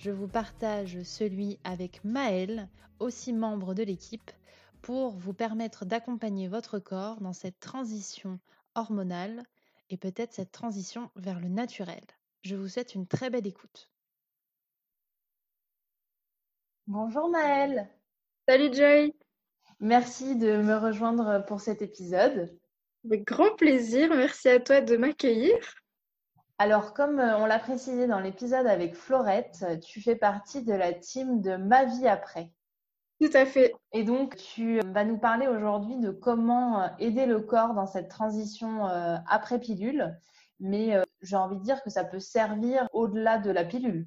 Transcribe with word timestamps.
je 0.00 0.10
vous 0.10 0.28
partage 0.28 1.02
celui 1.02 1.58
avec 1.62 2.02
Maëlle, 2.04 2.68
aussi 3.00 3.34
membre 3.34 3.74
de 3.74 3.82
l'équipe, 3.82 4.30
pour 4.80 5.10
vous 5.10 5.34
permettre 5.34 5.84
d'accompagner 5.84 6.48
votre 6.48 6.78
corps 6.78 7.20
dans 7.20 7.34
cette 7.34 7.60
transition 7.60 8.40
hormonale 8.74 9.42
et 9.90 9.98
peut-être 9.98 10.32
cette 10.32 10.52
transition 10.52 11.10
vers 11.16 11.38
le 11.38 11.48
naturel. 11.48 12.00
Je 12.40 12.56
vous 12.56 12.68
souhaite 12.68 12.94
une 12.94 13.06
très 13.06 13.28
belle 13.28 13.46
écoute. 13.46 13.90
Bonjour 16.86 17.28
Maëlle. 17.28 17.86
Salut 18.48 18.72
Joy. 18.72 19.14
Merci 19.80 20.34
de 20.36 20.62
me 20.62 20.76
rejoindre 20.76 21.44
pour 21.46 21.60
cet 21.60 21.82
épisode. 21.82 22.58
Avec 23.04 23.26
grand 23.26 23.54
plaisir, 23.54 24.08
merci 24.08 24.48
à 24.48 24.60
toi 24.60 24.80
de 24.80 24.96
m'accueillir. 24.96 25.58
Alors, 26.60 26.92
comme 26.92 27.20
euh, 27.20 27.38
on 27.38 27.46
l'a 27.46 27.58
précisé 27.58 28.06
dans 28.06 28.20
l'épisode 28.20 28.66
avec 28.66 28.94
Florette, 28.94 29.64
tu 29.82 30.02
fais 30.02 30.14
partie 30.14 30.62
de 30.62 30.74
la 30.74 30.92
team 30.92 31.40
de 31.40 31.56
Ma 31.56 31.86
vie 31.86 32.06
après. 32.06 32.50
Tout 33.18 33.30
à 33.32 33.46
fait. 33.46 33.74
Et 33.94 34.04
donc, 34.04 34.36
tu 34.36 34.78
vas 34.92 35.04
nous 35.04 35.16
parler 35.16 35.48
aujourd'hui 35.48 35.96
de 35.96 36.10
comment 36.10 36.82
euh, 36.82 36.88
aider 36.98 37.24
le 37.24 37.40
corps 37.40 37.72
dans 37.72 37.86
cette 37.86 38.08
transition 38.08 38.86
euh, 38.88 39.16
après 39.26 39.58
pilule. 39.58 40.14
Mais 40.58 41.02
j'ai 41.22 41.36
envie 41.36 41.56
de 41.56 41.62
dire 41.62 41.82
que 41.82 41.88
ça 41.88 42.04
peut 42.04 42.20
servir 42.20 42.86
au-delà 42.92 43.38
de 43.38 43.50
la 43.50 43.64
pilule. 43.64 44.06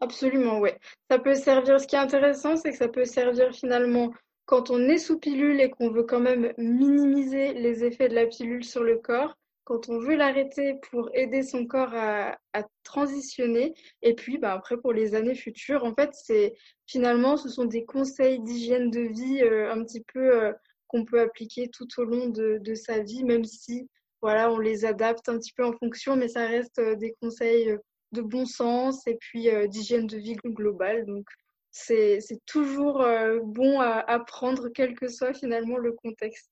Absolument, 0.00 0.58
oui. 0.58 0.70
Ça 1.08 1.20
peut 1.20 1.36
servir. 1.36 1.78
Ce 1.78 1.86
qui 1.86 1.94
est 1.94 2.00
intéressant, 2.00 2.56
c'est 2.56 2.72
que 2.72 2.78
ça 2.78 2.88
peut 2.88 3.04
servir 3.04 3.52
finalement 3.52 4.10
quand 4.46 4.70
on 4.70 4.80
est 4.88 4.98
sous 4.98 5.20
pilule 5.20 5.60
et 5.60 5.70
qu'on 5.70 5.90
veut 5.90 6.02
quand 6.02 6.18
même 6.18 6.52
minimiser 6.58 7.52
les 7.52 7.84
effets 7.84 8.08
de 8.08 8.16
la 8.16 8.26
pilule 8.26 8.64
sur 8.64 8.82
le 8.82 8.98
corps, 8.98 9.36
quand 9.64 9.88
on 9.88 9.98
veut 9.98 10.16
l'arrêter 10.16 10.74
pour 10.90 11.10
aider 11.14 11.42
son 11.42 11.66
corps 11.66 11.94
à, 11.94 12.36
transitionner, 12.84 13.74
et 14.02 14.14
puis 14.14 14.38
bah, 14.38 14.52
après 14.52 14.76
pour 14.76 14.92
les 14.92 15.14
années 15.14 15.34
futures, 15.34 15.84
en 15.84 15.94
fait, 15.94 16.10
c'est 16.14 16.54
finalement 16.86 17.36
ce 17.36 17.48
sont 17.48 17.64
des 17.64 17.84
conseils 17.84 18.40
d'hygiène 18.40 18.90
de 18.90 19.00
vie 19.00 19.40
euh, 19.42 19.72
un 19.72 19.82
petit 19.84 20.02
peu 20.12 20.42
euh, 20.42 20.52
qu'on 20.88 21.04
peut 21.04 21.20
appliquer 21.20 21.68
tout 21.68 21.88
au 21.98 22.04
long 22.04 22.28
de, 22.28 22.74
sa 22.74 23.00
vie, 23.00 23.24
même 23.24 23.44
si 23.44 23.88
voilà, 24.20 24.52
on 24.52 24.58
les 24.58 24.84
adapte 24.84 25.28
un 25.28 25.38
petit 25.38 25.52
peu 25.52 25.64
en 25.64 25.72
fonction, 25.72 26.16
mais 26.16 26.28
ça 26.28 26.46
reste 26.46 26.78
euh, 26.78 26.94
des 26.96 27.14
conseils 27.20 27.76
de 28.12 28.20
bon 28.20 28.44
sens 28.44 29.06
et 29.06 29.16
puis 29.18 29.48
d'hygiène 29.68 30.06
de 30.06 30.18
vie 30.18 30.36
globale. 30.36 31.06
Donc 31.06 31.26
c'est 31.72 32.44
toujours 32.46 33.00
euh, 33.00 33.40
bon 33.42 33.80
à 33.80 33.98
apprendre, 34.00 34.68
quel 34.68 34.94
que 34.94 35.08
soit 35.08 35.32
finalement 35.32 35.78
le 35.78 35.92
contexte. 35.92 36.51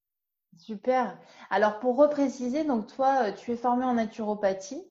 Super. 0.61 1.19
Alors 1.49 1.79
pour 1.79 1.97
repréciser, 1.97 2.65
donc 2.65 2.87
toi, 2.87 3.29
euh, 3.29 3.33
tu 3.33 3.53
es 3.53 3.57
formé 3.57 3.87
en 3.87 3.95
naturopathie 3.95 4.85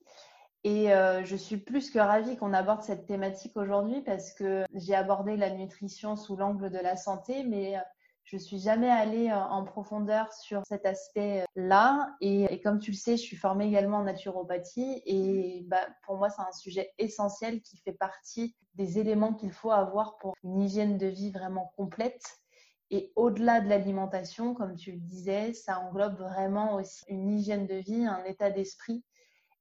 et 0.64 0.92
euh, 0.92 1.24
je 1.24 1.36
suis 1.36 1.58
plus 1.58 1.90
que 1.90 2.00
ravie 2.00 2.36
qu'on 2.36 2.52
aborde 2.52 2.82
cette 2.82 3.06
thématique 3.06 3.56
aujourd'hui 3.56 4.02
parce 4.02 4.32
que 4.34 4.64
j'ai 4.74 4.96
abordé 4.96 5.36
la 5.36 5.50
nutrition 5.50 6.16
sous 6.16 6.36
l'angle 6.36 6.70
de 6.70 6.78
la 6.78 6.96
santé, 6.96 7.44
mais 7.44 7.76
je 8.24 8.36
suis 8.36 8.58
jamais 8.58 8.90
allée 8.90 9.32
en 9.32 9.64
profondeur 9.64 10.32
sur 10.32 10.62
cet 10.66 10.86
aspect-là. 10.86 12.14
Et, 12.20 12.60
comme 12.62 12.78
tu 12.78 12.90
le 12.90 12.96
sais, 12.96 13.16
je 13.16 13.22
suis 13.22 13.36
formée 13.36 13.66
également 13.66 13.98
en 13.98 14.04
naturopathie. 14.04 15.02
Et 15.06 15.64
bah, 15.66 15.86
pour 16.04 16.16
moi, 16.16 16.30
c'est 16.30 16.42
un 16.42 16.52
sujet 16.52 16.92
essentiel 16.98 17.62
qui 17.62 17.78
fait 17.78 17.92
partie 17.92 18.54
des 18.74 18.98
éléments 18.98 19.34
qu'il 19.34 19.52
faut 19.52 19.72
avoir 19.72 20.16
pour 20.18 20.34
une 20.44 20.60
hygiène 20.60 20.98
de 20.98 21.06
vie 21.06 21.30
vraiment 21.32 21.72
complète. 21.76 22.39
Et 22.90 23.12
au-delà 23.14 23.60
de 23.60 23.68
l'alimentation, 23.68 24.54
comme 24.54 24.76
tu 24.76 24.92
le 24.92 24.98
disais, 24.98 25.52
ça 25.52 25.78
englobe 25.78 26.18
vraiment 26.18 26.74
aussi 26.74 27.04
une 27.08 27.30
hygiène 27.30 27.66
de 27.66 27.76
vie, 27.76 28.04
un 28.04 28.24
état 28.24 28.50
d'esprit 28.50 29.04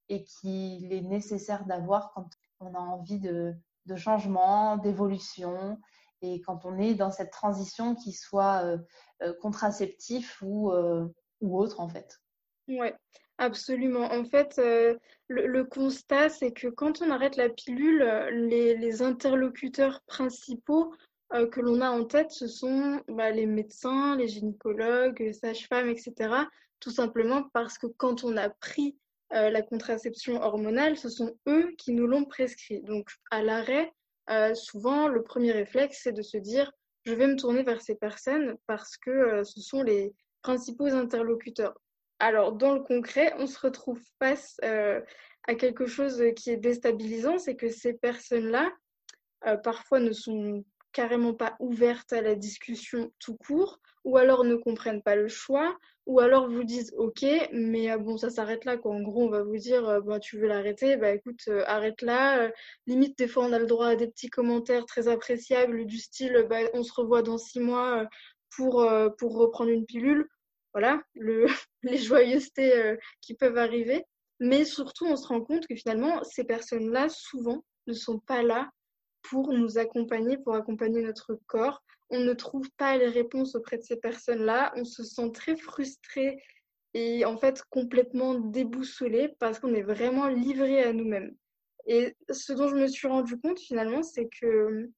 et 0.09 0.23
qu'il 0.23 0.91
est 0.91 1.01
nécessaire 1.01 1.65
d'avoir 1.65 2.11
quand 2.13 2.27
on 2.59 2.73
a 2.73 2.79
envie 2.79 3.19
de, 3.19 3.55
changement, 3.95 4.77
d'évolution, 4.77 5.79
et 6.21 6.41
quand 6.41 6.65
on 6.65 6.77
est 6.77 6.95
dans 6.95 7.11
cette 7.11 7.31
transition 7.31 7.95
qui 7.95 8.11
soit 8.11 8.63
euh, 8.63 8.77
euh, 9.23 9.33
contraceptif 9.41 10.41
ou, 10.41 10.71
euh, 10.71 11.07
ou 11.41 11.57
autre 11.57 11.79
en 11.79 11.87
fait. 11.87 12.19
Oui, 12.67 12.89
absolument. 13.37 14.11
En 14.11 14.25
fait, 14.25 14.59
le, 15.27 15.63
constat, 15.63 16.29
c'est 16.29 16.51
que 16.51 16.67
quand 16.67 17.01
on 17.01 17.09
arrête 17.09 17.35
la 17.35 17.49
pilule, 17.49 18.03
les, 18.31 19.01
interlocuteurs 19.01 20.01
principaux 20.05 20.93
que 21.51 21.59
l'on 21.59 21.81
a 21.81 21.89
en 21.89 22.05
tête, 22.05 22.31
ce 22.31 22.47
sont 22.47 23.01
bah, 23.07 23.29
les 23.29 23.45
médecins, 23.45 24.15
les 24.15 24.27
gynécologues, 24.27 25.19
les 25.19 25.33
sages-femmes, 25.33 25.89
etc. 25.89 26.13
Tout 26.79 26.91
simplement 26.91 27.43
parce 27.53 27.77
que 27.77 27.87
quand 27.87 28.23
on 28.23 28.35
a 28.35 28.49
pris 28.49 28.97
la 29.31 29.61
contraception 29.61 30.41
hormonale, 30.41 30.97
ce 30.97 31.07
sont 31.07 31.37
eux 31.47 31.71
qui 31.77 31.91
nous 31.91 32.07
l'ont 32.07 32.25
prescrit. 32.25 32.81
Donc, 32.81 33.09
à 33.29 33.43
l'arrêt, 33.43 33.93
euh, 34.29 34.53
souvent, 34.53 35.07
le 35.07 35.23
premier 35.23 35.51
réflexe, 35.51 36.01
c'est 36.03 36.11
de 36.11 36.21
se 36.21 36.37
dire, 36.37 36.71
je 37.05 37.13
vais 37.13 37.27
me 37.27 37.35
tourner 37.35 37.63
vers 37.63 37.81
ces 37.81 37.95
personnes 37.95 38.57
parce 38.67 38.95
que 38.97 39.09
euh, 39.09 39.43
ce 39.43 39.59
sont 39.59 39.81
les 39.81 40.13
principaux 40.43 40.87
interlocuteurs. 40.87 41.73
Alors, 42.19 42.51
dans 42.53 42.73
le 42.73 42.81
concret, 42.81 43.33
on 43.37 43.47
se 43.47 43.59
retrouve 43.59 43.99
face 44.19 44.57
euh, 44.63 45.01
à 45.47 45.55
quelque 45.55 45.87
chose 45.87 46.21
qui 46.35 46.51
est 46.51 46.57
déstabilisant, 46.57 47.39
c'est 47.39 47.55
que 47.55 47.69
ces 47.69 47.93
personnes-là, 47.93 48.69
parfois, 49.63 50.01
ne 50.01 50.11
sont 50.11 50.65
carrément 50.91 51.33
pas 51.33 51.55
ouvertes 51.59 52.13
à 52.13 52.21
la 52.21 52.35
discussion 52.35 53.11
tout 53.19 53.35
court, 53.35 53.79
ou 54.03 54.17
alors 54.17 54.43
ne 54.43 54.55
comprennent 54.55 55.03
pas 55.03 55.15
le 55.15 55.27
choix, 55.27 55.77
ou 56.05 56.19
alors 56.19 56.49
vous 56.49 56.63
disent 56.63 56.93
ok, 56.97 57.23
mais 57.51 57.91
euh, 57.91 57.97
bon, 57.97 58.17
ça 58.17 58.29
s'arrête 58.29 58.65
là. 58.65 58.77
Quoi. 58.77 58.93
En 58.93 59.01
gros, 59.01 59.25
on 59.25 59.29
va 59.29 59.43
vous 59.43 59.57
dire 59.57 59.87
euh, 59.87 60.01
bah, 60.01 60.19
tu 60.19 60.39
veux 60.39 60.47
l'arrêter, 60.47 60.97
bah 60.97 61.11
écoute, 61.11 61.41
euh, 61.47 61.63
arrête 61.67 62.01
là. 62.01 62.51
limite, 62.87 63.17
des 63.17 63.27
fois, 63.27 63.45
on 63.45 63.53
a 63.53 63.59
le 63.59 63.67
droit 63.67 63.89
à 63.89 63.95
des 63.95 64.07
petits 64.07 64.29
commentaires 64.29 64.85
très 64.85 65.07
appréciables 65.07 65.85
du 65.85 65.99
style 65.99 66.47
bah, 66.49 66.61
on 66.73 66.83
se 66.83 66.93
revoit 66.93 67.21
dans 67.21 67.37
six 67.37 67.59
mois 67.59 68.07
pour, 68.55 68.87
pour 69.17 69.37
reprendre 69.37 69.69
une 69.69 69.85
pilule. 69.85 70.27
Voilà, 70.73 71.01
le, 71.13 71.45
les 71.83 71.97
joyeusetés 71.97 72.97
qui 73.21 73.35
peuvent 73.35 73.57
arriver. 73.57 74.03
Mais 74.39 74.65
surtout, 74.65 75.05
on 75.05 75.15
se 75.17 75.27
rend 75.27 75.41
compte 75.41 75.67
que 75.67 75.75
finalement, 75.75 76.23
ces 76.23 76.43
personnes-là, 76.45 77.09
souvent, 77.09 77.63
ne 77.87 77.93
sont 77.93 78.19
pas 78.19 78.41
là 78.43 78.69
pour 79.23 79.53
nous 79.53 79.77
accompagner, 79.77 80.37
pour 80.37 80.55
accompagner 80.55 81.01
notre 81.01 81.39
corps. 81.47 81.83
On 82.09 82.19
ne 82.19 82.33
trouve 82.33 82.69
pas 82.77 82.97
les 82.97 83.07
réponses 83.07 83.55
auprès 83.55 83.77
de 83.77 83.83
ces 83.83 83.97
personnes-là. 83.97 84.73
On 84.75 84.85
se 84.85 85.03
sent 85.03 85.31
très 85.33 85.55
frustré 85.55 86.41
et 86.93 87.25
en 87.25 87.37
fait 87.37 87.61
complètement 87.69 88.35
déboussolé 88.35 89.35
parce 89.39 89.59
qu'on 89.59 89.73
est 89.73 89.83
vraiment 89.83 90.27
livré 90.27 90.83
à 90.83 90.93
nous-mêmes. 90.93 91.35
Et 91.85 92.15
ce 92.29 92.53
dont 92.53 92.67
je 92.67 92.75
me 92.75 92.87
suis 92.87 93.07
rendu 93.07 93.39
compte 93.39 93.59
finalement, 93.59 94.03
c'est 94.03 94.27
que 94.41 94.89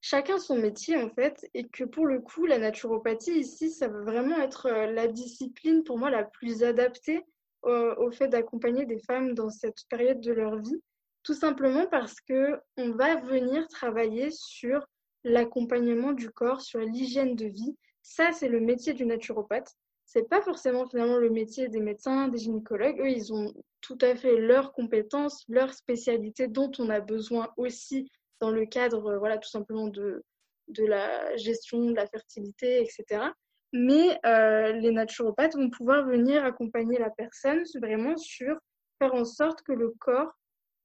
chacun 0.00 0.38
son 0.38 0.56
métier 0.56 0.96
en 0.96 1.10
fait 1.10 1.48
et 1.54 1.68
que 1.68 1.84
pour 1.84 2.06
le 2.06 2.20
coup, 2.20 2.46
la 2.46 2.58
naturopathie 2.58 3.38
ici, 3.38 3.70
ça 3.70 3.88
va 3.88 4.00
vraiment 4.00 4.38
être 4.38 4.66
euh, 4.66 4.86
la 4.92 5.08
discipline 5.08 5.84
pour 5.84 5.98
moi 5.98 6.10
la 6.10 6.24
plus 6.24 6.62
adaptée 6.62 7.24
au, 7.62 7.70
au 7.70 8.10
fait 8.10 8.28
d'accompagner 8.28 8.86
des 8.86 8.98
femmes 8.98 9.34
dans 9.34 9.50
cette 9.50 9.84
période 9.88 10.20
de 10.20 10.32
leur 10.32 10.58
vie 10.58 10.80
tout 11.22 11.34
simplement 11.34 11.86
parce 11.86 12.20
que 12.20 12.58
on 12.76 12.90
va 12.92 13.16
venir 13.16 13.66
travailler 13.68 14.30
sur 14.30 14.86
l'accompagnement 15.24 16.12
du 16.12 16.30
corps, 16.30 16.62
sur 16.62 16.80
l'hygiène 16.80 17.36
de 17.36 17.46
vie. 17.46 17.76
Ça, 18.02 18.32
c'est 18.32 18.48
le 18.48 18.60
métier 18.60 18.92
du 18.92 19.06
naturopathe. 19.06 19.72
C'est 20.04 20.28
pas 20.28 20.42
forcément 20.42 20.86
finalement 20.88 21.16
le 21.16 21.30
métier 21.30 21.68
des 21.68 21.80
médecins, 21.80 22.28
des 22.28 22.38
gynécologues. 22.38 23.00
Eux, 23.00 23.08
ils 23.08 23.32
ont 23.32 23.52
tout 23.80 23.98
à 24.00 24.14
fait 24.16 24.36
leurs 24.36 24.72
compétences, 24.72 25.44
leurs 25.48 25.72
spécialités 25.72 26.48
dont 26.48 26.70
on 26.78 26.90
a 26.90 27.00
besoin 27.00 27.48
aussi 27.56 28.10
dans 28.40 28.50
le 28.50 28.66
cadre, 28.66 29.16
voilà, 29.18 29.38
tout 29.38 29.48
simplement 29.48 29.86
de, 29.86 30.24
de 30.68 30.84
la 30.84 31.36
gestion 31.36 31.86
de 31.86 31.94
la 31.94 32.06
fertilité, 32.06 32.80
etc. 32.82 33.30
Mais 33.72 34.18
euh, 34.26 34.72
les 34.72 34.90
naturopathes 34.90 35.54
vont 35.54 35.70
pouvoir 35.70 36.04
venir 36.04 36.44
accompagner 36.44 36.98
la 36.98 37.10
personne 37.10 37.62
vraiment 37.80 38.16
sur 38.16 38.58
faire 38.98 39.14
en 39.14 39.24
sorte 39.24 39.62
que 39.62 39.72
le 39.72 39.94
corps 39.98 40.32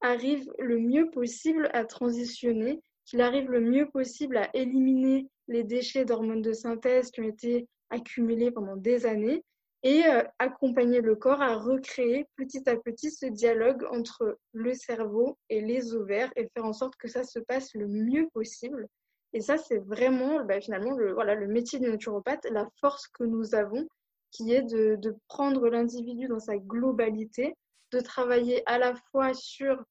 arrive 0.01 0.51
le 0.59 0.79
mieux 0.79 1.09
possible 1.09 1.69
à 1.73 1.85
transitionner, 1.85 2.81
qu'il 3.05 3.21
arrive 3.21 3.49
le 3.49 3.61
mieux 3.61 3.89
possible 3.89 4.37
à 4.37 4.49
éliminer 4.53 5.27
les 5.47 5.63
déchets 5.63 6.05
d'hormones 6.05 6.41
de 6.41 6.53
synthèse 6.53 7.11
qui 7.11 7.21
ont 7.21 7.27
été 7.27 7.67
accumulés 7.89 8.51
pendant 8.51 8.75
des 8.75 9.05
années 9.05 9.43
et 9.83 10.05
euh, 10.07 10.23
accompagner 10.39 11.01
le 11.01 11.15
corps 11.15 11.41
à 11.41 11.55
recréer 11.55 12.25
petit 12.35 12.67
à 12.69 12.75
petit 12.75 13.11
ce 13.11 13.25
dialogue 13.27 13.85
entre 13.91 14.37
le 14.51 14.73
cerveau 14.73 15.37
et 15.49 15.61
les 15.61 15.93
ovaires 15.93 16.31
et 16.35 16.49
faire 16.53 16.65
en 16.65 16.73
sorte 16.73 16.95
que 16.97 17.07
ça 17.07 17.23
se 17.23 17.39
passe 17.39 17.73
le 17.75 17.87
mieux 17.87 18.27
possible. 18.33 18.87
Et 19.33 19.41
ça, 19.41 19.57
c'est 19.57 19.77
vraiment 19.77 20.43
bah, 20.43 20.59
finalement 20.59 20.91
le, 20.91 21.13
voilà, 21.13 21.35
le 21.35 21.47
métier 21.47 21.79
de 21.79 21.87
naturopathe, 21.87 22.47
la 22.51 22.67
force 22.81 23.07
que 23.07 23.23
nous 23.23 23.55
avons, 23.55 23.87
qui 24.31 24.53
est 24.53 24.63
de, 24.63 24.95
de 24.95 25.15
prendre 25.27 25.69
l'individu 25.69 26.27
dans 26.27 26.39
sa 26.39 26.57
globalité, 26.57 27.55
de 27.91 27.99
travailler 27.99 28.63
à 28.65 28.77
la 28.77 28.95
fois 29.11 29.33
sur 29.33 29.83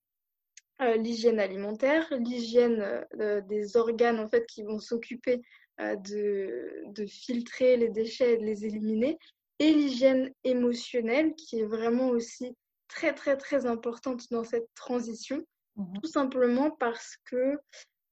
euh, 0.82 0.96
l'hygiène 0.96 1.40
alimentaire, 1.40 2.06
l'hygiène 2.10 3.06
euh, 3.18 3.40
des 3.42 3.76
organes 3.78 4.20
en 4.20 4.28
fait 4.28 4.44
qui 4.46 4.62
vont 4.62 4.78
s'occuper 4.78 5.40
euh, 5.80 5.96
de, 5.96 6.82
de, 6.88 7.06
filtrer 7.06 7.78
les 7.78 7.88
déchets 7.88 8.34
et 8.34 8.36
de 8.36 8.44
les 8.44 8.66
éliminer, 8.66 9.18
et 9.58 9.72
l'hygiène 9.72 10.30
émotionnelle 10.44 11.34
qui 11.34 11.60
est 11.60 11.66
vraiment 11.66 12.08
aussi 12.08 12.54
très 12.88 13.14
très 13.14 13.38
très 13.38 13.64
importante 13.64 14.30
dans 14.30 14.44
cette 14.44 14.68
transition, 14.74 15.42
mmh 15.76 15.98
tout 16.02 16.08
simplement 16.08 16.70
parce 16.70 17.16
que 17.24 17.58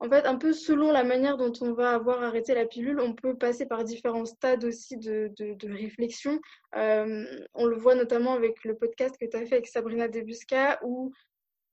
en 0.00 0.08
fait, 0.08 0.26
un 0.26 0.36
peu 0.36 0.52
selon 0.52 0.92
la 0.92 1.04
manière 1.04 1.36
dont 1.36 1.52
on 1.60 1.72
va 1.72 1.94
avoir 1.94 2.22
arrêté 2.22 2.54
la 2.54 2.66
pilule, 2.66 3.00
on 3.00 3.14
peut 3.14 3.36
passer 3.36 3.64
par 3.66 3.84
différents 3.84 4.26
stades 4.26 4.64
aussi 4.64 4.96
de, 4.98 5.32
de, 5.38 5.72
réflexion. 5.72 6.40
on 6.74 7.66
le 7.66 7.76
voit 7.76 7.94
notamment 7.94 8.34
avec 8.34 8.64
le 8.64 8.76
podcast 8.76 9.16
que 9.18 9.26
tu 9.26 9.36
as 9.36 9.46
fait 9.46 9.54
avec 9.54 9.66
Sabrina 9.68 10.08
Debusca, 10.08 10.78
où 10.82 11.12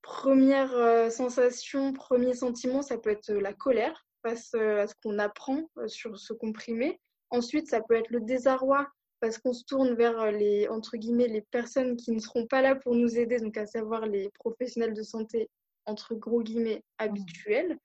première 0.01 0.73
euh, 0.75 1.09
sensation, 1.09 1.93
premier 1.93 2.33
sentiment, 2.33 2.81
ça 2.81 2.97
peut 2.97 3.11
être 3.11 3.29
euh, 3.29 3.41
la 3.41 3.53
colère 3.53 4.05
face 4.23 4.51
euh, 4.55 4.83
à 4.83 4.87
ce 4.87 4.95
qu'on 5.03 5.19
apprend 5.19 5.69
sur 5.87 6.17
ce 6.17 6.33
comprimé. 6.33 6.99
Ensuite, 7.29 7.67
ça 7.67 7.81
peut 7.81 7.95
être 7.95 8.09
le 8.09 8.21
désarroi 8.21 8.87
parce 9.19 9.37
qu'on 9.37 9.53
se 9.53 9.63
tourne 9.65 9.93
vers 9.93 10.31
les 10.31 10.67
entre 10.67 10.97
guillemets 10.97 11.27
les 11.27 11.41
personnes 11.41 11.95
qui 11.95 12.11
ne 12.11 12.19
seront 12.19 12.47
pas 12.47 12.61
là 12.61 12.75
pour 12.75 12.95
nous 12.95 13.19
aider, 13.19 13.39
donc 13.39 13.55
à 13.55 13.67
savoir 13.67 14.05
les 14.07 14.29
professionnels 14.31 14.95
de 14.95 15.03
santé 15.03 15.49
entre 15.85 16.15
gros 16.15 16.41
guillemets 16.41 16.83
habituels. 16.97 17.77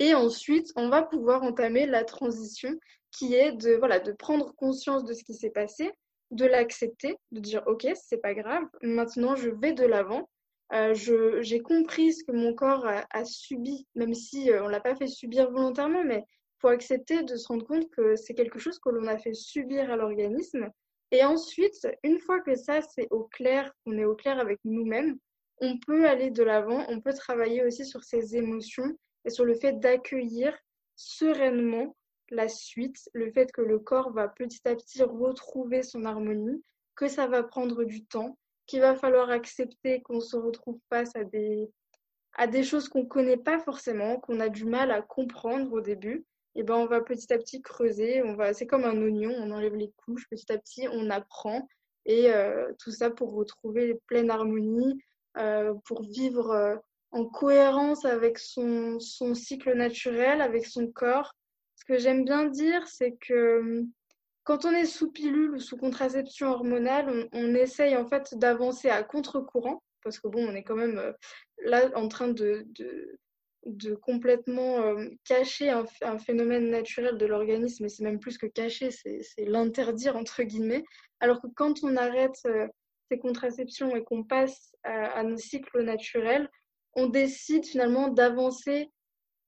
Et 0.00 0.14
ensuite, 0.14 0.72
on 0.74 0.88
va 0.88 1.02
pouvoir 1.02 1.44
entamer 1.44 1.86
la 1.86 2.04
transition 2.04 2.74
qui 3.12 3.34
est 3.34 3.52
de 3.52 3.74
voilà 3.74 4.00
de 4.00 4.12
prendre 4.12 4.54
conscience 4.56 5.04
de 5.04 5.12
ce 5.12 5.22
qui 5.22 5.34
s'est 5.34 5.50
passé, 5.50 5.92
de 6.30 6.46
l'accepter, 6.46 7.16
de 7.30 7.40
dire 7.40 7.62
ok 7.66 7.86
c'est 7.94 8.20
pas 8.20 8.34
grave, 8.34 8.64
maintenant 8.82 9.36
je 9.36 9.50
vais 9.50 9.72
de 9.72 9.84
l'avant 9.84 10.28
euh, 10.72 10.94
j'ai 10.94 11.60
compris 11.60 12.12
ce 12.12 12.24
que 12.24 12.32
mon 12.32 12.54
corps 12.54 12.86
a, 12.86 13.24
subi, 13.24 13.86
même 13.96 14.14
si 14.14 14.52
euh, 14.52 14.64
on 14.64 14.68
l'a 14.68 14.80
pas 14.80 14.94
fait 14.94 15.08
subir 15.08 15.50
volontairement, 15.50 16.04
mais 16.04 16.24
faut 16.60 16.68
accepter 16.68 17.24
de 17.24 17.36
se 17.36 17.48
rendre 17.48 17.66
compte 17.66 17.90
que 17.90 18.14
c'est 18.14 18.34
quelque 18.34 18.60
chose 18.60 18.78
que 18.78 18.90
l'on 18.90 19.06
a 19.08 19.18
fait 19.18 19.34
subir 19.34 19.90
à 19.90 19.96
l'organisme. 19.96 20.70
Et 21.10 21.24
ensuite, 21.24 21.88
une 22.04 22.20
fois 22.20 22.40
que 22.40 22.54
ça 22.54 22.82
c'est 22.82 23.08
au 23.10 23.24
clair, 23.24 23.72
qu'on 23.84 23.98
est 23.98 24.04
au 24.04 24.14
clair 24.14 24.38
avec 24.38 24.60
nous-mêmes, 24.64 25.18
on 25.60 25.78
peut 25.78 26.08
aller 26.08 26.30
de 26.30 26.44
l'avant, 26.44 26.86
on 26.88 27.00
peut 27.00 27.14
travailler 27.14 27.64
aussi 27.64 27.84
sur 27.84 28.04
ses 28.04 28.36
émotions 28.36 28.96
et 29.24 29.30
sur 29.30 29.44
le 29.44 29.54
fait 29.54 29.78
d'accueillir 29.80 30.56
sereinement 30.96 31.96
la 32.30 32.48
suite, 32.48 33.08
le 33.12 33.30
fait 33.32 33.50
que 33.50 33.60
le 33.60 33.78
corps 33.78 34.12
va 34.12 34.28
petit 34.28 34.66
à 34.66 34.74
petit 34.74 35.02
retrouver 35.02 35.82
son 35.82 36.04
harmonie, 36.04 36.62
que 36.94 37.08
ça 37.08 37.26
va 37.26 37.42
prendre 37.42 37.84
du 37.84 38.04
temps, 38.04 38.38
qu'il 38.66 38.80
va 38.80 38.94
falloir 38.94 39.30
accepter 39.30 40.00
qu'on 40.02 40.20
se 40.20 40.36
retrouve 40.36 40.78
face 40.88 41.14
à 41.16 41.24
des, 41.24 41.68
à 42.34 42.46
des 42.46 42.62
choses 42.62 42.88
qu'on 42.88 43.02
ne 43.02 43.08
connaît 43.08 43.36
pas 43.36 43.58
forcément, 43.58 44.20
qu'on 44.20 44.38
a 44.38 44.48
du 44.48 44.64
mal 44.64 44.90
à 44.90 45.02
comprendre 45.02 45.72
au 45.72 45.80
début. 45.80 46.24
Et 46.54 46.62
ben 46.62 46.74
on 46.76 46.86
va 46.86 47.00
petit 47.00 47.32
à 47.32 47.38
petit 47.38 47.62
creuser, 47.62 48.22
on 48.22 48.34
va, 48.34 48.52
c'est 48.54 48.66
comme 48.66 48.84
un 48.84 49.00
oignon, 49.02 49.32
on 49.38 49.52
enlève 49.52 49.74
les 49.74 49.92
couches, 49.96 50.28
petit 50.28 50.52
à 50.52 50.58
petit 50.58 50.88
on 50.88 51.08
apprend 51.08 51.68
et 52.06 52.32
euh, 52.32 52.72
tout 52.78 52.90
ça 52.90 53.10
pour 53.10 53.34
retrouver 53.34 54.00
pleine 54.06 54.30
harmonie, 54.30 55.00
euh, 55.36 55.74
pour 55.84 56.02
vivre 56.02 56.50
euh, 56.50 56.76
en 57.12 57.24
cohérence 57.24 58.04
avec 58.04 58.38
son, 58.38 58.98
cycle 59.34 59.74
naturel, 59.74 60.40
avec 60.40 60.66
son 60.66 60.86
corps. 60.86 61.34
Ce 61.76 61.84
que 61.84 61.98
j'aime 61.98 62.24
bien 62.24 62.46
dire, 62.46 62.86
c'est 62.86 63.16
que 63.20 63.84
quand 64.44 64.64
on 64.64 64.70
est 64.70 64.86
sous 64.86 65.10
pilule 65.10 65.52
ou 65.52 65.60
sous 65.60 65.76
contraception 65.76 66.48
hormonale, 66.48 67.28
on, 67.32 67.54
essaye 67.54 67.96
en 67.96 68.06
fait 68.06 68.34
d'avancer 68.36 68.88
à 68.88 69.02
contre-courant 69.02 69.82
parce 70.02 70.18
que 70.18 70.28
bon, 70.28 70.46
on 70.46 70.54
est 70.54 70.62
quand 70.62 70.76
même 70.76 70.98
euh, 70.98 71.12
là 71.64 71.90
en 71.94 72.08
train 72.08 72.28
de, 72.28 72.66
complètement 74.02 74.80
euh, 74.80 75.08
cacher 75.24 75.70
un, 75.70 76.18
phénomène 76.18 76.70
naturel 76.70 77.18
de 77.18 77.26
l'organisme, 77.26 77.84
et 77.84 77.88
c'est 77.88 78.04
même 78.04 78.18
plus 78.18 78.38
que 78.38 78.46
cacher, 78.46 78.90
c'est 78.90 79.22
l'interdire 79.38 80.16
entre 80.16 80.42
guillemets. 80.42 80.84
Alors 81.20 81.40
que 81.40 81.48
quand 81.54 81.82
on 81.82 81.96
arrête 81.96 82.40
euh, 82.46 82.66
ces 83.10 83.18
contraceptions 83.18 83.94
et 83.96 84.04
qu'on 84.04 84.24
passe 84.24 84.74
à, 84.84 85.22
nos 85.22 85.36
cycles 85.36 85.82
naturels, 85.82 86.48
on 86.94 87.06
décide 87.06 87.64
finalement 87.64 88.08
d'avancer 88.08 88.90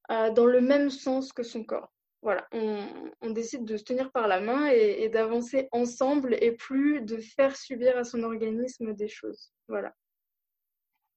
dans 0.08 0.46
le 0.46 0.60
même 0.60 0.90
sens 0.90 1.32
que 1.32 1.42
son 1.42 1.64
corps 1.64 1.92
voilà, 2.22 2.46
on, 2.52 3.30
décide 3.30 3.64
de 3.64 3.76
se 3.76 3.82
tenir 3.82 4.12
par 4.12 4.28
la 4.28 4.40
main 4.40 4.68
et, 4.68 5.08
d'avancer 5.08 5.68
ensemble 5.72 6.36
et 6.40 6.52
plus 6.52 7.02
de 7.02 7.16
faire 7.16 7.56
subir 7.56 7.98
à 7.98 8.04
son 8.04 8.22
organisme 8.22 8.94
des 8.94 9.08
choses. 9.08 9.52
Voilà. 9.68 9.92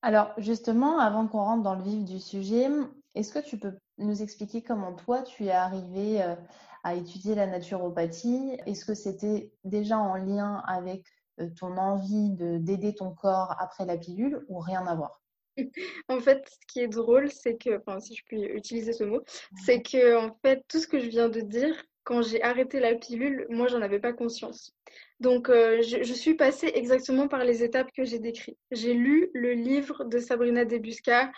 Alors 0.01 0.33
justement, 0.37 0.99
avant 0.99 1.27
qu'on 1.27 1.43
rentre 1.43 1.63
dans 1.63 1.75
le 1.75 1.83
vif 1.83 2.03
du 2.03 2.19
sujet, 2.19 2.69
est-ce 3.13 3.31
que 3.31 3.39
tu 3.39 3.57
peux 3.57 3.73
nous 3.99 4.21
expliquer 4.23 4.63
comment 4.63 4.93
toi 4.93 5.21
tu 5.21 5.45
es 5.45 5.51
arrivé 5.51 6.23
euh, 6.23 6.35
à 6.83 6.95
étudier 6.95 7.35
la 7.35 7.45
naturopathie? 7.47 8.57
Est-ce 8.65 8.85
que 8.85 8.95
c'était 8.95 9.51
déjà 9.63 9.99
en 9.99 10.15
lien 10.15 10.63
avec 10.67 11.05
euh, 11.39 11.49
ton 11.59 11.77
envie 11.77 12.31
d'aider 12.31 12.95
ton 12.95 13.13
corps 13.13 13.55
après 13.59 13.85
la 13.85 13.97
pilule 13.97 14.43
ou 14.47 14.59
rien 14.59 14.85
à 14.87 14.95
voir? 14.95 15.21
en 16.09 16.19
fait, 16.19 16.47
ce 16.49 16.67
qui 16.67 16.79
est 16.81 16.87
drôle, 16.87 17.31
c'est 17.31 17.57
que, 17.57 17.77
enfin, 17.77 17.99
si 17.99 18.15
je 18.15 18.23
puis 18.25 18.43
utiliser 18.43 18.93
ce 18.93 19.03
mot, 19.03 19.21
c'est 19.65 19.81
que, 19.81 20.15
en 20.17 20.37
fait, 20.43 20.63
tout 20.67 20.79
ce 20.79 20.87
que 20.87 20.99
je 20.99 21.07
viens 21.07 21.29
de 21.29 21.41
dire, 21.41 21.75
quand 22.05 22.21
j'ai 22.21 22.41
arrêté 22.43 22.79
la 22.79 22.95
pilule, 22.95 23.47
moi, 23.49 23.67
j'en 23.67 23.81
avais 23.81 23.99
pas 23.99 24.13
conscience. 24.13 24.73
Donc, 25.19 25.49
euh, 25.49 25.81
je, 25.81 26.13
suis 26.13 26.35
passée 26.35 26.71
exactement 26.73 27.27
par 27.27 27.43
les 27.43 27.63
étapes 27.63 27.91
que 27.91 28.05
j'ai 28.05 28.19
décrites. 28.19 28.57
J'ai 28.71 28.93
lu 28.93 29.29
le 29.33 29.53
livre 29.53 30.05
de 30.05 30.19
Sabrina 30.19 30.65
Debusca, 30.65 31.31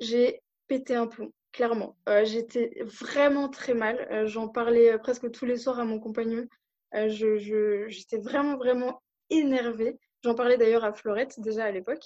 j'ai 0.00 0.40
pété 0.68 0.94
un 0.94 1.08
plomb, 1.08 1.32
clairement. 1.52 1.96
Euh, 2.08 2.24
j'étais 2.24 2.80
vraiment 2.84 3.48
très 3.48 3.74
mal. 3.74 4.06
Euh, 4.12 4.26
j'en 4.26 4.48
parlais 4.48 4.96
presque 4.98 5.30
tous 5.32 5.46
les 5.46 5.56
soirs 5.56 5.80
à 5.80 5.84
mon 5.84 5.98
compagnon. 5.98 6.46
je, 6.92 7.86
j'étais 7.88 8.18
vraiment, 8.18 8.56
vraiment 8.56 9.02
énervée. 9.30 9.98
J'en 10.22 10.34
parlais 10.34 10.56
d'ailleurs 10.56 10.84
à 10.84 10.92
Florette 10.92 11.40
déjà 11.40 11.64
à 11.64 11.70
l'époque. 11.72 12.04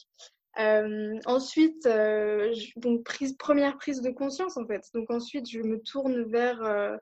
Euh, 0.59 1.21
ensuite, 1.27 1.87
euh, 1.87 2.53
donc 2.77 3.07
première 3.39 3.77
prise 3.77 4.01
de 4.01 4.11
conscience 4.11 4.57
en 4.57 4.67
fait. 4.67 4.83
Donc 4.93 5.11
ensuite, 5.11 5.49
je 5.49 5.61
me 5.61 5.81
tourne 5.81 6.25
vers 6.25 6.63
euh, 6.65 6.97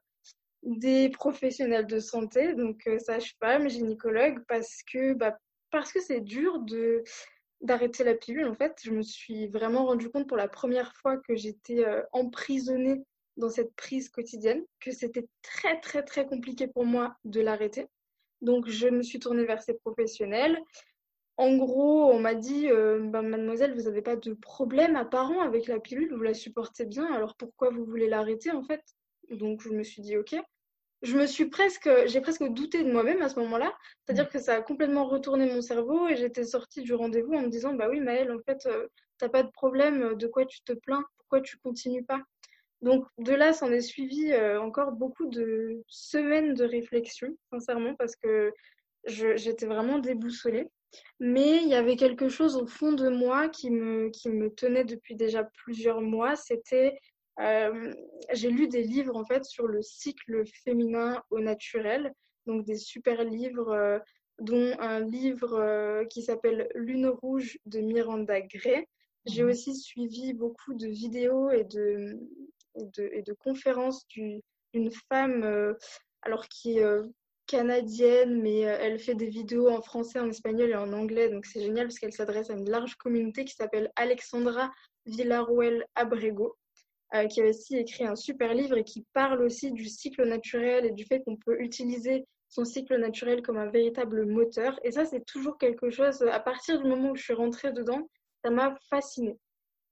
des 0.62 1.08
professionnels 1.08 1.86
de 1.86 1.98
santé, 1.98 2.54
donc 2.54 2.82
sage-femme, 2.98 3.68
gynécologue, 3.68 4.40
parce 4.46 4.82
que 4.92 5.14
bah, 5.14 5.36
parce 5.70 5.92
que 5.92 6.00
c'est 6.00 6.20
dur 6.20 6.60
de 6.60 7.02
d'arrêter 7.62 8.04
la 8.04 8.14
pilule. 8.14 8.46
En 8.46 8.54
fait, 8.54 8.78
je 8.84 8.90
me 8.90 9.02
suis 9.02 9.48
vraiment 9.48 9.86
rendu 9.86 10.10
compte 10.10 10.28
pour 10.28 10.36
la 10.36 10.48
première 10.48 10.94
fois 10.96 11.16
que 11.16 11.34
j'étais 11.34 11.84
emprisonnée 12.12 13.02
dans 13.38 13.48
cette 13.48 13.74
prise 13.74 14.10
quotidienne, 14.10 14.62
que 14.80 14.90
c'était 14.90 15.26
très 15.42 15.80
très 15.80 16.02
très 16.02 16.26
compliqué 16.26 16.66
pour 16.68 16.84
moi 16.84 17.16
de 17.24 17.40
l'arrêter. 17.40 17.86
Donc 18.42 18.68
je 18.68 18.88
me 18.88 19.02
suis 19.02 19.18
tournée 19.18 19.44
vers 19.46 19.62
ces 19.62 19.74
professionnels. 19.74 20.58
En 21.38 21.56
gros, 21.56 22.10
on 22.10 22.18
m'a 22.18 22.34
dit, 22.34 22.70
euh, 22.70 22.98
bah, 23.00 23.20
mademoiselle, 23.22 23.74
vous 23.74 23.82
n'avez 23.82 24.02
pas 24.02 24.16
de 24.16 24.32
problème 24.32 24.96
apparent 24.96 25.40
avec 25.40 25.66
la 25.66 25.78
pilule, 25.80 26.14
vous 26.14 26.22
la 26.22 26.34
supportez 26.34 26.86
bien, 26.86 27.12
alors 27.12 27.36
pourquoi 27.36 27.70
vous 27.70 27.84
voulez 27.84 28.08
l'arrêter 28.08 28.50
en 28.52 28.62
fait? 28.62 28.82
Donc 29.30 29.60
je 29.62 29.70
me 29.70 29.82
suis 29.82 30.02
dit, 30.02 30.16
ok. 30.16 30.34
Je 31.02 31.16
me 31.18 31.26
suis 31.26 31.46
presque, 31.46 31.90
j'ai 32.06 32.22
presque 32.22 32.42
douté 32.48 32.82
de 32.82 32.90
moi-même 32.90 33.20
à 33.20 33.28
ce 33.28 33.38
moment-là, 33.40 33.72
c'est-à-dire 34.04 34.30
que 34.30 34.38
ça 34.38 34.54
a 34.56 34.62
complètement 34.62 35.04
retourné 35.06 35.52
mon 35.52 35.60
cerveau 35.60 36.08
et 36.08 36.16
j'étais 36.16 36.44
sortie 36.44 36.80
du 36.82 36.94
rendez-vous 36.94 37.34
en 37.34 37.42
me 37.42 37.48
disant, 37.48 37.74
bah 37.74 37.88
oui, 37.90 38.00
Maëlle, 38.00 38.32
en 38.32 38.38
fait, 38.40 38.64
euh, 38.66 38.88
t'as 39.18 39.28
pas 39.28 39.42
de 39.42 39.50
problème, 39.50 40.14
de 40.14 40.26
quoi 40.26 40.46
tu 40.46 40.62
te 40.62 40.72
plains, 40.72 41.04
pourquoi 41.18 41.42
tu 41.42 41.58
continues 41.58 42.04
pas? 42.04 42.22
Donc 42.80 43.06
de 43.18 43.32
là, 43.32 43.52
s'en 43.52 43.70
est 43.70 43.80
suivi 43.82 44.32
euh, 44.32 44.60
encore 44.60 44.92
beaucoup 44.92 45.26
de 45.26 45.82
semaines 45.88 46.54
de 46.54 46.64
réflexion, 46.64 47.36
sincèrement, 47.50 47.94
parce 47.94 48.16
que 48.16 48.52
j'étais 49.04 49.66
vraiment 49.66 49.98
déboussolée. 49.98 50.70
Mais 51.20 51.62
il 51.62 51.68
y 51.68 51.74
avait 51.74 51.96
quelque 51.96 52.28
chose 52.28 52.56
au 52.56 52.66
fond 52.66 52.92
de 52.92 53.08
moi 53.08 53.48
qui 53.48 53.70
me, 53.70 54.10
qui 54.10 54.28
me 54.28 54.50
tenait 54.50 54.84
depuis 54.84 55.16
déjà 55.16 55.44
plusieurs 55.44 56.00
mois. 56.00 56.36
C'était, 56.36 56.98
euh, 57.40 57.92
j'ai 58.32 58.50
lu 58.50 58.68
des 58.68 58.82
livres 58.82 59.16
en 59.16 59.24
fait 59.24 59.44
sur 59.44 59.66
le 59.66 59.82
cycle 59.82 60.44
féminin 60.64 61.22
au 61.30 61.40
naturel, 61.40 62.12
donc 62.46 62.64
des 62.64 62.76
super 62.76 63.24
livres, 63.24 63.70
euh, 63.70 63.98
dont 64.38 64.74
un 64.78 65.00
livre 65.00 65.54
euh, 65.54 66.04
qui 66.04 66.22
s'appelle 66.22 66.68
Lune 66.74 67.08
rouge 67.08 67.58
de 67.64 67.80
Miranda 67.80 68.40
Gray. 68.42 68.84
J'ai 69.24 69.42
mhm. 69.42 69.50
aussi 69.50 69.74
suivi 69.74 70.34
beaucoup 70.34 70.74
de 70.74 70.86
vidéos 70.86 71.50
et 71.50 71.64
de, 71.64 72.20
de, 72.76 73.10
et 73.12 73.22
de 73.22 73.32
conférences 73.32 74.06
d'une 74.08 74.90
femme 75.08 75.74
alors 76.22 76.46
qui 76.48 76.80
canadienne, 77.46 78.40
mais 78.40 78.66
euh, 78.66 78.76
elle 78.80 78.98
fait 78.98 79.14
des 79.14 79.28
vidéos 79.28 79.68
en 79.68 79.82
français, 79.82 80.18
en 80.18 80.28
espagnol 80.28 80.70
et 80.70 80.76
en 80.76 80.92
anglais. 80.92 81.28
Donc 81.28 81.46
c'est 81.46 81.60
génial 81.60 81.86
parce 81.86 81.98
qu'elle 81.98 82.12
s'adresse 82.12 82.50
à 82.50 82.54
une 82.54 82.68
large 82.68 82.96
communauté 82.96 83.44
qui 83.44 83.54
s'appelle 83.54 83.90
Alexandra 83.96 84.72
Villarruel 85.06 85.84
Abrego. 85.94 86.56
qui 87.30 87.40
a 87.40 87.48
aussi 87.48 87.76
écrit 87.76 88.04
un 88.04 88.16
super 88.16 88.52
livre 88.52 88.76
et 88.76 88.84
qui 88.84 89.06
parle 89.12 89.42
aussi 89.42 89.72
du 89.72 89.86
cycle 89.86 90.26
naturel 90.26 90.84
et 90.84 90.90
du 90.90 91.04
fait 91.04 91.22
qu'on 91.22 91.36
peut 91.36 91.60
utiliser 91.60 92.26
son 92.48 92.64
cycle 92.64 92.98
naturel 92.98 93.42
comme 93.42 93.58
un 93.58 93.70
véritable 93.70 94.26
moteur. 94.26 94.78
Et 94.82 94.92
ça, 94.92 95.04
c'est 95.04 95.24
toujours 95.24 95.58
quelque 95.58 95.90
chose, 95.90 96.22
à 96.22 96.40
partir 96.40 96.80
du 96.80 96.88
moment 96.88 97.10
où 97.10 97.16
je 97.16 97.22
suis 97.22 97.34
rentrée 97.34 97.72
dedans, 97.72 98.08
ça 98.42 98.50
m'a 98.50 98.76
fascinée. 98.90 99.38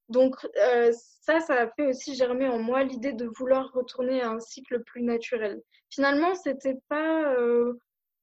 Donc 0.08 0.36
euh, 0.58 0.92
ça, 1.22 1.40
ça 1.40 1.62
a 1.62 1.70
fait 1.70 1.86
aussi 1.86 2.14
germer 2.14 2.48
en 2.48 2.58
moi 2.58 2.84
l'idée 2.84 3.12
de 3.12 3.26
vouloir 3.26 3.72
retourner 3.72 4.20
à 4.20 4.30
un 4.30 4.40
cycle 4.40 4.82
plus 4.82 5.02
naturel. 5.02 5.62
Finalement, 5.90 6.34
c'était 6.34 6.78
pas, 6.88 7.32
euh, 7.34 7.74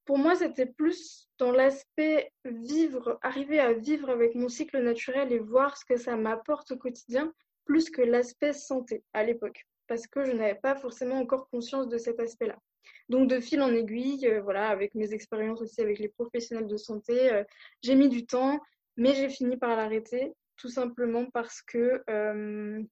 pour 0.06 0.18
moi, 0.18 0.36
c'était 0.36 0.68
plus 0.68 1.28
dans 1.40 1.52
l'aspect 1.52 2.32
vivre, 2.46 3.18
arriver 3.24 3.60
à 3.60 3.74
vivre 3.74 4.10
avec 4.10 4.36
mon 4.36 4.48
cycle 4.48 4.80
naturel 4.80 5.32
et 5.32 5.40
voir 5.40 5.78
ce 5.78 5.86
que 5.86 5.98
ça 5.98 6.16
m'apporte 6.16 6.72
au 6.72 6.78
quotidien, 6.78 7.34
plus 7.66 7.90
que 7.90 8.02
l'aspect 8.02 8.54
santé 8.54 9.04
à 9.14 9.24
l'époque, 9.24 9.66
parce 9.88 10.06
que 10.06 10.24
je 10.24 10.32
n'avais 10.34 10.56
pas 10.56 10.76
forcément 10.76 11.16
encore 11.16 11.50
conscience 11.50 11.88
de 11.88 11.98
cet 11.98 12.20
aspect-là. 12.20 12.58
Donc 13.10 13.28
de 13.28 13.40
fil 13.40 13.62
en 13.62 13.74
aiguille, 13.74 14.28
euh, 14.28 14.42
voilà, 14.42 14.70
avec 14.70 14.94
mes 14.94 15.14
expériences 15.14 15.62
aussi 15.62 15.82
avec 15.82 15.98
les 15.98 16.10
professionnels 16.10 16.68
de 16.68 16.78
santé, 16.78 17.44
j'ai 17.82 17.96
mis 17.96 18.10
du 18.10 18.26
temps, 18.26 18.60
mais 18.98 19.16
j'ai 19.16 19.30
fini 19.30 19.58
par 19.58 19.76
l'arrêter 19.76 20.34
tout 20.62 20.70
simplement 20.70 21.26
parce 21.32 21.64
que 21.64 22.04
euh, 22.08 22.84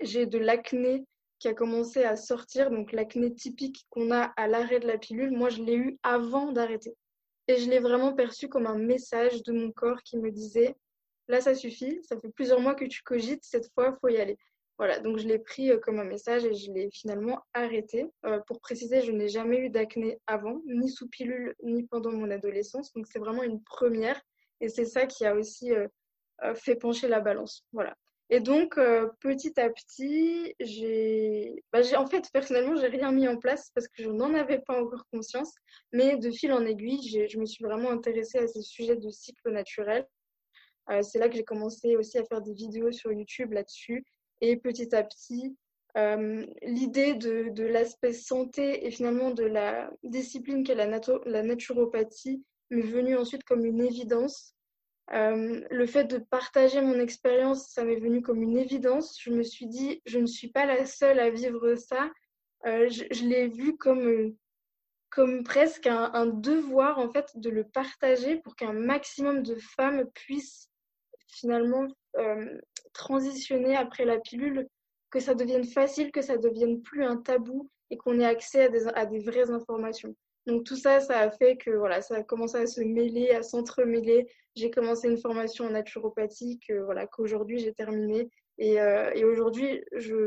j'ai 0.00 0.26
de 0.26 0.38
l'acné 0.38 1.04
qui 1.38 1.46
a 1.46 1.54
commencé 1.54 2.02
à 2.02 2.16
sortir, 2.16 2.70
donc 2.70 2.90
l'acné 2.90 3.32
typique 3.32 3.86
qu'on 3.90 4.10
a 4.10 4.32
à 4.36 4.48
l'arrêt 4.48 4.80
de 4.80 4.88
la 4.88 4.98
pilule, 4.98 5.30
moi 5.30 5.48
je 5.48 5.62
l'ai 5.62 5.76
eu 5.76 5.96
avant 6.02 6.50
d'arrêter. 6.50 6.96
Et 7.46 7.56
je 7.58 7.70
l'ai 7.70 7.78
vraiment 7.78 8.14
perçu 8.14 8.48
comme 8.48 8.66
un 8.66 8.78
message 8.78 9.44
de 9.44 9.52
mon 9.52 9.70
corps 9.70 10.02
qui 10.02 10.18
me 10.18 10.32
disait, 10.32 10.74
là 11.28 11.40
ça 11.40 11.54
suffit, 11.54 12.00
ça 12.02 12.18
fait 12.18 12.30
plusieurs 12.30 12.60
mois 12.60 12.74
que 12.74 12.84
tu 12.84 13.02
cogites, 13.04 13.44
cette 13.44 13.72
fois 13.74 13.94
il 13.94 13.98
faut 14.00 14.08
y 14.08 14.16
aller. 14.16 14.36
Voilà, 14.76 14.98
donc 14.98 15.18
je 15.18 15.28
l'ai 15.28 15.38
pris 15.38 15.70
euh, 15.70 15.78
comme 15.78 16.00
un 16.00 16.04
message 16.04 16.44
et 16.44 16.54
je 16.54 16.72
l'ai 16.72 16.90
finalement 16.90 17.44
arrêté. 17.52 18.10
Euh, 18.26 18.40
pour 18.48 18.58
préciser, 18.58 19.02
je 19.02 19.12
n'ai 19.12 19.28
jamais 19.28 19.58
eu 19.58 19.70
d'acné 19.70 20.18
avant, 20.26 20.62
ni 20.66 20.88
sous 20.88 21.08
pilule, 21.08 21.54
ni 21.62 21.84
pendant 21.84 22.10
mon 22.10 22.28
adolescence. 22.28 22.92
Donc 22.92 23.06
c'est 23.06 23.20
vraiment 23.20 23.44
une 23.44 23.62
première. 23.62 24.20
Et 24.60 24.68
c'est 24.68 24.84
ça 24.84 25.06
qui 25.06 25.24
a 25.24 25.36
aussi 25.36 25.70
fait 26.54 26.76
pencher 26.76 27.08
la 27.08 27.20
balance. 27.20 27.64
Voilà. 27.72 27.94
Et 28.30 28.40
donc, 28.40 28.78
euh, 28.78 29.08
petit 29.20 29.58
à 29.60 29.68
petit, 29.68 30.54
bah, 31.72 31.82
j'ai, 31.82 31.96
en 31.96 32.06
fait, 32.06 32.28
personnellement, 32.32 32.74
j'ai 32.76 32.86
rien 32.86 33.12
mis 33.12 33.28
en 33.28 33.36
place 33.36 33.70
parce 33.74 33.86
que 33.86 34.02
je 34.02 34.08
n'en 34.08 34.32
avais 34.34 34.60
pas 34.60 34.80
encore 34.82 35.04
conscience. 35.12 35.52
Mais 35.92 36.16
de 36.16 36.30
fil 36.30 36.52
en 36.52 36.64
aiguille, 36.64 37.28
je 37.28 37.38
me 37.38 37.44
suis 37.44 37.64
vraiment 37.64 37.90
intéressée 37.90 38.38
à 38.38 38.48
ces 38.48 38.62
sujets 38.62 38.96
de 38.96 39.10
cycle 39.10 39.50
naturel. 39.50 40.06
Euh, 40.90 41.02
c'est 41.02 41.18
là 41.18 41.28
que 41.28 41.36
j'ai 41.36 41.44
commencé 41.44 41.96
aussi 41.96 42.18
à 42.18 42.24
faire 42.24 42.40
des 42.40 42.54
vidéos 42.54 42.92
sur 42.92 43.12
YouTube 43.12 43.52
là-dessus. 43.52 44.04
Et 44.40 44.56
petit 44.56 44.94
à 44.94 45.04
petit, 45.04 45.56
l'idée 46.62 47.14
de, 47.14 47.50
de 47.50 47.64
l'aspect 47.64 48.12
santé 48.12 48.84
et 48.84 48.90
finalement 48.90 49.30
de 49.30 49.44
la 49.44 49.92
discipline 50.02 50.64
qu'est 50.64 50.74
la, 50.74 50.86
la 50.88 51.42
naturopathie 51.42 52.42
m'est 52.70 52.82
venue 52.82 53.16
ensuite 53.16 53.44
comme 53.44 53.64
une 53.64 53.80
évidence 53.80 54.53
euh, 55.12 55.60
le 55.70 55.86
fait 55.86 56.04
de 56.04 56.18
partager 56.18 56.80
mon 56.80 56.98
expérience, 56.98 57.68
ça 57.68 57.84
m'est 57.84 58.00
venu 58.00 58.22
comme 58.22 58.42
une 58.42 58.56
évidence. 58.56 59.20
Je 59.20 59.30
me 59.30 59.42
suis 59.42 59.66
dit, 59.66 60.00
je 60.06 60.18
ne 60.18 60.26
suis 60.26 60.48
pas 60.48 60.64
la 60.64 60.86
seule 60.86 61.20
à 61.20 61.30
vivre 61.30 61.74
ça. 61.74 62.10
Euh, 62.66 62.88
je, 62.88 63.24
l'ai 63.24 63.48
vu 63.48 63.76
comme, 63.76 64.34
comme 65.10 65.44
presque 65.44 65.86
un, 65.86 66.26
devoir 66.26 66.98
en 66.98 67.10
fait 67.10 67.30
de 67.34 67.50
le 67.50 67.64
partager 67.64 68.36
pour 68.36 68.56
qu'un 68.56 68.72
maximum 68.72 69.42
de 69.42 69.56
femmes 69.56 70.08
puissent 70.14 70.70
finalement 71.28 71.86
euh, 72.16 72.58
transitionner 72.94 73.76
après 73.76 74.06
la 74.06 74.18
pilule, 74.18 74.68
que 75.10 75.20
ça 75.20 75.34
devienne 75.34 75.64
facile, 75.64 76.10
que 76.12 76.22
ça 76.22 76.38
devienne 76.38 76.80
plus 76.80 77.04
un 77.04 77.18
tabou 77.18 77.68
et 77.90 77.98
qu'on 77.98 78.18
ait 78.18 78.24
accès 78.24 78.70
à 78.94 79.06
des 79.06 79.18
vraies 79.18 79.50
informations. 79.50 80.16
Donc 80.46 80.64
tout 80.64 80.76
ça, 80.76 81.00
ça 81.00 81.20
a 81.20 81.30
fait 81.30 81.56
que 81.56 81.70
voilà, 81.70 82.02
ça 82.02 82.16
a 82.16 82.22
commencé 82.22 82.56
à 82.58 82.66
se 82.66 82.82
mêler, 82.82 83.30
à 83.30 83.42
s'entremêler. 83.42 84.28
J'ai 84.54 84.70
commencé 84.70 85.08
une 85.08 85.18
formation 85.18 85.66
en 85.66 85.70
naturopathie 85.70 86.60
que 86.66 86.74
voilà 86.74 87.06
qu'aujourd'hui 87.06 87.58
j'ai 87.58 87.72
terminée 87.72 88.28
et, 88.58 88.80
euh, 88.80 89.10
aujourd'hui 89.26 89.82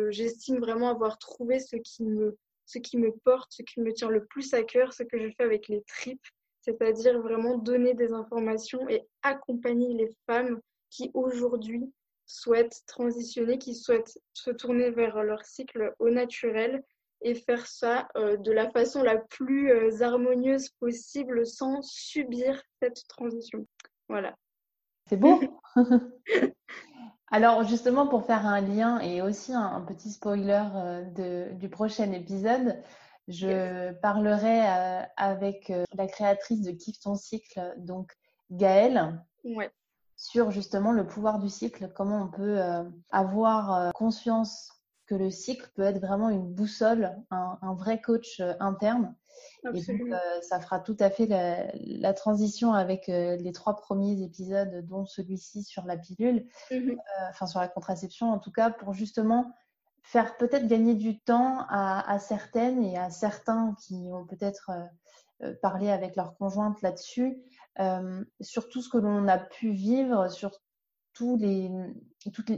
j'estime 0.10 0.60
vraiment 0.60 0.90
avoir 0.90 1.18
trouvé 1.18 1.60
ce 1.60 1.76
qui 1.78 2.04
me 2.04 2.38
ce 2.66 2.80
qui 2.80 2.98
me 2.98 3.12
porte, 3.12 3.54
ce 3.54 3.64
qui 3.64 3.80
me 3.80 3.94
tient 3.94 4.10
le 4.10 4.26
plus 4.26 4.54
à 4.54 4.64
cœur, 4.64 4.92
ce 4.92 5.04
que 5.04 5.18
je 5.18 5.30
fais 5.38 5.44
avec 5.44 5.70
les 5.70 5.84
tripes, 5.84 6.28
c'est-à-dire 6.60 7.22
vraiment 7.22 7.58
donner 7.58 7.94
des 7.94 8.12
informations 8.12 8.90
et 8.90 9.08
accompagner 9.22 9.94
les 9.94 10.10
femmes 10.26 10.60
qui 10.90 11.10
aujourd'hui 11.14 11.90
souhaitent 12.26 12.84
transitionner, 12.86 13.58
qui 13.58 13.74
souhaitent 13.74 14.20
se 14.34 14.52
tourner 14.52 14.92
vers 14.92 15.24
leur 15.24 15.46
cycle 15.46 15.94
au 16.00 16.10
naturel 16.10 16.84
et 17.22 17.36
faire 17.36 17.66
ça 17.68 18.08
euh, 18.16 18.38
de 18.38 18.52
la 18.52 18.70
façon 18.70 19.04
la 19.04 19.18
plus 19.18 19.72
euh, 19.72 20.02
harmonieuse 20.02 20.70
possible 20.80 21.46
sans 21.46 21.82
subir 21.82 22.62
cette 22.82 23.08
transition. 23.08 23.66
Voilà. 24.10 24.36
C'est 25.08 25.18
beau. 25.18 25.40
Alors 27.32 27.64
justement, 27.64 28.08
pour 28.08 28.26
faire 28.26 28.46
un 28.46 28.62
lien 28.62 29.00
et 29.00 29.22
aussi 29.22 29.54
un, 29.54 29.82
petit 29.82 30.12
spoiler 30.12 30.64
euh, 30.76 31.04
de, 31.04 31.54
du 31.54 31.70
prochain 31.70 32.12
épisode, 32.12 32.82
je 33.28 33.92
parlerai 33.96 34.62
avec 35.18 35.74
la 35.94 36.08
créatrice 36.08 36.62
de 36.62 36.72
Kiffe 36.72 37.02
ton 37.02 37.16
cycle, 37.16 37.74
donc 37.76 38.14
Gaëlle, 38.52 39.22
sur 40.16 40.52
justement 40.52 40.94
le 40.94 41.06
pouvoir 41.06 41.40
du 41.40 41.50
cycle, 41.50 41.92
comment 41.94 42.22
on 42.22 42.30
peut 42.30 42.62
avoir 43.10 43.92
conscience 43.92 44.77
que 45.08 45.16
le 45.16 45.32
cycle 45.32 45.70
peut 45.74 45.84
être 45.84 46.00
vraiment 46.00 46.30
une 46.30 46.54
boussole, 46.54 47.16
un, 47.32 47.74
vrai 47.74 48.02
coach 48.02 48.40
euh, 48.40 48.54
interne. 48.60 49.16
Et 49.74 49.82
donc, 49.82 50.02
euh, 50.02 50.18
ça 50.42 50.60
fera 50.60 50.80
tout 50.80 50.98
à 51.00 51.10
fait 51.10 51.28
la, 51.80 52.14
transition 52.14 52.74
avec 52.74 53.08
euh, 53.08 53.36
les 53.38 53.52
trois 53.52 53.76
premiers 53.76 54.22
épisodes, 54.22 54.86
dont 54.86 55.06
celui-ci 55.06 55.64
sur 55.64 55.86
la 55.86 55.98
pilule, 55.98 56.48
mhm. 56.72 56.98
enfin 57.30 57.48
sur 57.48 57.60
la 57.60 57.68
contraception, 57.68 58.32
en 58.32 58.40
tout 58.40 58.52
cas, 58.52 58.70
pour 58.70 58.94
justement 58.94 59.54
faire 60.04 60.38
peut-être 60.38 60.68
gagner 60.68 60.96
du 60.96 61.20
temps 61.20 61.66
à, 61.70 62.18
certaines 62.20 62.84
et 62.84 62.98
à 62.98 63.10
certains 63.10 63.76
qui 63.80 64.10
ont 64.14 64.26
peut-être 64.26 64.72
parlé 65.62 65.90
avec 65.90 66.16
leur 66.16 66.38
conjointe 66.38 66.82
là-dessus, 66.82 67.44
sur 68.40 68.70
tout 68.70 68.82
ce 68.82 68.88
que 68.88 68.98
l'on 68.98 69.28
a 69.28 69.38
pu 69.38 69.72
vivre, 69.72 70.32
sur 70.32 70.52
tous 71.18 71.36
les, 71.36 71.72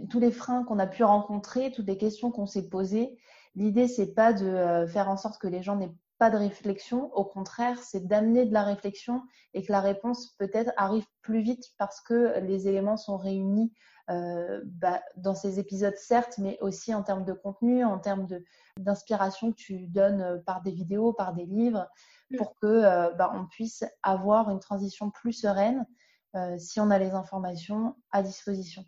tous 0.09 0.19
les 0.19 0.31
freins 0.31 0.65
qu'on 0.65 0.79
a 0.79 0.87
pu 0.87 1.05
rencontrer, 1.05 1.71
toutes 1.71 1.87
les 1.87 1.97
questions 1.97 2.29
qu'on 2.29 2.45
s'est 2.45 2.67
posées. 2.67 3.17
L'idée, 3.55 3.87
c'est 3.87 4.13
pas 4.13 4.33
de 4.33 4.45
euh, 4.45 4.85
faire 4.85 5.09
en 5.09 5.15
sorte 5.15 5.39
que 5.41 5.47
les 5.47 5.63
gens 5.63 5.77
n'aient 5.77 5.95
pas 6.17 6.29
de 6.29 6.35
réflexion. 6.35 7.09
Au 7.13 7.23
contraire, 7.23 7.81
c'est 7.81 8.05
d'amener 8.05 8.45
de 8.45 8.53
la 8.53 8.63
réflexion 8.63 9.21
et 9.53 9.63
que 9.63 9.71
la 9.71 9.79
réponse 9.79 10.35
peut-être 10.37 10.73
arrive 10.75 11.05
plus 11.21 11.39
vite 11.39 11.63
parce 11.77 12.01
que 12.01 12.37
les 12.41 12.67
éléments 12.67 12.97
sont 12.97 13.15
réunis 13.15 13.71
euh, 14.09 14.61
bah, 14.65 15.01
dans 15.15 15.35
ces 15.35 15.57
épisodes, 15.57 15.95
certes, 15.95 16.37
mais 16.37 16.57
aussi 16.59 16.93
en 16.93 17.01
termes 17.01 17.23
de 17.23 17.33
contenu, 17.33 17.85
en 17.85 17.97
termes 17.97 18.27
d'inspiration 18.77 19.51
que 19.53 19.57
tu 19.57 19.87
donnes 19.87 20.21
euh, 20.21 20.37
par 20.45 20.61
des 20.63 20.71
vidéos, 20.71 21.13
par 21.13 21.33
des 21.33 21.45
livres, 21.45 21.87
mm. 22.29 22.35
pour 22.35 22.55
que 22.59 23.15
bah, 23.15 23.31
on 23.33 23.45
puisse 23.45 23.85
avoir 24.03 24.49
une 24.49 24.59
transition 24.59 25.11
plus 25.11 25.31
sereine 25.31 25.85
si 26.57 26.79
on 26.79 26.89
a 26.91 26.99
les 26.99 27.11
informations 27.11 27.95
à 28.11 28.21
disposition. 28.21 28.85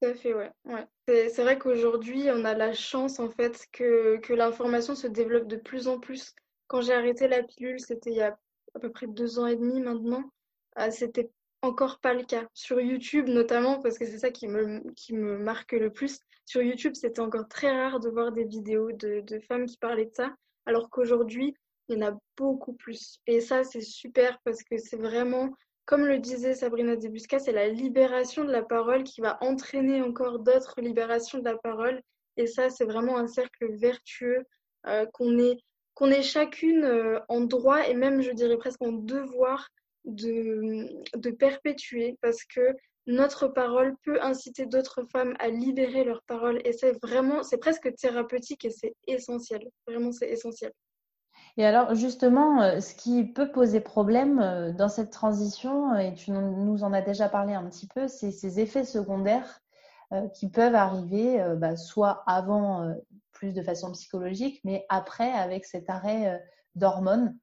Tout 0.00 0.08
à 0.08 0.14
fait, 0.14 0.34
ouais. 0.34 0.50
ouais. 0.64 0.86
C'est 1.06 1.42
vrai 1.42 1.58
qu'aujourd'hui, 1.58 2.28
on 2.30 2.44
a 2.44 2.54
la 2.54 2.74
chance 2.74 3.18
en 3.18 3.30
fait 3.30 3.66
que, 3.72 4.18
que 4.18 4.34
l'information 4.34 4.94
se 4.94 5.06
développe 5.06 5.46
de 5.46 5.56
plus 5.56 5.88
en 5.88 5.98
plus. 5.98 6.34
Quand 6.66 6.82
j'ai 6.82 6.92
arrêté 6.92 7.28
la 7.28 7.42
pilule, 7.42 7.80
c'était 7.80 8.10
il 8.10 8.16
y 8.16 8.22
a 8.22 8.38
à 8.74 8.78
peu 8.78 8.90
près 8.90 9.06
deux 9.06 9.38
ans 9.38 9.46
et 9.46 9.56
demi 9.56 9.80
maintenant. 9.80 10.24
Euh, 10.78 10.90
c'était 10.90 11.30
encore 11.62 12.00
pas 12.00 12.12
le 12.12 12.24
cas. 12.24 12.46
Sur 12.52 12.80
YouTube 12.80 13.28
notamment, 13.28 13.80
parce 13.80 13.98
que 13.98 14.04
c'est 14.04 14.18
ça 14.18 14.30
qui 14.30 14.48
me, 14.48 14.82
qui 14.92 15.14
me 15.14 15.38
marque 15.38 15.72
le 15.72 15.90
plus. 15.90 16.20
Sur 16.44 16.62
YouTube, 16.62 16.94
c'était 16.94 17.20
encore 17.20 17.48
très 17.48 17.70
rare 17.70 17.98
de 17.98 18.10
voir 18.10 18.32
des 18.32 18.44
vidéos 18.44 18.92
de, 18.92 19.20
de 19.20 19.40
femmes 19.40 19.66
qui 19.66 19.78
parlaient 19.78 20.06
de 20.06 20.14
ça, 20.14 20.34
alors 20.66 20.90
qu'aujourd'hui, 20.90 21.56
il 21.88 21.98
y 21.98 22.04
en 22.04 22.08
a 22.08 22.18
beaucoup 22.36 22.74
plus. 22.74 23.20
Et 23.26 23.40
ça, 23.40 23.64
c'est 23.64 23.80
super 23.80 24.38
parce 24.44 24.62
que 24.62 24.76
c'est 24.76 24.96
vraiment 24.96 25.54
comme 25.86 26.04
le 26.04 26.18
disait 26.18 26.54
Sabrina 26.54 26.96
Debusca, 26.96 27.38
c'est 27.38 27.52
la 27.52 27.68
libération 27.68 28.44
de 28.44 28.50
la 28.50 28.62
parole 28.62 29.04
qui 29.04 29.20
va 29.20 29.38
entraîner 29.40 30.02
encore 30.02 30.40
d'autres 30.40 30.80
libérations 30.80 31.38
de 31.38 31.44
la 31.44 31.56
parole. 31.56 32.02
Et 32.36 32.46
ça, 32.46 32.70
c'est 32.70 32.84
vraiment 32.84 33.16
un 33.16 33.28
cercle 33.28 33.72
vertueux 33.72 34.44
euh, 34.86 35.06
qu'on 35.12 35.38
est, 35.38 35.58
qu'on 35.94 36.10
est 36.10 36.22
chacune 36.22 36.84
euh, 36.84 37.20
en 37.28 37.40
droit 37.40 37.88
et 37.88 37.94
même, 37.94 38.20
je 38.20 38.32
dirais 38.32 38.58
presque 38.58 38.82
en 38.82 38.92
devoir 38.92 39.68
de, 40.04 40.88
de 41.16 41.30
perpétuer 41.30 42.18
parce 42.20 42.44
que 42.44 42.74
notre 43.06 43.46
parole 43.46 43.94
peut 44.02 44.20
inciter 44.20 44.66
d'autres 44.66 45.04
femmes 45.12 45.34
à 45.38 45.48
libérer 45.48 46.02
leur 46.02 46.22
parole. 46.24 46.60
Et 46.64 46.72
c'est 46.72 47.00
vraiment, 47.00 47.44
c'est 47.44 47.58
presque 47.58 47.94
thérapeutique 47.94 48.64
et 48.64 48.70
c'est 48.70 48.94
essentiel. 49.06 49.68
Vraiment, 49.86 50.10
c'est 50.10 50.28
essentiel. 50.28 50.72
Et 51.58 51.64
alors, 51.64 51.94
justement, 51.94 52.60
euh, 52.62 52.80
ce 52.80 52.94
qui 52.94 53.24
peut 53.24 53.50
poser 53.50 53.80
problème 53.80 54.40
euh, 54.40 54.72
dans 54.72 54.88
cette 54.88 55.10
transition, 55.10 55.96
et 55.96 56.14
tu 56.14 56.30
nous 56.30 56.84
en 56.84 56.92
as 56.92 57.02
déjà 57.02 57.28
parlé 57.28 57.54
un 57.54 57.64
petit 57.64 57.86
peu, 57.86 58.08
c'est 58.08 58.30
ces 58.30 58.60
effets 58.60 58.84
secondaires 58.84 59.60
qui 60.34 60.48
peuvent 60.48 60.76
arriver 60.76 61.44
bah, 61.56 61.76
soit 61.76 62.22
avant, 62.28 62.94
plus 63.32 63.52
de 63.52 63.60
façon 63.60 63.90
psychologique, 63.90 64.60
mais 64.62 64.86
après 64.88 65.32
avec 65.32 65.64
cet 65.64 65.90
arrêt 65.90 66.40
d'hormones. 66.76 67.36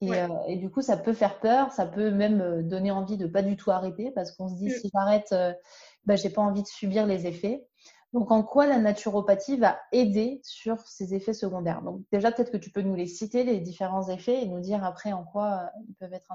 Et, 0.00 0.12
et, 0.48 0.56
du 0.56 0.70
coup, 0.70 0.80
ça 0.80 0.96
peut 0.96 1.12
faire 1.12 1.38
peur, 1.40 1.72
ça 1.72 1.84
peut 1.84 2.10
même 2.10 2.66
donner 2.66 2.90
envie 2.90 3.18
de 3.18 3.26
pas 3.26 3.42
du 3.42 3.58
tout 3.58 3.70
arrêter 3.70 4.12
parce 4.12 4.32
qu'on 4.32 4.48
se 4.48 4.54
dit 4.54 4.68
mm. 4.68 4.80
si 4.80 4.90
j'arrête, 4.94 5.34
bah, 6.06 6.16
j'ai 6.16 6.30
pas 6.30 6.40
envie 6.40 6.62
de 6.62 6.68
subir 6.68 7.04
les 7.04 7.26
effets. 7.26 7.66
Donc, 8.12 8.30
en 8.30 8.42
quoi 8.42 8.66
la 8.66 8.78
naturopathie 8.78 9.56
va 9.56 9.78
aider 9.92 10.40
sur 10.42 10.80
ces 10.80 11.14
effets 11.14 11.34
secondaires? 11.34 11.82
Donc, 11.82 12.02
déjà, 12.12 12.30
peut-être 12.30 12.52
que 12.52 12.56
tu 12.56 12.70
peux 12.70 12.82
nous 12.82 12.94
les 12.94 13.06
citer, 13.06 13.44
les 13.44 13.60
différents 13.60 14.08
effets, 14.08 14.42
et 14.42 14.46
nous 14.46 14.60
dire 14.60 14.84
après 14.84 15.12
en 15.12 15.24
quoi 15.24 15.64
euh, 15.64 15.80
il 15.88 15.94
peut 15.94 16.12
être, 16.12 16.32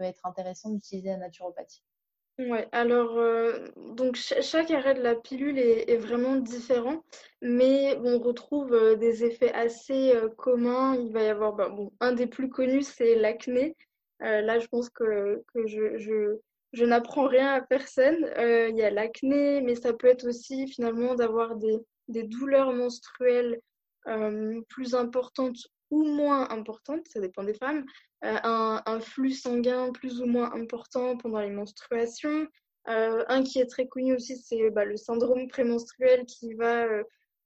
être 0.00 0.26
intéressant 0.26 0.70
d'utiliser 0.70 1.10
la 1.10 1.18
naturopathie. 1.18 1.82
Ouais, 2.38 2.66
alors, 2.72 3.18
euh, 3.18 3.68
donc 3.94 4.16
chaque 4.16 4.70
arrêt 4.70 4.94
de 4.94 5.02
la 5.02 5.14
pilule 5.14 5.58
est, 5.58 5.96
vraiment 5.98 6.36
différent, 6.36 7.04
mais 7.42 7.94
on 8.02 8.18
retrouve 8.18 8.72
euh, 8.72 8.96
des 8.96 9.22
effets 9.24 9.52
assez 9.52 10.14
communs. 10.38 10.96
Il 10.96 11.12
va 11.12 11.22
y 11.22 11.28
avoir, 11.28 11.52
bah, 11.52 11.68
bon, 11.68 11.92
un 12.00 12.12
des 12.12 12.26
plus 12.26 12.48
connus, 12.48 12.82
c'est 12.82 13.14
l'acné. 13.16 13.76
là, 14.18 14.58
je 14.58 14.66
pense 14.66 14.88
que, 14.88 15.44
que 15.52 15.66
je 15.66 16.38
je 16.72 16.84
n'apprends 16.84 17.26
rien 17.26 17.54
à 17.54 17.60
personne. 17.60 18.24
Euh, 18.38 18.68
il 18.68 18.76
y 18.76 18.82
a 18.82 18.90
l'acné, 18.90 19.60
mais 19.60 19.74
ça 19.74 19.92
peut 19.92 20.08
être 20.08 20.26
aussi 20.26 20.66
finalement 20.68 21.14
d'avoir 21.14 21.56
des, 21.56 21.78
douleurs 22.08 22.72
menstruelles 22.72 23.60
euh, 24.06 24.60
plus 24.68 24.94
importantes 24.94 25.58
ou 25.90 26.04
moins 26.04 26.48
importantes, 26.50 27.06
ça 27.06 27.20
dépend 27.20 27.44
des 27.44 27.54
femmes, 27.54 27.84
euh, 28.24 28.36
un, 28.42 28.82
un, 28.86 29.00
flux 29.00 29.32
sanguin 29.32 29.92
plus 29.92 30.20
ou 30.22 30.26
moins 30.26 30.52
important 30.54 31.16
pendant 31.18 31.40
les 31.40 31.50
menstruations. 31.50 32.46
un 32.86 33.42
qui 33.44 33.60
est 33.60 33.66
très 33.66 33.86
connu 33.86 34.14
aussi, 34.14 34.36
c'est 34.38 34.70
bah, 34.70 34.86
le 34.86 34.96
syndrome 34.96 35.48
prémenstruel 35.48 36.24
qui 36.24 36.54
va 36.54 36.86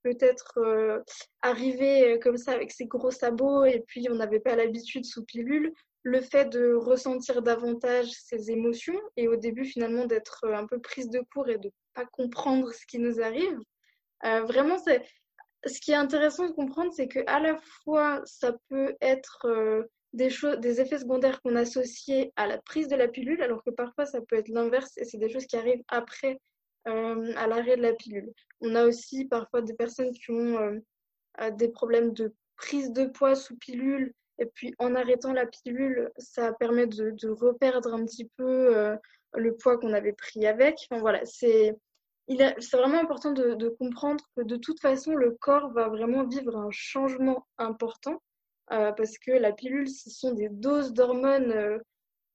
peut-être 0.03 1.03
arriver 1.41 2.19
comme 2.19 2.37
ça 2.37 2.53
avec 2.53 2.71
ses 2.71 2.85
gros 2.85 3.11
sabots 3.11 3.65
et 3.65 3.83
puis 3.85 4.07
on 4.09 4.15
n'avait 4.15 4.39
pas 4.39 4.55
l'habitude 4.55 5.05
sous 5.05 5.25
pilule 5.25 5.73
le 6.07 6.21
fait 6.21 6.45
de 6.45 6.73
ressentir 6.73 7.41
davantage 7.41 8.09
ses 8.11 8.49
émotions 8.49 8.97
et 9.17 9.27
au 9.27 9.35
début 9.35 9.65
finalement 9.65 10.05
d'être 10.05 10.45
un 10.47 10.65
peu 10.65 10.79
prise 10.79 11.09
de 11.09 11.19
court 11.33 11.49
et 11.49 11.57
de 11.57 11.69
pas 11.93 12.05
comprendre 12.05 12.71
ce 12.71 12.85
qui 12.85 12.97
nous 12.97 13.19
arrive. 13.19 13.59
Euh, 14.23 14.43
vraiment, 14.43 14.77
c'est 14.77 15.03
ce 15.65 15.81
qui 15.81 15.91
est 15.91 15.95
intéressant 15.95 16.47
de 16.47 16.53
comprendre, 16.53 16.93
c'est 16.93 17.09
que 17.09 17.19
à 17.27 17.41
la 17.41 17.57
fois 17.83 18.21
ça 18.23 18.53
peut 18.69 18.95
être 19.01 19.47
euh, 19.49 19.83
des 20.13 20.29
choses, 20.29 20.57
des 20.59 20.79
effets 20.79 20.99
secondaires 20.99 21.41
qu'on 21.41 21.57
associe 21.57 22.29
à 22.37 22.47
la 22.47 22.57
prise 22.59 22.87
de 22.87 22.95
la 22.95 23.09
pilule, 23.09 23.41
alors 23.41 23.61
que 23.65 23.71
parfois 23.71 24.05
ça 24.05 24.21
peut 24.21 24.37
être 24.37 24.47
l'inverse 24.47 24.97
et 24.97 25.03
c'est 25.03 25.17
des 25.17 25.29
choses 25.29 25.45
qui 25.45 25.57
arrivent 25.57 25.83
après 25.89 26.39
euh, 26.87 27.33
à 27.35 27.47
l'arrêt 27.47 27.75
de 27.75 27.81
la 27.81 27.93
pilule. 27.93 28.31
On 28.61 28.75
a 28.75 28.85
aussi 28.85 29.25
parfois 29.25 29.61
des 29.61 29.73
personnes 29.73 30.11
qui 30.11 30.31
ont 30.31 30.81
des 31.51 31.67
problèmes 31.67 32.13
de 32.13 32.33
prise 32.55 32.93
de 32.93 33.05
poids 33.05 33.35
sous 33.35 33.57
pilule 33.57 34.13
et 34.39 34.45
puis 34.45 34.73
en 34.79 34.95
arrêtant 34.95 35.33
la 35.33 35.45
pilule, 35.45 36.11
ça 36.17 36.53
permet 36.53 36.87
de, 36.87 37.29
reperdre 37.29 37.93
un 37.93 38.05
petit 38.05 38.29
peu 38.37 38.75
euh, 38.75 38.95
le 39.33 39.55
poids 39.55 39.77
qu'on 39.77 39.93
avait 39.93 40.13
pris 40.13 40.45
avec. 40.45 40.77
Enfin 40.89 40.99
voilà, 40.99 41.25
c'est 41.25 41.75
vraiment 42.73 42.99
important 42.99 43.31
de, 43.31 43.53
de, 43.53 43.69
comprendre 43.69 44.23
que 44.35 44.43
de 44.43 44.57
toute 44.57 44.79
façon, 44.79 45.15
le 45.15 45.31
corps 45.31 45.71
va 45.71 45.87
vraiment 45.89 46.25
vivre 46.25 46.55
un 46.57 46.71
changement 46.71 47.47
important 47.57 48.21
euh, 48.71 48.91
parce 48.91 49.17
que 49.17 49.31
la 49.31 49.53
pilule, 49.53 49.89
ce 49.89 50.09
sont 50.09 50.33
des 50.33 50.49
doses 50.49 50.93
d'hormones 50.93 51.51
euh, 51.51 51.79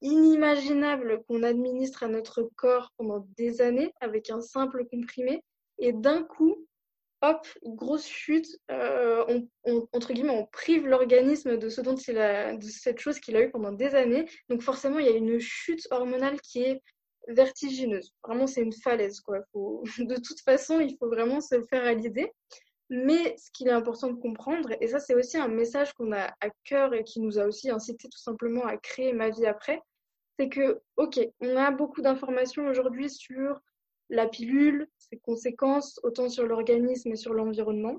inimaginables 0.01 1.23
qu'on 1.25 1.43
administre 1.43 2.03
à 2.03 2.09
notre 2.09 2.49
corps 2.57 2.93
pendant 2.97 3.27
des 3.37 3.61
années 3.61 3.93
avec 4.01 4.31
un 4.31 4.41
simple 4.41 4.87
comprimé. 4.87 5.45
Et 5.79 5.93
d'un 5.93 6.23
coup, 6.23 6.67
hop, 7.23 7.47
grosse 7.65 8.07
chute, 8.07 8.49
euh, 8.71 9.25
on, 9.65 9.89
entre 9.93 10.13
guillemets, 10.13 10.31
on 10.31 10.47
prive 10.47 10.87
l'organisme 10.87 11.57
de 11.57 11.69
ce 11.69 11.81
dont 11.81 11.95
il 11.95 12.19
a, 12.19 12.57
de 12.57 12.65
cette 12.65 12.99
chose 12.99 13.21
qu'il 13.21 13.37
a 13.37 13.43
eu 13.43 13.51
pendant 13.51 13.73
des 13.73 13.95
années. 13.95 14.27
Donc 14.49 14.63
forcément, 14.63 14.99
il 14.99 15.07
y 15.07 15.09
a 15.09 15.17
une 15.17 15.39
chute 15.39 15.87
hormonale 15.91 16.41
qui 16.41 16.63
est 16.63 16.83
vertigineuse. 17.29 18.13
Vraiment, 18.25 18.47
c'est 18.47 18.63
une 18.63 18.73
falaise, 18.73 19.21
quoi. 19.21 19.39
de 19.55 20.17
toute 20.17 20.41
façon, 20.41 20.81
il 20.81 20.97
faut 20.99 21.09
vraiment 21.09 21.41
se 21.41 21.63
faire 21.71 21.85
à 21.85 21.95
l'idée. 21.95 22.33
Mais 22.91 23.37
ce 23.39 23.51
qu'il 23.53 23.69
est 23.69 23.73
important 23.73 24.09
de 24.09 24.21
comprendre, 24.21 24.69
et 24.81 24.89
ça 24.89 24.99
c'est 24.99 25.15
aussi 25.15 25.39
un 25.39 25.49
message 25.49 25.95
qu'on 25.95 26.13
a 26.13 26.27
à 26.41 26.51
cœur 26.65 26.93
et 26.93 27.05
qui 27.05 27.21
nous 27.21 27.39
a 27.39 27.47
aussi 27.47 27.71
incité 27.71 28.07
tout 28.07 28.19
simplement 28.19 28.67
à 28.67 28.77
créer 28.77 29.15
Ma 29.15 29.31
vie 29.31 29.47
après, 29.47 29.81
c'est 30.39 30.51
que, 30.51 30.83
ok, 30.97 31.19
on 31.41 31.57
a 31.57 31.71
beaucoup 31.71 32.03
d'informations 32.03 32.67
aujourd'hui 32.67 33.09
sur 33.09 33.59
la 34.13 34.29
pilule, 34.29 34.87
ses 34.99 35.19
conséquences, 35.19 35.99
autant 36.03 36.29
sur 36.29 36.47
l'organisme 36.47 37.13
et 37.13 37.17
sur 37.17 37.33
l'environnement. 37.33 37.97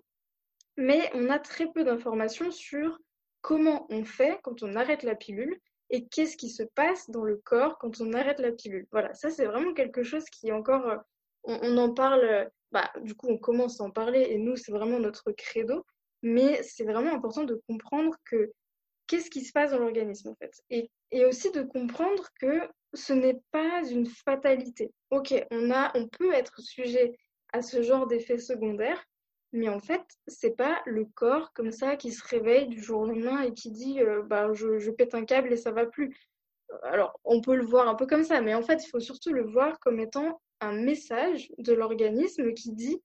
Mais 0.78 1.10
on 1.16 1.30
a 1.30 1.40
très 1.40 1.68
peu 1.72 1.84
d'informations 1.84 2.52
sur 2.52 3.00
comment 3.42 3.88
on 3.90 4.06
fait 4.06 4.40
quand 4.44 4.64
on 4.64 4.76
arrête 4.76 5.04
la 5.04 5.16
pilule 5.16 5.60
et 5.90 6.06
qu'est-ce 6.08 6.38
qui 6.38 6.50
se 6.50 6.64
passe 6.64 7.10
dans 7.10 7.24
le 7.24 7.38
corps 7.38 7.78
quand 7.80 8.00
on 8.00 8.14
arrête 8.14 8.40
la 8.40 8.52
pilule. 8.52 8.88
Voilà, 8.92 9.14
ça 9.16 9.32
c'est 9.32 9.46
vraiment 9.46 9.74
quelque 9.74 10.04
chose 10.04 10.26
qui 10.26 10.52
encore, 10.52 10.88
euh, 10.88 10.98
on, 11.44 11.78
en 11.78 11.94
parle, 11.94 12.50
bah, 12.72 12.92
du 13.02 13.16
coup 13.16 13.28
on 13.30 13.38
commence 13.38 13.82
à 13.82 13.84
en 13.84 13.92
parler 13.92 14.28
et 14.30 14.38
nous 14.38 14.56
c'est 14.56 14.72
vraiment 14.72 15.00
notre 15.00 15.32
credo, 15.32 15.84
mais 16.22 16.62
c'est 16.62 16.86
vraiment 16.86 17.14
important 17.14 17.44
de 17.44 17.62
comprendre 17.68 18.16
que 18.24 18.54
qu'est-ce 19.08 19.30
qui 19.30 19.42
se 19.42 19.52
passe 19.52 19.72
dans 19.72 19.80
l'organisme 19.80 20.30
en 20.30 20.36
fait. 20.36 20.62
Et, 20.70 20.90
aussi 21.26 21.52
de 21.52 21.62
comprendre 21.62 22.30
que 22.40 22.62
ce 22.94 23.14
n'est 23.14 23.40
pas 23.52 23.84
une 23.88 24.08
fatalité. 24.08 24.92
Ok, 25.12 25.34
on, 25.52 26.08
peut 26.08 26.34
être 26.34 26.60
sujet 26.60 27.16
à 27.52 27.62
ce 27.62 27.84
genre 27.84 28.08
d'effets 28.08 28.40
secondaires, 28.40 29.04
mais 29.52 29.70
en 29.70 29.80
fait, 29.80 30.02
c'est 30.28 30.56
pas 30.56 30.82
le 30.86 31.06
corps 31.06 31.54
comme 31.54 31.72
ça 31.72 31.96
qui 31.96 32.12
se 32.12 32.28
réveille 32.28 32.68
du 32.68 32.82
jour 32.82 33.02
au 33.02 33.06
lendemain 33.06 33.42
et 33.42 33.54
qui 33.54 33.72
dit 33.72 34.02
euh, 34.02 34.24
bah, 34.24 34.52
je, 34.54 34.80
je, 34.80 34.90
pète 34.90 35.14
un 35.14 35.26
câble 35.26 35.54
et 35.54 35.58
ça 35.58 35.72
va 35.72 35.86
plus. 35.86 36.16
Alors, 36.82 37.20
on 37.24 37.42
peut 37.42 37.56
le 37.56 37.66
voir 37.66 37.88
un 37.88 37.96
peu 37.96 38.08
comme 38.08 38.24
ça, 38.24 38.42
mais 38.42 38.56
en 38.56 38.64
fait, 38.64 38.84
il 38.84 38.90
faut 38.90 39.00
surtout 39.00 39.34
le 39.34 39.44
voir 39.44 39.80
comme 39.80 40.00
étant 40.00 40.42
un 40.60 40.74
message 40.74 41.52
de 41.60 41.74
l'organisme 41.74 42.54
qui 42.54 42.72
dit 42.72 43.00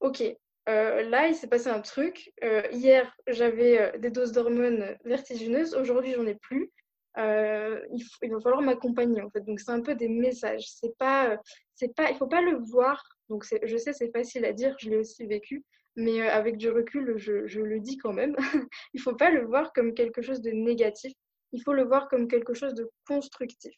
ok, 0.00 0.22
euh, 0.68 1.02
là, 1.08 1.28
il 1.28 1.34
s'est 1.34 1.48
passé 1.48 1.68
un 1.68 1.80
truc. 1.80 2.32
Euh, 2.42 2.62
hier, 2.72 3.14
j'avais 3.28 3.98
des 3.98 4.10
doses 4.10 4.32
d'hormones 4.32 4.96
vertigineuses. 5.04 5.74
Aujourd'hui, 5.74 6.12
j'en 6.14 6.26
ai 6.26 6.34
plus. 6.34 6.72
Euh, 7.18 7.80
il, 7.92 8.30
va 8.30 8.40
falloir 8.40 8.60
m'accompagner 8.60 9.22
en 9.22 9.30
fait. 9.30 9.40
Donc 9.40 9.60
c'est 9.60 9.70
un 9.70 9.80
peu 9.80 9.94
des 9.94 10.08
messages. 10.08 10.66
C'est 10.68 10.96
pas, 10.98 11.38
c'est 11.74 11.94
pas, 11.94 12.10
il 12.10 12.16
faut 12.16 12.26
pas 12.26 12.42
le 12.42 12.58
voir. 12.58 13.02
Donc 13.28 13.44
je 13.62 13.76
sais 13.76 13.92
c'est 13.92 14.10
facile 14.12 14.44
à 14.44 14.52
dire, 14.52 14.76
je 14.78 14.90
l'ai 14.90 14.98
aussi 14.98 15.26
vécu, 15.26 15.64
mais 15.96 16.20
euh, 16.20 16.30
avec 16.30 16.58
du 16.58 16.68
recul, 16.70 17.14
je, 17.16 17.46
je, 17.46 17.60
le 17.60 17.80
dis 17.80 17.96
quand 17.96 18.12
même. 18.12 18.36
il 18.94 19.00
faut 19.00 19.14
pas 19.14 19.30
le 19.30 19.46
voir 19.46 19.72
comme 19.72 19.94
quelque 19.94 20.20
chose 20.20 20.42
de 20.42 20.50
négatif. 20.50 21.12
Il 21.52 21.62
faut 21.62 21.72
le 21.72 21.84
voir 21.84 22.08
comme 22.08 22.28
quelque 22.28 22.54
chose 22.54 22.74
de 22.74 22.90
constructif. 23.06 23.72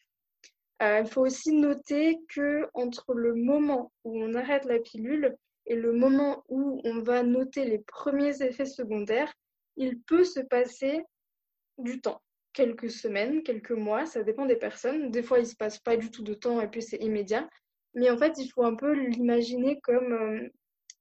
Euh, 0.83 1.01
il 1.05 1.11
faut 1.11 1.23
aussi 1.23 1.53
noter 1.53 2.19
que 2.29 2.69
entre 2.75 3.15
le 3.15 3.35
moment 3.35 3.93
où 4.05 4.21
on 4.21 4.35
arrête 4.35 4.65
la 4.65 4.79
pilule 4.81 5.37
et 5.69 5.77
le 5.77 5.93
moment 5.93 6.45
où 6.49 6.81
on 6.85 7.01
va 7.01 7.23
noter 7.23 7.65
les 7.65 7.79
premiers 7.79 8.43
effets 8.43 8.67
secondaires, 8.67 9.33
il 9.77 10.01
peut 10.01 10.25
se 10.25 10.41
passer 10.41 11.05
du 11.79 12.01
temps 12.01 12.21
quelques 12.59 12.91
semaines, 12.91 13.45
quelques 13.45 13.71
mois, 13.71 14.05
ça 14.05 14.25
dépend 14.25 14.45
des 14.45 14.57
personnes. 14.57 15.13
Des 15.13 15.23
fois, 15.23 15.39
il 15.39 15.47
se 15.47 15.55
passe 15.55 15.79
pas 15.79 15.97
du 15.97 16.11
tout 16.11 16.25
de 16.25 16.35
temps 16.35 16.61
et 16.61 16.67
puis 16.67 16.83
c'est 16.83 16.97
immédiat. 16.97 17.49
Mais 17.95 18.11
en 18.11 18.19
fait, 18.19 18.33
il 18.39 18.49
faut 18.49 18.65
un 18.65 18.75
peu 18.75 18.93
l'imaginer 18.93 19.79
comme 19.81 20.13
euh, 20.13 20.49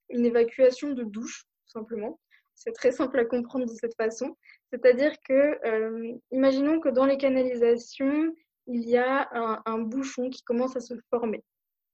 une 0.09 0.25
évacuation 0.25 0.91
de 0.91 1.03
douche, 1.03 1.45
tout 1.65 1.79
simplement. 1.79 2.19
C'est 2.53 2.73
très 2.73 2.91
simple 2.91 3.17
à 3.17 3.25
comprendre 3.25 3.65
de 3.65 3.73
cette 3.73 3.95
façon. 3.95 4.35
C'est-à-dire 4.71 5.13
que, 5.27 5.57
euh, 5.67 6.13
imaginons 6.29 6.79
que 6.79 6.89
dans 6.89 7.05
les 7.05 7.17
canalisations, 7.17 8.35
il 8.67 8.87
y 8.87 8.97
a 8.97 9.27
un, 9.65 9.79
bouchon 9.79 10.29
qui 10.29 10.43
commence 10.43 10.75
à 10.75 10.79
se 10.79 10.93
former. 11.09 11.43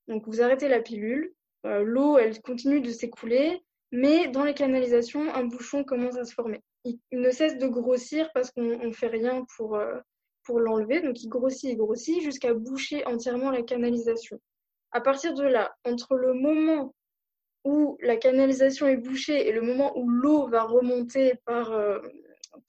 Donc, 0.10 0.28
vous 0.28 0.42
arrêtez 0.42 0.68
la 0.68 0.82
pilule, 0.82 1.32
l'eau, 1.63 2.17
elle 2.17 2.41
continue 2.41 2.82
de 2.82 2.91
s'écouler, 2.91 3.63
mais 3.91 4.28
dans 4.28 4.43
les 4.43 4.54
canalisations, 4.54 5.34
un 5.34 5.45
bouchon 5.45 5.84
commence 5.84 6.17
à 6.17 6.26
se 6.26 6.34
former 6.34 6.62
il, 6.84 6.99
ne 7.12 7.32
cesse 7.32 7.58
de 7.58 7.67
grossir 7.67 8.30
parce 8.34 8.52
qu'on 8.52 8.62
ne 8.62 8.91
fait 8.91 9.08
rien 9.08 9.45
pour, 9.56 9.76
euh, 9.76 9.99
pour 10.43 10.60
l'enlever. 10.60 11.02
Donc 11.02 11.21
il 11.21 11.30
grossit 11.30 11.69
et 11.69 11.76
grossit 11.76 12.21
jusqu'à 12.21 12.54
boucher 12.54 13.06
entièrement 13.06 13.52
la 13.52 13.63
canalisation. 13.63 14.39
À 14.91 15.02
partir 15.02 15.34
de 15.34 15.43
là, 15.43 15.76
entre 15.86 16.15
le 16.15 16.34
moment 16.34 16.93
où 17.63 17.97
la 18.02 18.17
canalisation 18.17 18.88
est 18.88 18.97
bouchée 18.97 19.47
et 19.47 19.52
le 19.52 19.62
moment 19.62 19.97
où 19.97 20.10
l'eau 20.10 20.47
va 20.49 20.63
remonter 20.63 21.36
par, 21.45 21.71
euh, 21.71 21.99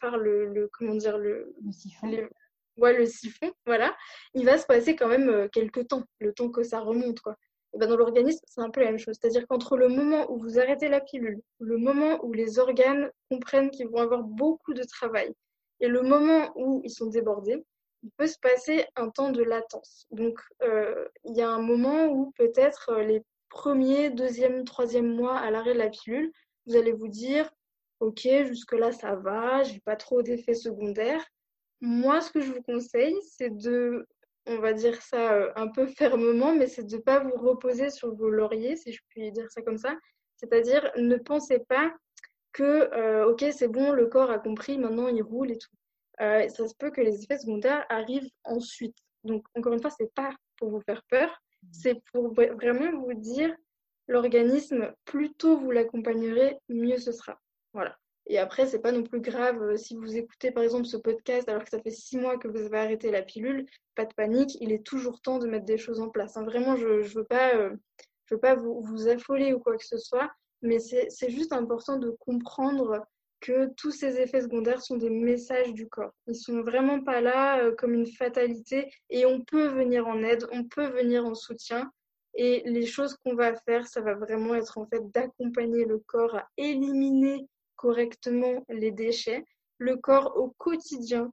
par 0.01 0.17
le, 0.17 0.69
comment 0.73 0.95
dire 0.95 1.19
le, 1.19 1.55
siphon. 1.73 2.29
ouais, 2.77 2.97
le 2.97 3.05
siphon, 3.05 3.53
voilà, 3.67 3.95
il 4.35 4.47
va 4.47 4.57
se 4.57 4.67
passer 4.67 4.95
quand 4.95 5.09
même 5.09 5.29
euh, 5.29 5.49
quelques 5.49 5.89
temps, 5.89 6.05
le 6.21 6.33
temps 6.33 6.49
que 6.49 6.63
ça 6.63 6.79
remonte 6.79 7.21
quoi. 7.21 7.37
Ben, 7.77 7.89
dans 7.89 7.97
l'organisme, 7.97 8.45
c'est 8.47 8.61
un 8.61 8.71
peu 8.71 8.81
la 8.81 8.87
même 8.87 8.99
chose. 8.99 9.17
C'est-à-dire 9.21 9.47
qu'entre 9.49 9.77
le 9.77 9.89
moment 9.89 10.31
où 10.31 10.39
vous 10.39 10.59
arrêtez 10.59 10.89
la 10.89 11.01
pilule, 11.01 11.41
le 11.59 11.77
moment 11.77 12.25
où 12.25 12.33
les 12.33 12.59
organes 12.59 13.11
comprennent 13.31 13.71
qu'ils 13.71 13.89
vont 13.89 13.99
avoir 13.99 14.23
beaucoup 14.23 14.75
de 14.75 14.85
travail, 14.85 15.33
et 15.81 15.89
le 15.89 16.03
moment 16.03 16.53
où 16.57 16.81
ils 16.85 16.91
sont 16.91 17.07
débordés, 17.07 17.65
il 18.03 18.11
peut 18.17 18.27
se 18.27 18.39
passer 18.39 18.87
un 18.97 19.09
temps 19.09 19.31
de 19.31 19.43
latence. 19.43 20.07
Donc, 20.11 20.39
euh, 20.63 21.09
il 21.25 21.37
y 21.37 21.43
a 21.43 21.51
un 21.51 21.61
moment 21.61 22.07
où 22.07 22.33
peut-être 22.37 22.91
euh, 22.91 23.03
les 23.03 23.23
premier, 23.49 24.11
deuxième, 24.11 24.65
troisième 24.65 25.15
mois 25.15 25.39
à 25.39 25.51
l'arrêt 25.51 25.75
de 25.75 25.79
la 25.79 25.89
pilule, 25.89 26.33
vous 26.67 26.77
allez 26.77 26.93
vous 26.93 27.09
dire, 27.09 27.51
ok, 28.01 28.27
jusque-là 28.45 28.93
ça 28.93 29.15
va, 29.15 29.63
j'ai 29.63 29.81
pas 29.81 29.97
trop 29.97 30.23
d'effets 30.23 30.55
secondaires. 30.55 31.25
Moi, 31.81 32.21
ce 32.21 32.31
que 32.33 32.41
je 32.41 32.53
vous 32.53 32.63
conseille, 32.63 33.17
c'est 33.23 33.57
de, 33.57 34.07
on 34.47 34.59
va 34.59 34.73
dire 34.73 35.01
ça 35.03 35.35
euh, 35.35 35.53
un 35.57 35.69
peu 35.69 35.87
fermement, 35.87 36.55
mais 36.55 36.67
c'est 36.67 36.85
de 36.85 36.97
ne 36.97 37.01
pas 37.01 37.21
vous 37.21 37.37
reposer 37.37 37.91
sur 37.91 38.15
vos 38.15 38.29
lauriers, 38.29 38.77
si 38.77 38.93
je 38.93 39.01
puis 39.09 39.33
dire 39.33 39.51
ça 39.51 39.63
comme 39.63 39.79
ça. 39.79 39.97
C'est-à-dire, 40.37 40.91
ne 40.97 41.17
pensez 41.17 41.61
pas 41.61 41.93
que, 42.53 42.63
euh, 42.95 43.27
ok, 43.27 43.45
c'est 43.53 43.69
bon, 43.69 43.93
le 43.93 44.07
corps 44.07 44.31
a 44.31 44.39
compris, 44.39 44.79
maintenant 44.79 45.09
il 45.09 45.23
roule 45.23 45.51
et 45.51 45.59
tout. 45.59 45.75
Euh, 46.21 46.49
ça 46.49 46.69
se 46.69 46.75
peut 46.75 46.91
que 46.91 47.01
les 47.01 47.23
effets 47.23 47.39
secondaires 47.39 47.85
arrivent 47.89 48.31
ensuite. 48.45 48.97
Donc, 49.25 49.45
encore 49.57 49.73
une 49.73 49.81
fois, 49.81 49.91
c'est 49.91 50.13
pas 50.15 50.31
pour 50.57 50.71
vous 50.71 50.81
faire 50.81 51.03
peur, 51.09 51.43
c'est 51.73 52.01
pour 52.13 52.35
vraiment 52.35 53.01
vous 53.01 53.15
dire 53.15 53.55
l'organisme, 54.07 54.93
plus 55.05 55.33
tôt 55.33 55.59
vous 55.59 55.71
l'accompagnerez, 55.71 56.59
mieux 56.69 56.99
ce 56.99 57.11
sera. 57.11 57.41
Voilà. 57.73 57.97
Et 58.27 58.39
après, 58.39 58.67
c'est 58.67 58.81
pas 58.81 58.93
non 58.93 59.03
plus 59.03 59.21
grave 59.21 59.63
euh, 59.63 59.77
si 59.77 59.97
vous 59.97 60.17
écoutez 60.17 60.51
par 60.51 60.63
exemple 60.63 60.87
ce 60.87 60.97
podcast 60.97 61.49
alors 61.49 61.63
que 61.63 61.71
ça 61.71 61.81
fait 61.81 61.91
six 61.91 62.17
mois 62.17 62.39
que 62.39 62.49
vous 62.49 62.59
avez 62.59 62.79
arrêté 62.79 63.11
la 63.11 63.23
pilule, 63.23 63.67
pas 63.95 64.07
de 64.07 64.15
panique, 64.15 64.57
il 64.61 64.73
est 64.73 64.85
toujours 64.85 65.21
temps 65.21 65.39
de 65.39 65.47
mettre 65.47 65.67
des 65.67 65.79
choses 65.79 66.01
en 66.01 66.09
place. 66.09 66.37
Hein. 66.37 66.45
Vraiment, 66.45 66.77
je, 66.77 67.03
je 67.03 67.19
veux 67.19 67.25
pas, 67.25 67.55
euh, 67.55 67.71
je 68.27 68.35
veux 68.35 68.41
pas 68.41 68.55
vous, 68.55 68.81
vous 68.83 69.09
affoler 69.09 69.53
ou 69.53 69.59
quoi 69.59 69.77
que 69.77 69.85
ce 69.85 69.99
soit, 69.99 70.31
mais 70.63 70.79
c'est 70.79 71.31
juste 71.31 71.53
important 71.53 71.99
de 71.99 72.11
comprendre 72.19 73.05
que 73.41 73.67
tous 73.77 73.91
ces 73.91 74.19
effets 74.19 74.41
secondaires 74.41 74.81
sont 74.81 74.97
des 74.97 75.11
messages 75.11 75.75
du 75.75 75.87
corps. 75.87 76.15
Ils 76.27 76.35
sont 76.35 76.63
vraiment 76.63 77.03
pas 77.03 77.21
là 77.21 77.63
euh, 77.63 77.75
comme 77.75 77.93
une 77.93 78.07
fatalité 78.07 78.91
et 79.11 79.27
on 79.27 79.43
peut 79.43 79.67
venir 79.67 80.07
en 80.07 80.23
aide, 80.23 80.47
on 80.51 80.65
peut 80.65 80.87
venir 80.87 81.27
en 81.27 81.35
soutien. 81.35 81.91
Et 82.37 82.63
les 82.65 82.87
choses 82.87 83.17
qu'on 83.23 83.35
va 83.35 83.55
faire, 83.55 83.87
ça 83.87 84.01
va 84.01 84.15
vraiment 84.15 84.55
être 84.55 84.79
en 84.79 84.87
fait 84.87 85.03
d'accompagner 85.13 85.85
le 85.85 85.99
corps 85.99 86.35
à 86.35 86.49
éliminer 86.57 87.47
correctement 87.85 88.65
les 88.71 88.93
déchets. 88.93 89.45
Le 89.77 89.97
corps 89.97 90.39
au 90.39 90.55
quotidien 90.57 91.31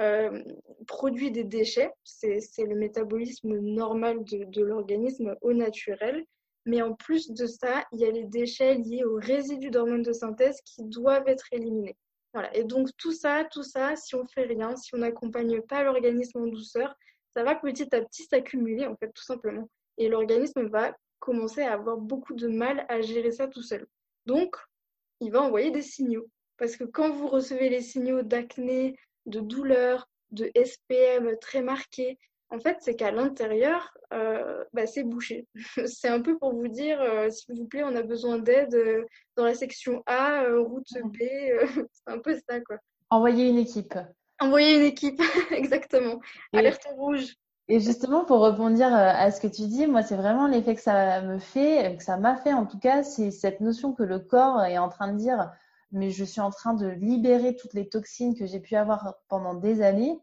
euh, 0.00 0.44
produit 0.86 1.30
des 1.30 1.44
déchets, 1.44 1.90
c'est 2.02 2.40
le 2.58 2.74
métabolisme 2.74 3.56
normal 3.58 4.22
de, 4.24 4.62
l'organisme 4.62 5.34
au 5.40 5.54
naturel. 5.54 6.22
Mais 6.66 6.82
en 6.82 6.94
plus 6.94 7.30
de 7.30 7.46
ça, 7.46 7.84
il 7.92 8.00
y 8.00 8.04
a 8.04 8.10
les 8.10 8.24
déchets 8.24 8.74
liés 8.74 9.04
aux 9.04 9.16
résidus 9.16 9.70
d'hormones 9.70 10.02
de 10.02 10.12
synthèse 10.12 10.60
qui 10.66 10.84
doivent 10.84 11.26
être 11.26 11.46
éliminés. 11.52 11.96
Voilà. 12.34 12.54
Et 12.54 12.64
donc 12.64 12.88
tout 12.98 13.12
ça, 13.12 13.44
tout 13.50 13.62
ça, 13.62 13.96
si 13.96 14.14
on 14.14 14.26
fait 14.26 14.44
rien, 14.44 14.76
si 14.76 14.94
on 14.94 14.98
n'accompagne 14.98 15.62
pas 15.62 15.84
l'organisme 15.84 16.42
en 16.42 16.46
douceur, 16.46 16.94
ça 17.34 17.44
va 17.44 17.54
petit 17.54 17.94
à 17.94 18.02
petit 18.02 18.24
s'accumuler 18.24 18.86
en 18.86 18.96
fait, 18.96 19.10
tout 19.14 19.24
simplement. 19.24 19.70
Et 19.96 20.08
l'organisme 20.08 20.66
va 20.68 20.94
commencer 21.18 21.62
à 21.62 21.72
avoir 21.72 21.96
beaucoup 21.96 22.34
de 22.34 22.48
mal 22.48 22.84
à 22.90 23.00
gérer 23.00 23.32
ça 23.32 23.48
tout 23.48 23.62
seul. 23.62 23.86
Donc, 24.26 24.56
il 25.24 25.32
va 25.32 25.42
envoyer 25.42 25.70
des 25.70 25.82
signaux. 25.82 26.28
Parce 26.56 26.76
que 26.76 26.84
quand 26.84 27.10
vous 27.10 27.26
recevez 27.26 27.68
les 27.68 27.80
signaux 27.80 28.22
d'acné, 28.22 28.96
de 29.26 29.40
douleur, 29.40 30.08
de 30.30 30.50
SPM 30.54 31.36
très 31.40 31.62
marqués, 31.62 32.18
en 32.50 32.60
fait, 32.60 32.76
c'est 32.80 32.94
qu'à 32.94 33.10
l'intérieur, 33.10 33.92
euh, 34.12 34.62
bah, 34.72 34.86
c'est 34.86 35.02
bouché. 35.02 35.46
c'est 35.86 36.08
un 36.08 36.20
peu 36.20 36.38
pour 36.38 36.54
vous 36.54 36.68
dire, 36.68 37.00
euh, 37.00 37.28
s'il 37.30 37.56
vous 37.56 37.66
plaît, 37.66 37.82
on 37.82 37.96
a 37.96 38.02
besoin 38.02 38.38
d'aide 38.38 38.74
euh, 38.74 39.04
dans 39.36 39.44
la 39.44 39.54
section 39.54 40.02
A, 40.06 40.44
route 40.50 40.86
B. 41.04 41.18
c'est 41.90 42.12
un 42.12 42.18
peu 42.18 42.38
ça, 42.48 42.60
quoi. 42.60 42.76
Envoyer 43.10 43.48
une 43.48 43.58
équipe. 43.58 43.94
Envoyer 44.38 44.76
une 44.76 44.82
équipe, 44.82 45.20
exactement. 45.50 46.20
Alerte 46.52 46.86
rouge. 46.96 47.34
Et 47.68 47.80
justement, 47.80 48.24
pour 48.24 48.40
rebondir 48.40 48.92
à 48.92 49.30
ce 49.30 49.40
que 49.40 49.46
tu 49.46 49.62
dis, 49.62 49.86
moi, 49.86 50.02
c'est 50.02 50.16
vraiment 50.16 50.46
l'effet 50.46 50.74
que 50.74 50.82
ça 50.82 51.22
me 51.22 51.38
fait, 51.38 51.96
que 51.96 52.04
ça 52.04 52.18
m'a 52.18 52.36
fait 52.36 52.52
en 52.52 52.66
tout 52.66 52.78
cas, 52.78 53.02
c'est 53.02 53.30
cette 53.30 53.60
notion 53.60 53.94
que 53.94 54.02
le 54.02 54.18
corps 54.18 54.62
est 54.64 54.76
en 54.76 54.90
train 54.90 55.10
de 55.10 55.16
dire, 55.16 55.50
mais 55.90 56.10
je 56.10 56.24
suis 56.24 56.42
en 56.42 56.50
train 56.50 56.74
de 56.74 56.88
libérer 56.88 57.56
toutes 57.56 57.72
les 57.72 57.88
toxines 57.88 58.36
que 58.36 58.44
j'ai 58.44 58.60
pu 58.60 58.76
avoir 58.76 59.14
pendant 59.28 59.54
des 59.54 59.80
années. 59.80 60.20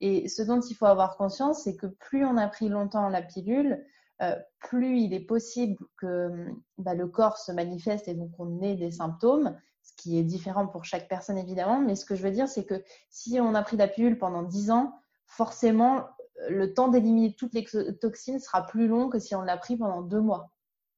Et 0.00 0.26
ce 0.28 0.42
dont 0.42 0.60
il 0.60 0.74
faut 0.74 0.86
avoir 0.86 1.16
conscience, 1.16 1.64
c'est 1.64 1.76
que 1.76 1.86
plus 1.86 2.24
on 2.24 2.36
a 2.36 2.48
pris 2.48 2.68
longtemps 2.68 3.08
la 3.08 3.22
pilule, 3.22 3.84
euh, 4.22 4.34
plus 4.58 5.00
il 5.00 5.14
est 5.14 5.20
possible 5.20 5.76
que 5.98 6.46
bah, 6.78 6.94
le 6.94 7.06
corps 7.06 7.38
se 7.38 7.52
manifeste 7.52 8.08
et 8.08 8.14
donc 8.14 8.30
on 8.38 8.60
ait 8.62 8.74
des 8.74 8.90
symptômes, 8.90 9.56
ce 9.82 9.92
qui 9.96 10.18
est 10.18 10.22
différent 10.22 10.66
pour 10.66 10.84
chaque 10.84 11.08
personne 11.08 11.38
évidemment. 11.38 11.78
Mais 11.80 11.94
ce 11.94 12.04
que 12.04 12.16
je 12.16 12.22
veux 12.22 12.30
dire, 12.30 12.48
c'est 12.48 12.64
que 12.64 12.82
si 13.10 13.38
on 13.40 13.54
a 13.54 13.62
pris 13.62 13.76
la 13.76 13.86
pilule 13.86 14.18
pendant 14.18 14.42
10 14.42 14.70
ans, 14.70 14.94
forcément, 15.26 16.06
le 16.48 16.72
temps 16.72 16.88
d'éliminer 16.88 17.34
toutes 17.34 17.54
les 17.54 17.64
toxines 18.00 18.38
sera 18.38 18.66
plus 18.66 18.86
long 18.86 19.08
que 19.08 19.18
si 19.18 19.34
on 19.34 19.42
l'a 19.42 19.56
pris 19.56 19.76
pendant 19.76 20.02
deux 20.02 20.20
mois. 20.20 20.50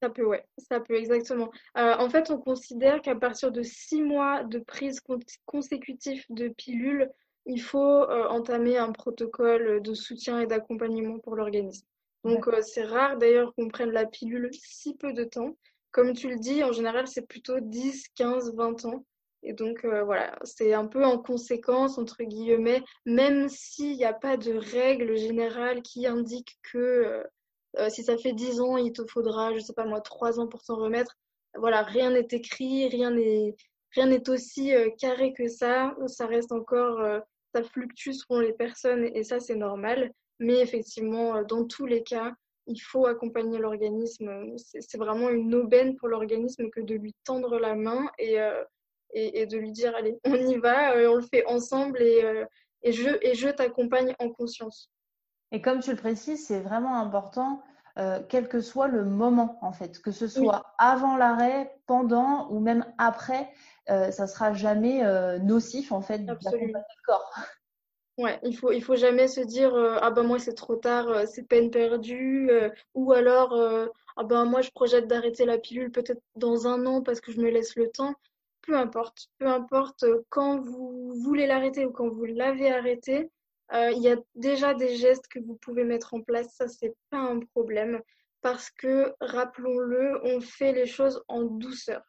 Ça 0.03 0.11
peut, 0.11 0.27
ouais, 0.27 0.45
ça 0.59 0.81
peut 0.81 0.97
exactement. 0.97 1.51
Euh, 1.79 1.95
en 1.99 2.11
fait, 2.11 2.31
on 2.31 2.39
considère 2.39 3.01
qu'à 3.01 3.15
partir 3.15 3.51
de 3.51 3.63
six 3.63 4.03
mois 4.03 4.45
de 4.45 4.59
prise 4.59 5.01
consécutive 5.47 6.27
de 6.29 6.49
pilules, 6.49 7.11
il 7.47 7.61
faut 7.61 8.03
euh, 8.03 8.29
entamer 8.29 8.77
un 8.77 8.93
protocole 8.93 9.83
de 9.83 9.95
soutien 9.95 10.41
et 10.41 10.47
d'accompagnement 10.47 11.19
pour 11.21 11.37
l'organisme. 11.37 11.87
Donc, 12.25 12.49
euh, 12.49 12.61
c'est 12.63 12.85
rare 12.85 13.19
d'ailleurs 13.19 13.55
qu'on 13.55 13.69
prenne 13.69 13.91
la 13.91 14.07
pilule 14.07 14.51
si 14.53 14.95
peu 14.95 15.13
de 15.13 15.25
temps. 15.25 15.57
Comme 15.91 16.13
tu 16.13 16.29
le 16.29 16.39
dis, 16.39 16.65
en 16.65 16.73
général, 16.73 17.07
c'est 17.07 17.27
plutôt 17.27 17.61
10, 17.61 18.09
15, 18.15 18.55
20 18.57 18.85
ans. 18.87 19.05
Et 19.45 19.53
donc, 19.53 19.85
euh, 19.85 20.05
voilà, 20.05 20.39
c'est 20.43 20.73
un 20.73 20.87
peu 20.87 21.05
en 21.05 21.19
conséquence, 21.19 21.99
entre 21.99 22.23
guillemets, 22.25 22.83
même 23.07 23.49
s'il 23.49 23.97
n'y 23.97 24.05
a 24.05 24.15
pas 24.15 24.37
de 24.37 24.55
règle 24.55 25.17
générale 25.17 25.83
qui 25.83 26.07
indique 26.07 26.59
que 26.63 27.23
si 27.89 28.05
ça 28.05 28.17
fait 28.17 28.33
10 28.33 28.61
ans, 28.61 28.77
il 28.77 28.93
te 28.93 29.03
faudra, 29.11 29.53
je 29.53 29.59
sais 29.59 29.73
pas 29.73 29.85
moi, 29.85 30.01
3 30.01 30.39
ans 30.39 30.47
pour 30.47 30.63
s'en 30.63 30.77
remettre. 30.77 31.17
Voilà, 31.57 31.83
rien 31.83 32.11
n'est 32.11 32.29
écrit, 32.31 32.89
rien 32.89 33.11
n'est 33.11 34.31
aussi 34.31 34.73
carré 34.99 35.33
que 35.33 35.49
ça. 35.49 35.95
Ça 36.07 36.27
reste 36.27 36.53
encore 36.53 37.01
ça 37.55 37.63
fluctue 37.63 38.13
selon 38.13 38.41
les 38.41 38.53
personnes 38.53 39.05
et 39.15 39.23
ça, 39.23 39.41
c'est 39.41 39.55
normal. 39.55 40.13
Mais 40.41 40.61
effectivement, 40.61 41.37
euh, 41.37 41.45
dans 41.45 41.65
tous 41.65 41.87
les 41.87 42.03
cas, 42.03 42.33
il 42.67 42.79
faut 42.79 43.07
accompagner 43.07 43.59
l'organisme. 43.59 44.55
C'est 44.57 44.99
vraiment 44.99 45.31
une 45.31 45.55
aubaine 45.55 45.97
pour 45.97 46.09
l'organisme 46.09 46.71
que 46.71 46.81
de 46.81 46.95
lui 46.95 47.15
tendre 47.25 47.59
la 47.59 47.75
main 47.75 48.07
et, 48.19 48.41
euh, 48.41 48.65
et, 49.15 49.47
de 49.47 49.57
lui 49.57 49.73
dire, 49.73 49.95
allez, 49.97 50.19
on 50.25 50.35
y 50.35 50.57
va, 50.57 50.97
euh, 50.97 51.09
on 51.09 51.17
le 51.17 51.23
fait 51.23 51.47
ensemble 51.47 52.03
et, 52.03 52.45
et 52.83 52.93
je, 52.93 53.11
et 53.23 53.35
je 53.35 53.49
t'accompagne 53.49 54.15
en 54.19 54.31
conscience. 54.31 54.91
Et 55.53 55.63
comme 55.63 55.81
tu 55.81 55.91
le 55.91 55.97
précises, 55.97 56.47
c'est 56.47 56.61
vraiment 56.61 56.99
important, 56.99 57.63
quel 58.29 58.49
que 58.49 58.61
soit 58.61 58.89
le 58.89 59.05
moment, 59.05 59.57
en 59.63 59.73
fait, 59.73 60.01
que 60.03 60.11
ce 60.11 60.27
soit 60.27 60.75
avant 60.79 61.17
l'arrêt, 61.17 61.73
pendant 61.87 62.49
ou 62.51 62.59
même 62.59 62.85
après, 62.99 63.51
euh, 63.91 64.11
ça 64.11 64.27
sera 64.27 64.53
jamais 64.55 65.05
euh, 65.05 65.39
nocif 65.39 65.93
en 65.93 66.01
fait 66.01 66.25
d'accompagner 66.25 66.69
le 66.69 66.81
corps. 67.05 67.35
Ouais, 68.17 68.39
il 68.45 68.57
faut 68.57 68.73
il 68.73 68.83
faut 68.83 68.97
jamais 68.97 69.29
se 69.29 69.41
dire 69.41 69.75
euh, 69.75 69.99
ah 70.01 70.11
ben 70.11 70.23
moi 70.23 70.39
c'est 70.39 70.55
trop 70.55 70.77
tard, 70.77 71.27
c'est 71.27 71.43
peine 71.43 71.71
perdue 71.71 72.51
ou 72.95 73.13
alors 73.13 73.55
ah 74.17 74.25
ben 74.25 74.45
moi 74.45 74.63
je 74.63 74.71
projette 74.71 75.09
d'arrêter 75.09 75.45
la 75.45 75.59
pilule 75.59 75.91
peut-être 75.91 76.23
dans 76.37 76.67
un 76.67 76.87
an 76.87 77.03
parce 77.03 77.21
que 77.21 77.33
je 77.33 77.41
me 77.41 77.51
laisse 77.51 77.77
le 77.77 77.91
temps. 77.91 78.15
Peu 78.67 78.77
importe, 78.77 79.29
peu 79.39 79.47
importe 79.47 80.05
quand 80.31 80.61
vous 80.61 81.15
voulez 81.23 81.47
l'arrêter 81.47 81.85
ou 81.87 81.93
quand 81.93 82.09
vous 82.09 82.25
l'avez 82.25 82.71
arrêté, 82.71 83.31
il 83.73 84.03
y 84.03 84.09
a 84.09 84.17
déjà 84.35 84.75
des 84.75 84.97
gestes 84.97 85.27
que 85.29 85.39
vous 85.41 85.57
pouvez 85.57 85.85
mettre 85.85 86.15
en 86.15 86.23
place, 86.23 86.55
ça 86.55 86.69
c'est 86.69 86.95
pas 87.11 87.19
un 87.19 87.41
problème 87.41 88.01
parce 88.45 88.69
que 88.69 89.15
rappelons-le, 89.23 90.21
on 90.23 90.39
fait 90.39 90.73
les 90.73 90.85
choses 90.85 91.25
en 91.29 91.45
douceur. 91.45 92.03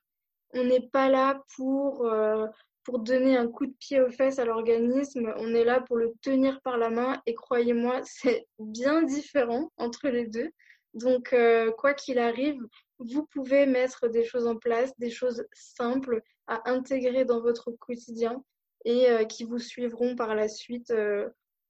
On 0.54 0.66
n'est 0.66 0.90
pas 0.90 1.08
là 1.08 1.42
pour, 1.56 2.06
euh, 2.06 2.46
pour 2.84 3.00
donner 3.00 3.38
un 3.38 3.48
coup 3.48 3.66
de 3.66 3.74
pied 3.80 4.02
aux 4.02 4.10
fesses 4.10 4.38
à 4.38 4.44
l'organisme, 4.44 5.34
on 5.38 5.56
est 5.56 5.64
là 5.64 5.80
pour 5.80 5.96
le 5.96 6.14
tenir 6.22 6.60
par 6.62 6.78
la 6.78 6.90
main 6.90 7.22
et 7.26 7.34
croyez-moi, 7.36 8.02
c'est 8.04 8.48
bien 8.60 9.02
différent 9.04 9.72
entre 9.78 10.10
les 10.10 10.28
deux. 10.28 10.50
Donc, 10.94 11.32
euh, 11.32 11.72
quoi 11.72 11.94
qu'il 11.94 12.20
arrive, 12.20 12.62
vous 13.00 13.26
pouvez 13.28 13.66
mettre 13.66 14.10
des 14.10 14.26
choses 14.26 14.46
en 14.46 14.58
place, 14.58 14.92
des 15.00 15.12
choses 15.12 15.46
simples 15.54 16.22
à 16.48 16.70
intégrer 16.70 17.26
dans 17.26 17.42
votre 17.42 17.72
quotidien 17.72 18.44
et 18.86 19.10
euh, 19.10 19.26
qui 19.26 19.44
vous 19.44 19.60
suivront 19.60 20.16
par 20.16 20.36
la 20.36 20.48
suite 20.48 20.94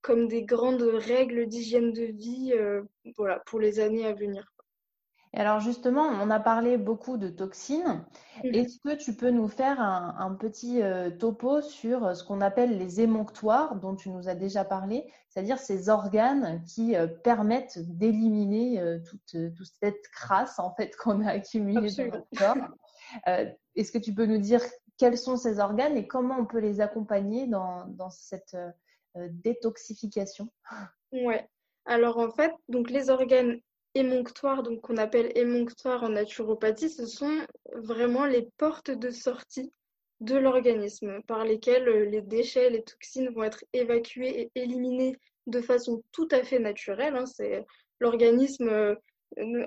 comme 0.02 0.28
des 0.28 0.44
grandes 0.44 0.82
règles 0.82 1.48
d'hygiène 1.48 1.92
de 1.92 2.04
vie 2.04 2.54
voilà, 3.18 3.42
pour 3.48 3.60
les 3.60 3.80
années 3.80 4.06
à 4.06 4.14
venir 4.14 4.56
alors 5.38 5.60
justement, 5.60 6.04
on 6.04 6.30
a 6.30 6.40
parlé 6.40 6.78
beaucoup 6.78 7.18
de 7.18 7.28
toxines. 7.28 8.06
Est-ce 8.44 8.80
que 8.80 8.96
tu 8.96 9.14
peux 9.14 9.32
nous 9.32 9.50
faire 9.50 9.82
un, 9.82 10.34
petit 10.36 10.82
euh, 10.82 11.10
topo 11.10 11.62
sur 11.62 12.06
euh, 12.06 12.14
ce 12.14 12.24
qu'on 12.24 12.42
appelle 12.42 12.78
les 12.78 13.02
émonctoires 13.02 13.76
dont 13.76 13.96
tu 13.96 14.10
nous 14.10 14.30
as 14.30 14.36
déjà 14.36 14.64
parlé, 14.64 15.12
c'est-à-dire 15.28 15.60
ces 15.60 15.90
organes 15.90 16.64
qui 16.64 16.96
euh, 16.96 17.08
permettent 17.08 17.80
d'éliminer 17.80 18.82
toute, 19.06 19.36
cette 19.82 20.08
crasse 20.14 20.58
en 20.60 20.74
fait 20.74 20.96
qu'on 21.04 21.26
a 21.26 21.32
accumulée 21.32 21.92
dans 21.92 22.06
notre 22.06 22.28
corps? 22.38 23.56
Est-ce 23.76 23.92
que 23.92 23.98
tu 23.98 24.14
peux 24.14 24.26
nous 24.26 24.38
dire 24.38 24.62
quels 24.98 25.18
sont 25.18 25.38
ces 25.38 25.60
organes 25.60 25.98
et 25.98 26.08
comment 26.08 26.38
on 26.40 26.46
peut 26.46 26.60
les 26.60 26.82
accompagner 26.82 27.48
dans, 27.48 27.86
dans 27.88 28.10
cette 28.10 28.56
détoxification? 29.16 30.50
Ouais. 31.12 31.48
Alors 31.86 32.18
en 32.18 32.32
fait, 32.32 32.52
donc 32.70 32.90
les 32.90 33.10
organes 33.10 33.60
émonctoires, 33.94 34.64
donc 34.64 34.82
qu'on 34.82 34.98
appelle 34.98 35.32
émonctoires 35.36 36.04
en 36.04 36.10
naturopathie, 36.10 36.90
ce 36.90 37.06
sont 37.06 37.46
vraiment 37.74 38.26
les 38.26 38.50
portes 38.58 38.92
de 38.92 39.10
sortie 39.10 39.72
de 40.22 40.36
l'organisme 40.36 41.22
par 41.28 41.44
lesquelles 41.44 42.10
les 42.10 42.22
déchets, 42.22 42.70
les 42.70 42.84
toxines 42.84 43.30
vont 43.30 43.44
être 43.44 43.64
évacués 43.74 44.42
et 44.42 44.52
éliminés 44.56 45.18
de 45.48 45.62
façon 45.62 46.04
tout 46.12 46.28
à 46.32 46.44
fait 46.44 46.60
naturelle. 46.60 47.16
Hein. 47.16 47.26
C'est 47.26 47.66
l'organisme 48.00 48.70
euh, 48.70 48.96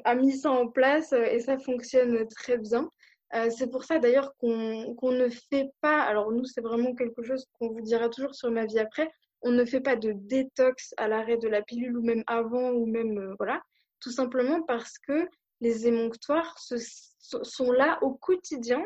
a 0.04 0.14
mis 0.14 0.38
ça 0.38 0.50
en 0.50 0.68
place 0.68 1.12
euh, 1.12 1.24
et 1.24 1.40
ça 1.40 1.58
fonctionne 1.58 2.26
très 2.28 2.58
bien. 2.58 2.90
Euh, 3.34 3.50
c'est 3.50 3.70
pour 3.70 3.84
ça 3.84 3.98
d'ailleurs 3.98 4.34
qu'on 4.38 5.12
ne 5.12 5.28
fait 5.28 5.70
pas, 5.80 6.02
alors 6.02 6.32
nous 6.32 6.46
c'est 6.46 6.62
vraiment 6.62 6.94
quelque 6.94 7.22
chose 7.22 7.46
qu'on 7.52 7.68
vous 7.68 7.82
dira 7.82 8.08
toujours 8.08 8.34
sur 8.34 8.50
ma 8.50 8.64
vie 8.64 8.78
après, 8.78 9.10
on 9.42 9.50
ne 9.50 9.64
fait 9.64 9.80
pas 9.80 9.96
de 9.96 10.12
détox 10.12 10.94
à 10.96 11.08
l'arrêt 11.08 11.36
de 11.36 11.48
la 11.48 11.62
pilule 11.62 11.96
ou 11.98 12.02
même 12.02 12.24
avant 12.26 12.70
ou 12.70 12.86
même 12.86 13.34
voilà, 13.38 13.62
tout 14.00 14.10
simplement 14.10 14.62
parce 14.62 14.98
que 14.98 15.28
les 15.60 15.86
émonctoires 15.86 16.56
sont 16.58 17.72
là 17.72 17.98
au 18.02 18.14
quotidien 18.14 18.84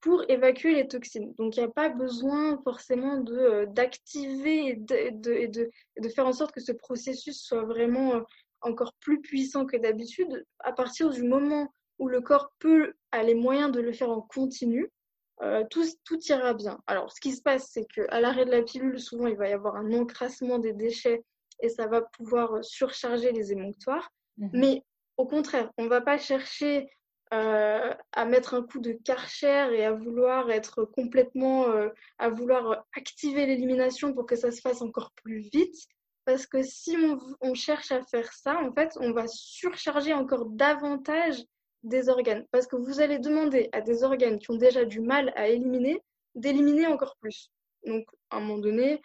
pour 0.00 0.24
évacuer 0.28 0.74
les 0.74 0.86
toxines. 0.86 1.34
Donc 1.38 1.56
il 1.56 1.60
n'y 1.60 1.66
a 1.66 1.70
pas 1.70 1.88
besoin 1.88 2.60
forcément 2.62 3.18
de 3.18 3.66
d'activer 3.70 4.68
et 4.68 4.74
de, 4.74 4.94
et 4.94 5.48
de, 5.48 5.70
de, 6.00 6.08
faire 6.08 6.26
en 6.26 6.32
sorte 6.32 6.52
que 6.52 6.60
ce 6.60 6.72
processus 6.72 7.40
soit 7.40 7.64
vraiment 7.64 8.22
encore 8.60 8.92
plus 9.00 9.20
puissant 9.20 9.66
que 9.66 9.76
d'habitude, 9.76 10.44
à 10.60 10.72
partir 10.72 11.10
du 11.10 11.22
moment 11.22 11.72
où 11.98 12.08
le 12.08 12.20
corps 12.20 12.52
peut 12.58 12.94
a 13.12 13.22
les 13.22 13.34
moyens 13.34 13.72
de 13.72 13.80
le 13.80 13.92
faire 13.92 14.10
en 14.10 14.20
continu, 14.20 14.90
euh, 15.42 15.64
tout, 15.70 15.84
tout, 16.04 16.18
ira 16.26 16.54
bien. 16.54 16.78
Alors, 16.86 17.12
ce 17.12 17.20
qui 17.20 17.32
se 17.32 17.42
passe, 17.42 17.70
c'est 17.72 17.86
qu'à 17.86 18.20
l'arrêt 18.20 18.44
de 18.44 18.50
la 18.50 18.62
pilule, 18.62 18.98
souvent, 18.98 19.26
il 19.26 19.36
va 19.36 19.48
y 19.48 19.52
avoir 19.52 19.76
un 19.76 19.92
encrassement 19.92 20.58
des 20.58 20.72
déchets 20.72 21.24
et 21.60 21.68
ça 21.68 21.86
va 21.86 22.02
pouvoir 22.02 22.64
surcharger 22.64 23.32
les 23.32 23.52
émonctoires. 23.52 24.10
Mhm. 24.38 24.50
Mais 24.52 24.82
au 25.16 25.26
contraire, 25.26 25.70
on 25.78 25.84
ne 25.84 25.88
va 25.88 26.00
pas 26.00 26.18
chercher 26.18 26.88
euh, 27.34 27.94
à 28.12 28.24
mettre 28.24 28.54
un 28.54 28.62
coup 28.62 28.78
de 28.78 28.92
karcher 28.92 29.68
et 29.74 29.84
à 29.84 29.92
vouloir 29.92 30.50
être 30.50 30.84
complètement, 30.84 31.68
euh, 31.68 31.90
à 32.18 32.30
vouloir 32.30 32.86
activer 32.96 33.44
l'élimination 33.44 34.14
pour 34.14 34.24
que 34.24 34.34
ça 34.34 34.50
se 34.50 34.60
fasse 34.60 34.80
encore 34.80 35.12
plus 35.12 35.40
vite. 35.40 35.76
Parce 36.24 36.46
que 36.46 36.62
si 36.62 36.96
on, 37.40 37.54
cherche 37.54 37.90
à 37.90 38.02
faire 38.02 38.32
ça, 38.32 38.58
en 38.60 38.72
fait, 38.72 38.92
on 39.00 39.12
va 39.12 39.26
surcharger 39.26 40.12
encore 40.12 40.46
davantage 40.46 41.42
des 41.82 42.08
organes. 42.08 42.46
Parce 42.50 42.66
que 42.66 42.76
vous 42.76 43.00
allez 43.00 43.18
demander 43.18 43.68
à 43.72 43.80
des 43.80 44.04
organes 44.04 44.38
qui 44.38 44.50
ont 44.50 44.56
déjà 44.56 44.84
du 44.84 45.00
mal 45.00 45.32
à 45.36 45.48
éliminer, 45.48 46.02
d'éliminer 46.34 46.86
encore 46.86 47.16
plus. 47.20 47.50
Donc, 47.86 48.04
à 48.30 48.36
un 48.36 48.40
moment 48.40 48.58
donné, 48.58 49.00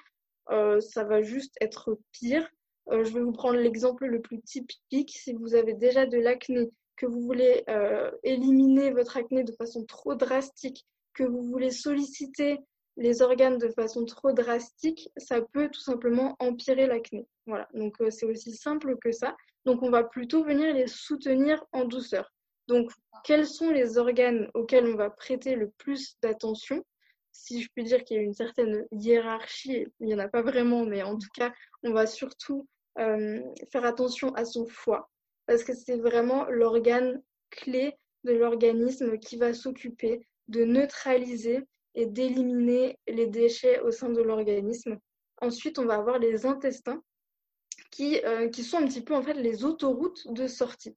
euh, 0.49 0.79
ça 0.79 1.03
va 1.03 1.21
juste 1.21 1.55
être 1.61 1.97
pire. 2.11 2.47
Euh, 2.91 3.03
je 3.03 3.13
vais 3.13 3.21
vous 3.21 3.31
prendre 3.31 3.57
l'exemple 3.57 4.05
le 4.05 4.21
plus 4.21 4.41
typique. 4.41 5.11
Si 5.11 5.33
vous 5.33 5.55
avez 5.55 5.73
déjà 5.73 6.05
de 6.05 6.17
l'acné, 6.17 6.69
que 6.95 7.05
vous 7.05 7.21
voulez 7.21 7.63
euh, 7.69 8.11
éliminer 8.23 8.91
votre 8.91 9.17
acné 9.17 9.43
de 9.43 9.53
façon 9.53 9.85
trop 9.85 10.15
drastique, 10.15 10.85
que 11.13 11.23
vous 11.23 11.43
voulez 11.43 11.71
solliciter 11.71 12.59
les 12.97 13.21
organes 13.21 13.57
de 13.57 13.69
façon 13.69 14.05
trop 14.05 14.33
drastique, 14.33 15.09
ça 15.17 15.41
peut 15.41 15.69
tout 15.69 15.81
simplement 15.81 16.35
empirer 16.39 16.85
l'acné. 16.85 17.25
Voilà, 17.47 17.67
donc 17.73 17.95
c'est 18.09 18.25
aussi 18.25 18.55
simple 18.55 18.97
que 19.01 19.11
ça. 19.11 19.35
Donc 19.65 19.81
on 19.81 19.89
va 19.89 20.03
plutôt 20.03 20.43
venir 20.43 20.73
les 20.73 20.87
soutenir 20.87 21.63
en 21.71 21.85
douceur. 21.85 22.31
Donc 22.67 22.91
quels 23.23 23.47
sont 23.47 23.71
les 23.71 23.97
organes 23.97 24.49
auxquels 24.53 24.85
on 24.85 24.95
va 24.95 25.09
prêter 25.09 25.55
le 25.55 25.69
plus 25.77 26.17
d'attention? 26.21 26.83
Si 27.31 27.61
je 27.61 27.69
puis 27.73 27.83
dire 27.83 28.03
qu'il 28.03 28.17
y 28.17 28.19
a 28.19 28.23
une 28.23 28.33
certaine 28.33 28.85
hiérarchie, 28.91 29.87
il 29.99 30.07
n'y 30.07 30.13
en 30.13 30.19
a 30.19 30.27
pas 30.27 30.41
vraiment, 30.41 30.85
mais 30.85 31.03
en 31.03 31.17
tout 31.17 31.29
cas, 31.35 31.51
on 31.83 31.91
va 31.91 32.05
surtout 32.05 32.67
euh, 32.99 33.41
faire 33.71 33.85
attention 33.85 34.33
à 34.35 34.45
son 34.45 34.67
foie, 34.67 35.09
parce 35.47 35.63
que 35.63 35.73
c'est 35.73 35.97
vraiment 35.97 36.45
l'organe 36.45 37.21
clé 37.49 37.97
de 38.23 38.33
l'organisme 38.33 39.17
qui 39.17 39.37
va 39.37 39.53
s'occuper 39.53 40.25
de 40.47 40.63
neutraliser 40.63 41.61
et 41.95 42.05
d'éliminer 42.05 42.99
les 43.07 43.27
déchets 43.27 43.79
au 43.81 43.91
sein 43.91 44.09
de 44.09 44.21
l'organisme. 44.21 44.97
Ensuite, 45.41 45.79
on 45.79 45.85
va 45.85 45.95
avoir 45.95 46.19
les 46.19 46.45
intestins 46.45 47.01
qui, 47.91 48.23
euh, 48.25 48.49
qui 48.49 48.63
sont 48.63 48.77
un 48.77 48.87
petit 48.87 49.03
peu 49.03 49.15
en 49.15 49.21
fait 49.21 49.33
les 49.33 49.65
autoroutes 49.65 50.31
de 50.31 50.47
sortie. 50.47 50.95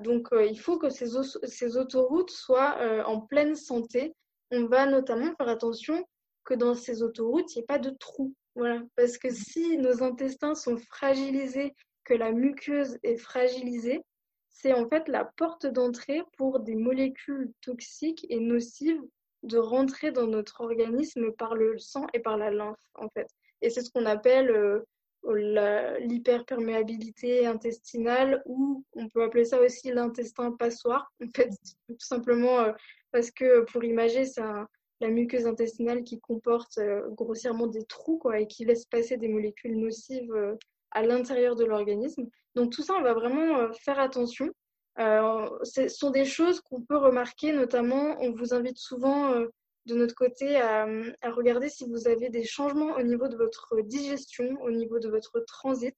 Donc 0.00 0.32
euh, 0.32 0.44
il 0.44 0.58
faut 0.58 0.78
que 0.78 0.90
ces, 0.90 1.08
ces 1.44 1.76
autoroutes 1.76 2.30
soient 2.30 2.76
euh, 2.80 3.02
en 3.04 3.20
pleine 3.20 3.54
santé. 3.54 4.14
On 4.50 4.66
va 4.66 4.86
notamment 4.86 5.34
faire 5.36 5.48
attention 5.48 6.04
que 6.44 6.54
dans 6.54 6.74
ces 6.74 7.02
autoroutes, 7.02 7.54
il 7.54 7.58
n'y 7.58 7.62
ait 7.62 7.66
pas 7.66 7.78
de 7.78 7.90
trous. 7.90 8.34
Voilà, 8.56 8.82
parce 8.96 9.16
que 9.16 9.30
si 9.30 9.78
nos 9.78 10.02
intestins 10.02 10.54
sont 10.54 10.76
fragilisés, 10.76 11.74
que 12.04 12.14
la 12.14 12.32
muqueuse 12.32 12.98
est 13.02 13.16
fragilisée, 13.16 14.02
c'est 14.48 14.72
en 14.72 14.88
fait 14.88 15.08
la 15.08 15.24
porte 15.24 15.66
d'entrée 15.66 16.22
pour 16.36 16.60
des 16.60 16.74
molécules 16.74 17.52
toxiques 17.60 18.26
et 18.28 18.40
nocives 18.40 19.00
de 19.42 19.58
rentrer 19.58 20.10
dans 20.10 20.26
notre 20.26 20.60
organisme 20.60 21.32
par 21.32 21.54
le 21.54 21.78
sang 21.78 22.06
et 22.12 22.20
par 22.20 22.36
la 22.36 22.50
lymphe, 22.50 22.90
en 22.94 23.08
fait. 23.10 23.28
Et 23.62 23.70
c'est 23.70 23.82
ce 23.82 23.90
qu'on 23.90 24.06
appelle 24.06 24.50
euh, 24.50 24.80
l'hyperperméabilité 25.28 27.46
intestinale 27.46 28.42
ou 28.46 28.84
on 28.94 29.08
peut 29.08 29.22
appeler 29.22 29.44
ça 29.44 29.60
aussi 29.60 29.92
l'intestin 29.92 30.52
passoire, 30.52 31.12
en 31.22 31.28
fait, 31.34 31.50
tout 31.88 31.96
simplement 31.98 32.60
euh, 32.60 32.72
parce 33.12 33.30
que 33.30 33.64
pour 33.70 33.84
imager, 33.84 34.24
c'est 34.24 34.42
la 35.00 35.08
muqueuse 35.08 35.46
intestinale 35.46 36.04
qui 36.04 36.20
comporte 36.20 36.78
euh, 36.78 37.02
grossièrement 37.10 37.66
des 37.66 37.84
trous 37.84 38.18
quoi, 38.18 38.40
et 38.40 38.46
qui 38.46 38.64
laisse 38.64 38.86
passer 38.86 39.16
des 39.16 39.28
molécules 39.28 39.78
nocives 39.78 40.32
à 40.92 41.02
l'intérieur 41.02 41.56
de 41.56 41.64
l'organisme. 41.64 42.26
Donc 42.54 42.72
tout 42.72 42.82
ça, 42.82 42.94
on 42.94 43.02
va 43.02 43.14
vraiment 43.14 43.72
faire 43.72 43.98
attention. 43.98 44.50
Euh, 44.98 45.48
ce 45.62 45.88
sont 45.88 46.10
des 46.10 46.24
choses 46.24 46.60
qu'on 46.60 46.82
peut 46.82 46.96
remarquer, 46.96 47.52
notamment, 47.52 48.16
on 48.20 48.32
vous 48.32 48.52
invite 48.52 48.78
souvent 48.78 49.32
euh, 49.32 49.46
de 49.86 49.94
notre 49.94 50.14
côté 50.14 50.56
à, 50.56 50.86
regarder 51.30 51.68
si 51.68 51.84
vous 51.84 52.08
avez 52.08 52.28
des 52.28 52.44
changements 52.44 52.94
au 52.96 53.02
niveau 53.02 53.28
de 53.28 53.36
votre 53.36 53.80
digestion, 53.82 54.60
au 54.62 54.70
niveau 54.70 54.98
de 54.98 55.08
votre 55.08 55.40
transit, 55.40 55.96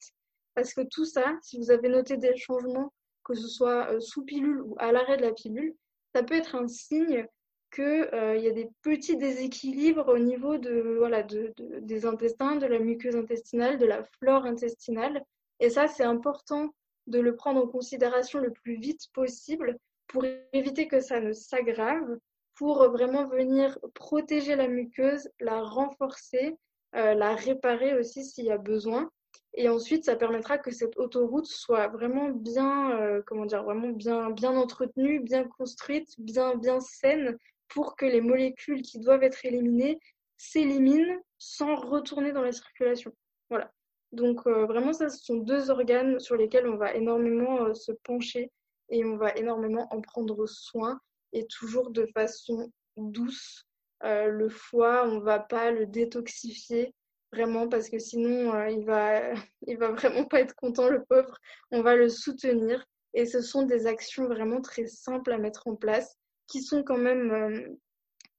parce 0.54 0.74
que 0.74 0.82
tout 0.82 1.04
ça, 1.04 1.38
si 1.42 1.58
vous 1.58 1.70
avez 1.70 1.88
noté 1.88 2.16
des 2.16 2.36
changements, 2.36 2.92
que 3.24 3.34
ce 3.34 3.48
soit 3.48 3.90
euh, 3.90 4.00
sous 4.00 4.24
pilule 4.24 4.60
ou 4.62 4.74
à 4.78 4.92
l'arrêt 4.92 5.16
de 5.16 5.22
la 5.22 5.32
pilule, 5.32 5.74
ça 6.14 6.22
peut 6.22 6.34
être 6.34 6.54
un 6.54 6.68
signe 6.68 7.26
qu'il 7.74 8.08
y 8.12 8.48
a 8.48 8.52
des 8.52 8.68
petits 8.82 9.16
déséquilibres 9.16 10.08
au 10.08 10.18
niveau 10.18 10.58
des 10.58 12.06
intestins, 12.06 12.56
de 12.56 12.66
la 12.66 12.78
muqueuse 12.78 13.16
intestinale, 13.16 13.78
de 13.78 13.86
la 13.86 14.04
flore 14.04 14.44
intestinale. 14.44 15.22
Et 15.58 15.70
ça, 15.70 15.88
c'est 15.88 16.04
important 16.04 16.74
de 17.06 17.18
le 17.18 17.34
prendre 17.34 17.62
en 17.62 17.66
considération 17.66 18.38
le 18.38 18.50
plus 18.50 18.76
vite 18.76 19.06
possible 19.14 19.78
pour 20.06 20.24
éviter 20.52 20.86
que 20.86 21.00
ça 21.00 21.20
ne 21.20 21.32
s'aggrave, 21.32 22.18
pour 22.54 22.90
vraiment 22.90 23.26
venir 23.26 23.78
protéger 23.94 24.56
la 24.56 24.68
muqueuse, 24.68 25.28
la 25.40 25.62
renforcer, 25.62 26.56
euh, 26.94 27.14
la 27.14 27.34
réparer 27.34 27.98
aussi 27.98 28.24
s'il 28.24 28.44
y 28.44 28.50
a 28.50 28.58
besoin. 28.58 29.10
Et 29.54 29.68
ensuite, 29.68 30.04
ça 30.04 30.16
permettra 30.16 30.58
que 30.58 30.70
cette 30.70 30.96
autoroute 30.98 31.46
soit 31.46 31.88
vraiment 31.88 32.30
bien, 32.30 32.98
euh, 32.98 33.22
comment 33.26 33.46
dire, 33.46 33.62
vraiment 33.64 33.90
bien, 33.90 34.30
bien 34.30 34.56
entretenue, 34.56 35.20
bien 35.20 35.44
construite, 35.44 36.14
bien, 36.18 36.54
bien 36.56 36.80
saine, 36.80 37.36
pour 37.68 37.96
que 37.96 38.06
les 38.06 38.20
molécules 38.20 38.82
qui 38.82 38.98
doivent 38.98 39.22
être 39.22 39.44
éliminées 39.44 39.98
s'éliminent 40.36 41.18
sans 41.38 41.74
retourner 41.76 42.32
dans 42.32 42.42
la 42.42 42.52
circulation. 42.52 43.12
Voilà. 43.48 43.70
Donc 44.12 44.46
euh, 44.46 44.66
vraiment, 44.66 44.92
ça, 44.92 45.08
ce 45.08 45.24
sont 45.24 45.36
deux 45.36 45.70
organes 45.70 46.18
sur 46.18 46.36
lesquels 46.36 46.68
on 46.68 46.76
va 46.76 46.94
énormément 46.94 47.72
se 47.74 47.92
pencher 47.92 48.50
et 48.90 49.04
on 49.04 49.16
va 49.16 49.34
énormément 49.36 49.88
en 49.90 50.02
prendre 50.02 50.46
soin 50.46 51.00
et 51.32 51.46
toujours 51.46 51.90
de 51.90 52.06
façon 52.14 52.70
douce. 52.96 53.66
Euh, 54.04 54.26
le 54.26 54.48
foie, 54.48 55.06
on 55.06 55.20
va 55.20 55.38
pas 55.38 55.70
le 55.70 55.86
détoxifier 55.86 56.94
vraiment 57.32 57.68
parce 57.68 57.88
que 57.88 57.98
sinon 57.98 58.66
il 58.66 58.84
va 58.84 59.32
il 59.66 59.78
va 59.78 59.92
vraiment 59.92 60.24
pas 60.24 60.40
être 60.40 60.54
content 60.56 60.88
le 60.88 61.04
pauvre. 61.04 61.38
On 61.70 61.82
va 61.82 61.96
le 61.96 62.08
soutenir 62.08 62.84
et 63.14 63.26
ce 63.26 63.40
sont 63.40 63.62
des 63.62 63.86
actions 63.86 64.26
vraiment 64.26 64.60
très 64.60 64.86
simples 64.86 65.32
à 65.32 65.38
mettre 65.38 65.68
en 65.68 65.76
place 65.76 66.16
qui 66.48 66.62
sont 66.62 66.82
quand 66.82 66.98
même 66.98 67.78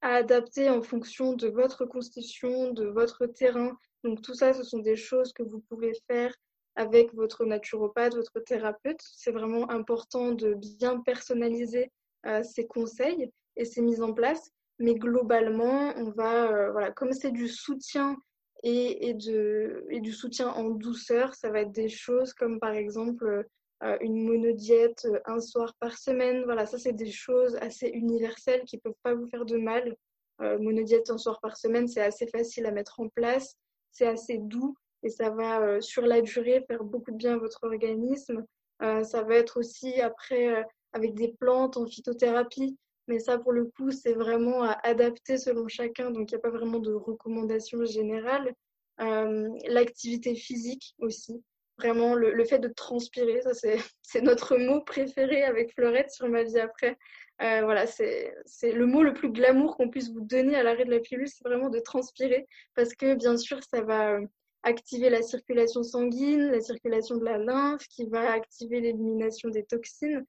à 0.02 0.16
adapter 0.16 0.68
en 0.68 0.82
fonction 0.82 1.32
de 1.32 1.48
votre 1.48 1.86
constitution, 1.86 2.72
de 2.72 2.84
votre 2.84 3.26
terrain, 3.26 3.76
donc 4.04 4.20
tout 4.20 4.34
ça, 4.34 4.52
ce 4.52 4.62
sont 4.62 4.78
des 4.78 4.96
choses 4.96 5.32
que 5.32 5.42
vous 5.42 5.60
pouvez 5.60 5.94
faire 6.06 6.32
avec 6.76 7.14
votre 7.14 7.46
naturopathe, 7.46 8.14
votre 8.14 8.38
thérapeute. 8.40 9.00
C'est 9.00 9.32
vraiment 9.32 9.70
important 9.70 10.32
de 10.32 10.54
bien 10.54 11.00
personnaliser 11.00 11.90
euh, 12.26 12.42
ces 12.42 12.66
conseils 12.66 13.30
et 13.56 13.64
ces 13.64 13.82
mises 13.82 14.02
en 14.02 14.12
place. 14.12 14.50
Mais 14.78 14.94
globalement, 14.94 15.92
on 15.96 16.10
va, 16.10 16.50
euh, 16.50 16.72
voilà, 16.72 16.90
comme 16.90 17.12
c'est 17.12 17.30
du 17.30 17.48
soutien 17.48 18.16
et, 18.62 19.08
et, 19.08 19.14
de, 19.14 19.86
et 19.90 20.00
du 20.00 20.12
soutien 20.12 20.48
en 20.48 20.70
douceur, 20.70 21.34
ça 21.34 21.50
va 21.50 21.60
être 21.60 21.72
des 21.72 21.88
choses 21.88 22.32
comme 22.32 22.58
par 22.58 22.72
exemple 22.72 23.46
euh, 23.82 23.96
une 24.00 24.24
monodiète 24.24 25.06
un 25.26 25.40
soir 25.40 25.74
par 25.78 25.96
semaine. 25.96 26.44
Voilà, 26.44 26.66
ça 26.66 26.78
c'est 26.78 26.92
des 26.92 27.10
choses 27.10 27.56
assez 27.60 27.88
universelles 27.88 28.64
qui 28.64 28.76
ne 28.76 28.80
peuvent 28.80 29.00
pas 29.02 29.14
vous 29.14 29.28
faire 29.28 29.44
de 29.44 29.58
mal. 29.58 29.94
monodiète 30.40 31.10
un 31.10 31.18
soir 31.18 31.38
par 31.40 31.56
semaine, 31.56 31.86
c'est 31.86 32.00
assez 32.00 32.26
facile 32.26 32.66
à 32.66 32.72
mettre 32.72 32.98
en 33.00 33.08
place 33.08 33.56
c'est 33.94 34.06
assez 34.06 34.38
doux 34.38 34.76
et 35.02 35.08
ça 35.08 35.30
va 35.30 35.60
euh, 35.60 35.80
sur 35.80 36.02
la 36.02 36.20
durée 36.20 36.64
faire 36.66 36.84
beaucoup 36.84 37.12
de 37.12 37.16
bien 37.16 37.34
à 37.34 37.38
votre 37.38 37.62
organisme. 37.62 38.44
ça 38.80 39.22
va 39.22 39.36
être 39.36 39.58
aussi 39.58 40.00
après 40.00 40.66
avec 40.94 41.14
des 41.14 41.34
plantes 41.38 41.76
en 41.76 41.86
phytothérapie. 41.86 42.78
Mais 43.06 43.18
ça, 43.18 43.38
pour 43.38 43.52
le 43.52 43.66
coup, 43.66 43.90
c'est 43.90 44.14
vraiment 44.14 44.62
à 44.62 44.78
adapter 44.82 45.36
selon 45.36 45.68
chacun. 45.68 46.10
Donc, 46.10 46.30
il 46.30 46.34
n'y 46.34 46.38
a 46.38 46.40
pas 46.40 46.50
vraiment 46.50 46.78
de 46.78 46.94
recommandations 46.94 47.84
générales. 47.84 48.54
L'activité 48.98 50.34
physique 50.34 50.94
aussi. 50.98 51.42
Vraiment, 51.76 52.14
le, 52.14 52.44
fait 52.44 52.60
de 52.60 52.68
transpirer, 52.68 53.42
ça, 53.42 53.52
c'est 53.52 54.22
notre 54.22 54.56
mot 54.56 54.80
préféré 54.80 55.42
avec 55.42 55.74
Fleurette 55.74 56.12
sur 56.12 56.28
ma 56.28 56.44
vie 56.44 56.58
après. 56.58 56.96
Euh, 57.42 57.62
voilà, 57.64 57.86
c'est 57.86 58.32
le 58.62 58.86
mot 58.86 59.02
le 59.02 59.12
plus 59.12 59.30
glamour 59.30 59.76
qu'on 59.76 59.90
puisse 59.90 60.10
vous 60.12 60.20
donner 60.20 60.54
à 60.54 60.62
l'arrêt 60.62 60.84
de 60.84 60.90
la 60.90 61.00
pilule, 61.00 61.28
c'est 61.28 61.42
vraiment 61.44 61.68
de 61.68 61.80
transpirer. 61.80 62.46
Parce 62.74 62.94
que, 62.94 63.14
bien 63.14 63.36
sûr, 63.36 63.58
ça 63.64 63.82
va 63.82 64.18
activer 64.62 65.10
la 65.10 65.22
circulation 65.22 65.82
sanguine, 65.82 66.50
la 66.50 66.60
circulation 66.60 67.16
de 67.16 67.24
la 67.24 67.38
lymphe, 67.38 67.86
qui 67.88 68.06
va 68.06 68.32
activer 68.32 68.80
l'élimination 68.80 69.48
des 69.50 69.64
toxines. 69.64 70.24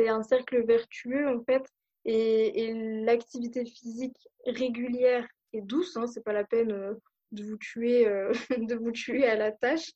C'est 0.00 0.08
un 0.08 0.22
cercle 0.22 0.64
vertueux, 0.64 1.28
en 1.28 1.44
fait. 1.44 1.62
Et, 2.06 2.72
l'activité 3.04 3.66
physique 3.66 4.16
régulière 4.46 5.28
et 5.52 5.60
douce, 5.60 5.94
hein, 5.98 6.06
c'est 6.06 6.24
pas 6.24 6.32
la 6.32 6.44
peine 6.44 6.72
euh, 6.72 6.94
de 7.32 7.44
vous 7.44 7.58
tuer, 7.58 8.06
euh, 8.06 8.32
de 8.56 8.74
vous 8.76 8.92
tuer 8.92 9.26
à 9.26 9.36
la 9.36 9.52
tâche. 9.52 9.90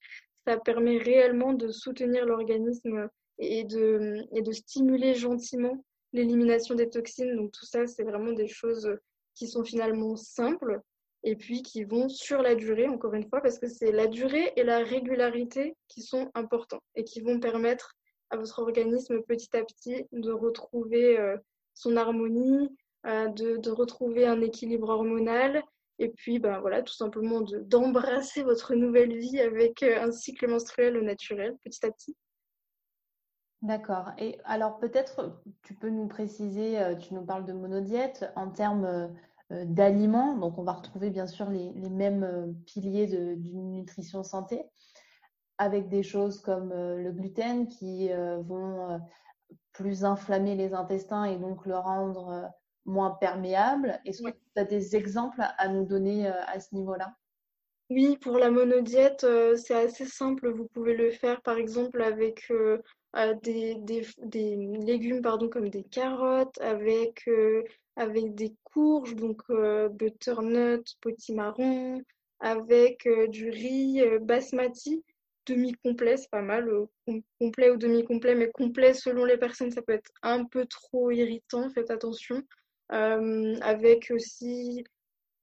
Ça 0.47 0.59
permet 0.59 0.99
réellement 0.99 1.55
de 1.55 1.71
soutenir 1.71 2.27
l'organisme 2.27 3.09
et 3.39 3.65
de, 3.65 4.27
et 4.33 4.43
de 4.43 4.53
stimuler 4.53 5.15
gentiment 5.15 5.83
l'élimination 6.13 6.75
des 6.75 6.91
toxines. 6.91 7.35
Donc 7.35 7.53
tout 7.53 7.65
ça, 7.65 7.87
c'est 7.87 8.05
vraiment 8.05 8.33
des 8.33 8.49
choses 8.49 8.95
qui 9.35 9.49
sont 9.49 9.65
finalement 9.65 10.17
simples 10.17 10.83
et 11.23 11.35
puis 11.35 11.63
qui 11.63 11.85
vont 11.85 12.11
sur 12.11 12.43
la 12.43 12.55
durée, 12.55 12.89
encore 12.89 13.15
une 13.15 13.27
fois, 13.27 13.41
parce 13.41 13.59
que 13.59 13.69
c'est 13.69 13.91
la 13.91 14.07
durée 14.07 14.53
et 14.57 14.65
la 14.65 14.81
régularité 14.81 15.75
qui 15.89 16.03
sont 16.03 16.31
importants 16.35 16.83
et 16.95 17.05
qui 17.05 17.23
vont 17.23 17.41
permettre 17.41 17.95
à 18.31 18.37
votre 18.37 18.59
organisme 18.59 19.23
petit 19.23 19.57
à 19.57 19.65
petit 19.65 20.07
de 20.13 20.31
retrouver 20.31 21.19
euh, 21.19 21.37
son 21.75 21.97
harmonie, 21.97 22.77
euh, 23.07 23.29
de, 23.29 23.71
retrouver 23.71 24.27
un 24.27 24.41
équilibre 24.41 24.89
hormonal 24.89 25.63
et 25.99 26.09
puis 26.09 26.39
ben, 26.39 26.59
voilà, 26.61 26.83
tout 26.83 26.95
simplement 26.95 27.41
d'embrasser 27.41 28.43
votre 28.43 28.75
nouvelle 28.75 29.17
vie 29.17 29.41
avec 29.41 29.83
euh, 29.83 30.03
un 30.03 30.13
cycle 30.13 30.49
menstruel 30.49 30.99
naturel 31.01 31.57
petit 31.63 31.85
à 31.87 31.91
petit. 31.91 32.17
D'accord. 33.63 34.11
Et 34.19 34.39
alors 34.45 34.79
peut-être 34.79 35.41
tu 35.63 35.75
peux 35.75 35.89
nous 35.89 36.07
préciser, 36.07 36.79
tu 37.01 37.15
nous 37.15 37.25
parles 37.25 37.47
de 37.47 37.55
monodiète 37.55 38.31
en 38.37 38.51
termes 38.51 39.11
d'aliments, 39.49 40.37
donc 40.37 40.59
on 40.59 40.65
va 40.65 40.73
retrouver 40.73 41.09
bien 41.09 41.27
sûr 41.27 41.49
les, 41.49 41.73
les 41.73 41.89
mêmes 41.89 42.55
piliers 42.67 43.07
d'une 43.07 43.73
nutrition 43.73 44.23
santé, 44.23 44.67
avec 45.59 45.89
des 45.89 46.03
choses 46.03 46.41
comme 46.41 46.71
le 46.71 47.13
gluten 47.13 47.69
qui 47.69 48.11
vont 48.43 49.01
plus 49.75 50.05
inflammer 50.05 50.55
les 50.55 50.73
intestins 50.73 51.25
et 51.25 51.37
donc 51.37 51.67
le 51.67 51.77
rendre 51.77 52.29
euh, 52.29 52.47
moins 52.87 53.11
perméable. 53.11 54.01
Est-ce 54.07 54.23
que 54.23 54.31
tu 54.31 54.39
as 54.57 54.65
des 54.65 54.97
exemples 54.97 55.43
à 55.43 55.69
nous 55.69 55.85
donner 55.85 56.29
euh, 56.29 56.43
à 56.47 56.61
ce 56.61 56.75
niveau-là? 56.75 57.15
Oui, 57.91 58.17
pour 58.17 58.39
la 58.39 58.51
monodiète, 58.51 59.25
euh, 59.25 59.57
c'est 59.57 59.75
assez 59.75 60.07
simple. 60.07 60.51
Vous 60.51 60.67
pouvez 60.73 60.97
le 60.97 61.11
faire 61.11 61.43
par 61.43 61.59
exemple 61.59 62.03
avec 62.03 62.51
des, 63.43 63.75
des, 63.77 64.07
des, 64.23 64.57
légumes 64.57 65.23
pardon, 65.23 65.49
comme 65.49 65.69
des 65.69 65.85
carottes, 65.85 66.59
avec, 66.61 67.29
avec 67.97 68.35
des 68.35 68.55
courges, 68.65 69.15
donc 69.15 69.43
butternut, 69.93 70.83
potimarron, 71.01 72.01
avec 72.41 73.09
du 73.29 73.51
riz 73.51 74.03
basmati 74.21 75.05
demi-complet, 75.47 76.17
c'est 76.17 76.31
pas 76.31 76.43
mal. 76.43 76.69
Euh, 76.69 77.21
complet 77.41 77.71
ou 77.71 77.77
demi-complet, 77.77 78.35
mais 78.35 78.51
complet 78.51 78.95
selon 78.95 79.25
les 79.25 79.39
personnes, 79.39 79.71
ça 79.71 79.83
peut 79.83 79.93
être 79.93 80.11
un 80.23 80.45
peu 80.45 80.67
trop 80.67 81.11
irritant, 81.11 81.71
faites 81.71 81.91
attention. 81.91 82.43
Euh, 82.93 83.57
avec 83.61 84.11
aussi, 84.11 84.85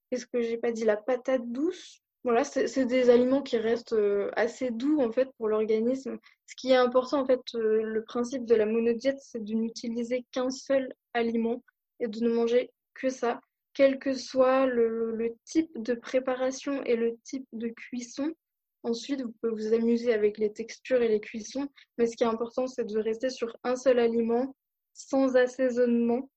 qu'est-ce 0.10 0.26
que 0.26 0.42
j'ai 0.42 0.58
pas 0.58 0.72
dit, 0.72 0.86
la 0.86 0.98
patate 0.98 1.50
douce. 1.52 2.02
Voilà, 2.24 2.44
c'est 2.44 2.86
des 2.86 3.10
aliments 3.10 3.42
qui 3.42 3.58
restent 3.58 3.94
euh, 3.94 4.30
assez 4.36 4.70
doux 4.70 5.02
en 5.02 5.12
fait 5.12 5.28
pour 5.38 5.48
l'organisme. 5.48 6.20
Ce 6.46 6.56
qui 6.56 6.72
est 6.72 6.76
important 6.76 7.22
en 7.22 7.26
fait, 7.26 7.42
le 7.54 8.04
principe 8.04 8.46
de 8.46 8.54
la 8.54 8.68
monodiète, 8.68 9.18
c'est 9.20 9.44
de 9.44 9.54
n'utiliser 9.56 10.24
qu'un 10.32 10.52
seul 10.52 10.94
aliment 11.16 11.64
et 12.00 12.08
de 12.08 12.20
ne 12.24 12.30
manger 12.30 12.70
que 12.94 13.10
ça, 13.10 13.42
quel 13.74 13.98
que 13.98 14.14
soit 14.14 14.68
le 14.68 15.34
type 15.46 15.72
de 15.82 15.96
préparation 15.96 16.84
et 16.84 16.96
le 16.96 17.18
type 17.24 17.48
de 17.54 17.70
cuisson. 17.70 18.32
Ensuite, 18.84 19.22
vous 19.22 19.32
pouvez 19.42 19.54
vous 19.54 19.74
amuser 19.74 20.14
avec 20.14 20.38
les 20.38 20.52
textures 20.52 21.02
et 21.02 21.08
les 21.08 21.20
cuissons, 21.20 21.68
mais 21.98 22.08
ce 22.08 22.16
qui 22.16 22.24
est 22.24 22.28
important, 22.28 22.68
c'est 22.68 22.86
de 22.86 23.00
rester 23.00 23.30
sur 23.30 23.56
un 23.64 23.76
seul 23.76 24.00
aliment, 24.00 24.56
sans 24.94 25.36
assaisonnement, 25.36 26.30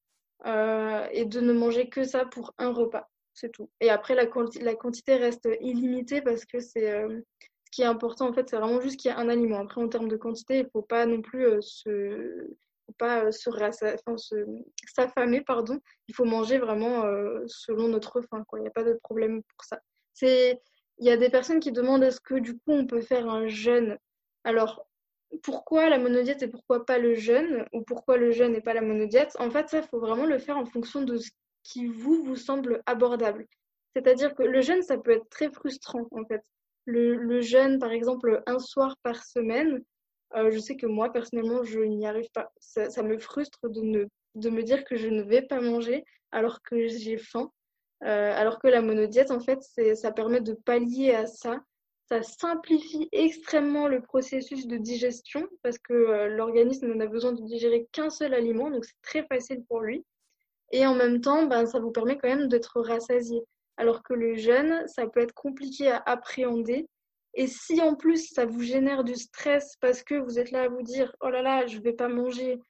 euh, 0.47 1.07
et 1.13 1.25
de 1.25 1.41
ne 1.41 1.53
manger 1.55 1.89
que 1.89 2.05
ça 2.05 2.27
pour 2.27 2.53
un 2.59 2.71
repas. 2.71 3.09
C'est 3.33 3.51
tout. 3.51 3.71
Et 3.81 3.89
après, 3.89 4.15
la, 4.15 4.27
la, 4.61 4.75
quantité 4.75 5.17
reste 5.17 5.49
illimitée 5.61 6.21
parce 6.21 6.45
que 6.45 6.61
c'est 6.61 6.91
euh, 6.91 7.21
ce 7.41 7.71
qui 7.73 7.83
est 7.83 7.87
important, 7.87 8.29
en 8.29 8.33
fait, 8.33 8.49
c'est 8.49 8.57
vraiment 8.57 8.81
juste 8.81 9.01
qu'il 9.01 9.11
y 9.11 9.15
ait 9.15 9.17
un 9.17 9.29
aliment. 9.31 9.61
Après, 9.61 9.81
en 9.81 9.89
termes 9.89 10.09
de 10.09 10.17
quantité, 10.17 10.59
il 10.59 10.65
ne 10.65 10.71
faut 10.71 10.83
pas 10.83 11.07
non 11.07 11.23
plus 11.23 11.47
euh, 11.47 11.61
se 11.63 12.47
faut 12.87 12.93
pas 12.99 13.33
se, 13.33 13.49
s'affamer, 14.95 15.41
pardon. 15.41 15.81
Il 16.07 16.15
faut 16.15 16.27
manger 16.27 16.59
vraiment 16.59 17.05
selon 17.47 17.89
notre 17.89 18.21
faim. 18.21 18.45
Il 18.57 18.61
n'y 18.61 18.67
a 18.67 18.71
pas 18.71 18.85
de 18.85 18.93
problème 19.03 19.43
pour 19.43 19.65
ça. 19.65 19.81
C'est 20.13 20.61
il 20.99 21.07
y 21.07 21.11
a 21.11 21.17
des 21.17 21.31
personnes 21.31 21.61
qui 21.61 21.73
demandent 21.73 22.03
est-ce 22.05 22.21
que 22.21 22.35
du 22.35 22.55
coup 22.55 22.73
on 22.73 22.87
peut 22.87 23.01
faire 23.01 23.29
un 23.29 23.47
jeûne? 23.49 23.99
Alors, 24.45 24.87
pourquoi 25.43 25.89
la 25.89 25.99
monodiète 25.99 26.43
et 26.43 26.49
pourquoi 26.49 26.87
pas 26.87 26.99
le 26.99 27.15
jeûne? 27.15 27.67
Ou 27.73 27.83
pourquoi 27.83 28.17
le 28.17 28.31
jeûne 28.31 28.55
et 28.55 28.61
pas 28.61 28.75
la 28.75 28.83
monodiète? 28.83 29.37
En 29.39 29.51
fait, 29.51 29.69
ça, 29.69 29.83
faut 29.83 29.99
vraiment 30.01 30.27
le 30.27 30.39
faire 30.39 30.57
en 30.57 30.67
fonction 30.67 31.03
de 31.03 31.17
ce 31.17 31.31
qui 31.63 31.87
vous, 31.87 32.23
vous 32.23 32.37
semble 32.37 32.83
abordable. 32.87 33.47
C'est-à-dire 33.95 34.35
que 34.35 34.43
le 34.43 34.61
jeûne, 34.61 34.83
ça 34.83 34.99
peut 34.99 35.13
être 35.13 35.29
très 35.31 35.51
frustrant, 35.51 36.07
en 36.11 36.25
fait. 36.27 36.43
Le, 36.85 37.15
le 37.17 37.41
jeûne, 37.41 37.79
par 37.79 37.93
exemple, 37.93 38.43
un 38.47 38.59
soir 38.59 38.97
par 39.03 39.25
semaine, 39.25 39.83
euh, 40.37 40.51
je 40.51 40.59
sais 40.59 40.77
que 40.77 40.87
moi, 40.87 41.13
personnellement, 41.13 41.65
je 41.65 41.81
n'y 41.81 42.07
arrive 42.07 42.31
pas. 42.33 42.53
Ça, 42.59 42.91
ça, 42.91 43.03
me 43.03 43.19
frustre 43.19 43.69
de, 43.69 43.81
ne, 43.81 44.05
de 44.35 44.51
me 44.51 44.63
dire 44.63 44.85
que 44.85 44.97
je 44.97 45.09
ne 45.09 45.23
vais 45.23 45.43
pas 45.43 45.61
manger 45.61 46.05
alors 46.33 46.63
que 46.63 46.89
j'ai 46.89 47.17
faim. 47.17 47.51
Euh, 48.03 48.33
alors 48.35 48.59
que 48.59 48.67
la 48.67 48.83
monodiète, 48.83 49.31
en 49.31 49.41
fait, 49.41 49.63
ça 49.95 50.13
permet 50.13 50.41
de 50.41 50.53
pallier 50.53 51.15
à 51.15 51.27
ça. 51.27 51.63
Ça 52.09 52.23
simplifie 52.23 53.09
extrêmement 53.13 53.89
le 53.89 54.03
processus 54.03 54.67
de 54.67 54.77
digestion 54.77 55.49
parce 55.63 55.79
que 55.79 55.95
euh, 55.95 56.29
l'organisme 56.29 56.93
n'a 56.93 57.07
besoin 57.07 57.33
de 57.33 57.43
digérer 57.43 57.89
qu'un 57.93 58.11
seul 58.11 58.35
aliment, 58.35 58.71
donc 58.71 58.85
c'est 58.85 59.01
très 59.03 59.27
facile 59.27 59.65
pour 59.69 59.81
lui. 59.81 60.05
Et 60.71 60.87
en 60.87 60.95
même 60.95 61.21
temps, 61.21 61.47
ben, 61.47 61.65
ça 61.67 61.79
vous 61.79 61.93
permet 61.93 62.19
quand 62.19 62.29
même 62.29 62.49
d'être 62.49 62.81
rassasié. 62.81 63.43
Alors 63.77 64.03
que 64.03 64.13
le 64.13 64.35
jeûne, 64.35 64.87
ça 64.87 65.07
peut 65.07 65.21
être 65.21 65.33
compliqué 65.33 65.91
à 65.91 66.03
appréhender. 66.05 66.87
Et 67.35 67.47
si 67.47 67.81
en 67.81 67.95
plus 67.95 68.29
ça 68.33 68.47
vous 68.47 68.63
génère 68.63 69.03
du 69.03 69.17
stress 69.17 69.77
parce 69.81 70.03
que 70.03 70.15
vous 70.15 70.39
êtes 70.39 70.53
là 70.53 70.63
à 70.63 70.69
vous 70.69 70.83
dire 70.83 71.15
oh 71.21 71.31
là 71.31 71.43
là, 71.43 71.67
je 71.67 71.79
vais 71.81 71.93
pas 71.93 72.09
manger, 72.09 72.61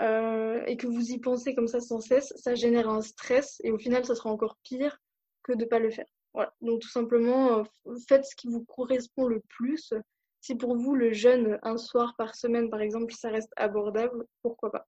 euh, 0.00 0.62
et 0.66 0.76
que 0.76 0.86
vous 0.86 1.10
y 1.10 1.18
pensez 1.18 1.54
comme 1.54 1.68
ça 1.68 1.80
sans 1.80 2.00
cesse, 2.00 2.32
ça 2.36 2.54
génère 2.54 2.88
un 2.88 3.02
stress 3.02 3.60
et 3.64 3.70
au 3.70 3.78
final, 3.78 4.04
ça 4.04 4.14
sera 4.14 4.30
encore 4.30 4.56
pire 4.62 4.98
que 5.42 5.52
de 5.52 5.64
ne 5.64 5.68
pas 5.68 5.78
le 5.78 5.90
faire. 5.90 6.06
Voilà. 6.34 6.52
Donc 6.60 6.80
tout 6.80 6.88
simplement, 6.90 7.58
euh, 7.58 7.94
faites 8.08 8.24
ce 8.24 8.36
qui 8.36 8.48
vous 8.48 8.64
correspond 8.64 9.26
le 9.26 9.40
plus. 9.48 9.92
Si 10.40 10.54
pour 10.54 10.76
vous, 10.76 10.94
le 10.94 11.12
jeûne 11.12 11.58
un 11.62 11.76
soir 11.76 12.14
par 12.16 12.34
semaine, 12.36 12.70
par 12.70 12.80
exemple, 12.80 13.12
ça 13.12 13.30
reste 13.30 13.52
abordable, 13.56 14.24
pourquoi 14.42 14.70
pas? 14.70 14.86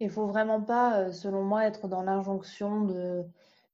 Il 0.00 0.10
faut 0.10 0.26
vraiment 0.26 0.62
pas, 0.62 1.00
euh, 1.00 1.12
selon 1.12 1.42
moi, 1.42 1.64
être 1.64 1.88
dans 1.88 2.02
l'injonction 2.02 2.82
de, 2.82 3.24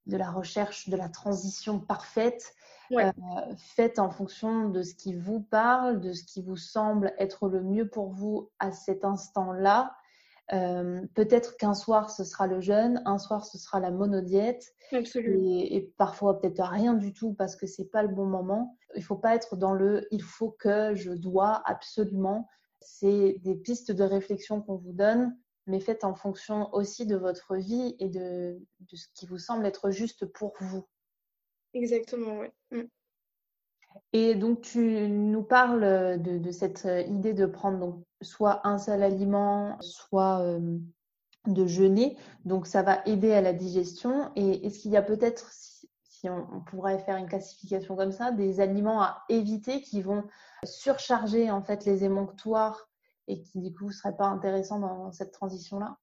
de 0.06 0.16
la 0.16 0.30
recherche 0.30 0.88
de 0.88 0.96
la 0.96 1.08
transition 1.08 1.80
parfaite. 1.80 2.54
faites 3.56 3.98
en 3.98 4.10
fonction 4.10 4.68
de 4.68 4.82
ce 4.82 4.94
qui 4.94 5.14
vous 5.14 5.40
parle, 5.40 6.00
de 6.00 6.12
ce 6.12 6.22
qui 6.22 6.42
vous 6.42 6.57
semble 6.57 7.12
être 7.18 7.48
le 7.48 7.62
mieux 7.62 7.88
pour 7.88 8.11
vous 8.11 8.50
à 8.61 8.70
cet 8.70 9.05
instant-là. 9.05 9.96
Euh, 10.53 11.01
peut-être 11.14 11.57
qu'un 11.57 11.72
soir 11.72 12.11
ce 12.11 12.22
sera 12.22 12.47
le 12.47 12.61
jeûne, 12.61 13.01
un 13.07 13.18
soir 13.18 13.47
ce 13.47 13.57
sera 13.57 13.80
la 13.80 13.90
monodiète, 13.90 14.74
et, 14.92 15.76
et, 15.76 15.80
parfois 15.97 16.38
peut-être 16.38 16.62
rien 16.62 16.92
du 16.92 17.14
tout 17.14 17.32
parce 17.32 17.57
que 17.57 17.66
c'est 17.66 17.86
pas 17.86 18.03
le 18.03 18.09
bon 18.09 18.26
moment. 18.26 18.76
Il 18.95 19.03
faut 19.03 19.16
pas 19.16 19.34
être 19.34 19.57
dans 19.57 19.72
le 19.72 20.07
il 20.11 20.22
faut 20.22 20.51
que, 20.51 20.95
je 20.95 21.12
dois 21.12 21.62
absolument. 21.64 22.47
C'est 22.80 23.36
des 23.42 23.55
pistes 23.55 23.90
de 23.90 24.05
réflexion 24.05 24.61
qu'on 24.61 24.76
vous 24.76 24.92
donne, 24.92 25.34
mais 25.66 25.80
faites 25.80 26.05
en 26.05 26.14
fonction 26.14 26.68
aussi 26.74 27.07
de 27.07 27.16
votre 27.16 27.57
vie 27.57 27.97
et 27.99 28.11
de, 28.11 28.61
de 28.80 28.97
ce 28.97 29.07
qui 29.14 29.26
vous 29.26 29.38
semble 29.38 29.64
être 29.64 29.90
juste 29.90 30.26
pour 30.26 30.53
vous. 30.61 30.84
Exactement, 31.72 32.38
oui. 32.38 32.49
Mm. 32.70 32.88
Et 34.12 34.34
donc, 34.34 34.61
tu 34.61 35.09
nous 35.09 35.42
parles 35.42 36.20
de, 36.20 36.51
cette 36.51 36.86
idée 37.09 37.32
de 37.32 37.47
prendre 37.47 37.78
donc, 37.78 38.05
soit 38.25 38.66
un 38.66 38.79
seul 38.79 39.03
aliment, 39.03 39.79
soit 39.81 40.41
euh, 40.41 40.79
de 41.47 41.66
jeûner. 41.66 42.16
Donc, 42.45 42.66
ça 42.66 42.83
va 42.83 43.03
aider 43.07 43.33
à 43.33 43.41
la 43.41 43.53
digestion. 43.53 44.31
Et 44.37 44.66
est-ce 44.66 44.81
qu'il 44.81 44.91
y 44.91 44.97
a 44.97 45.03
peut-être, 45.03 45.51
si, 45.53 46.29
on, 46.29 46.61
pourrait 46.66 46.99
faire 46.99 47.16
une 47.16 47.29
classification 47.29 47.97
comme 47.97 48.12
ça, 48.12 48.33
des 48.33 48.61
aliments 48.61 49.03
à 49.03 49.25
éviter 49.29 49.83
qui 49.83 50.03
vont 50.03 50.25
surcharger 50.64 51.51
en 51.51 51.62
fait 51.62 51.85
les 51.85 52.05
émonctoires 52.05 52.89
et 53.29 53.43
qui 53.43 53.61
du 53.61 53.72
coup 53.75 53.87
ne 53.87 53.93
serait 53.93 54.16
pas 54.16 54.27
intéressant 54.27 54.79
dans 54.79 55.12
cette 55.12 55.33
transition-là? 55.33 55.99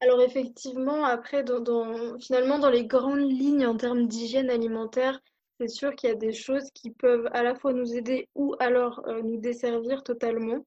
Alors 0.00 0.20
effectivement, 0.20 1.04
après, 1.04 1.44
dans, 1.44 2.18
finalement, 2.18 2.58
dans 2.58 2.70
les 2.70 2.86
grandes 2.86 3.30
lignes 3.30 3.66
en 3.66 3.76
termes 3.76 4.06
d'hygiène 4.06 4.50
alimentaire, 4.50 5.20
c'est 5.60 5.68
sûr 5.68 5.94
qu'il 5.94 6.10
y 6.10 6.12
a 6.12 6.16
des 6.16 6.32
choses 6.32 6.70
qui 6.74 6.90
peuvent 6.90 7.28
à 7.32 7.42
la 7.42 7.54
fois 7.54 7.72
nous 7.72 7.94
aider 7.94 8.28
ou 8.34 8.54
alors 8.58 9.02
euh, 9.06 9.22
nous 9.22 9.38
desservir 9.38 10.02
totalement. 10.02 10.66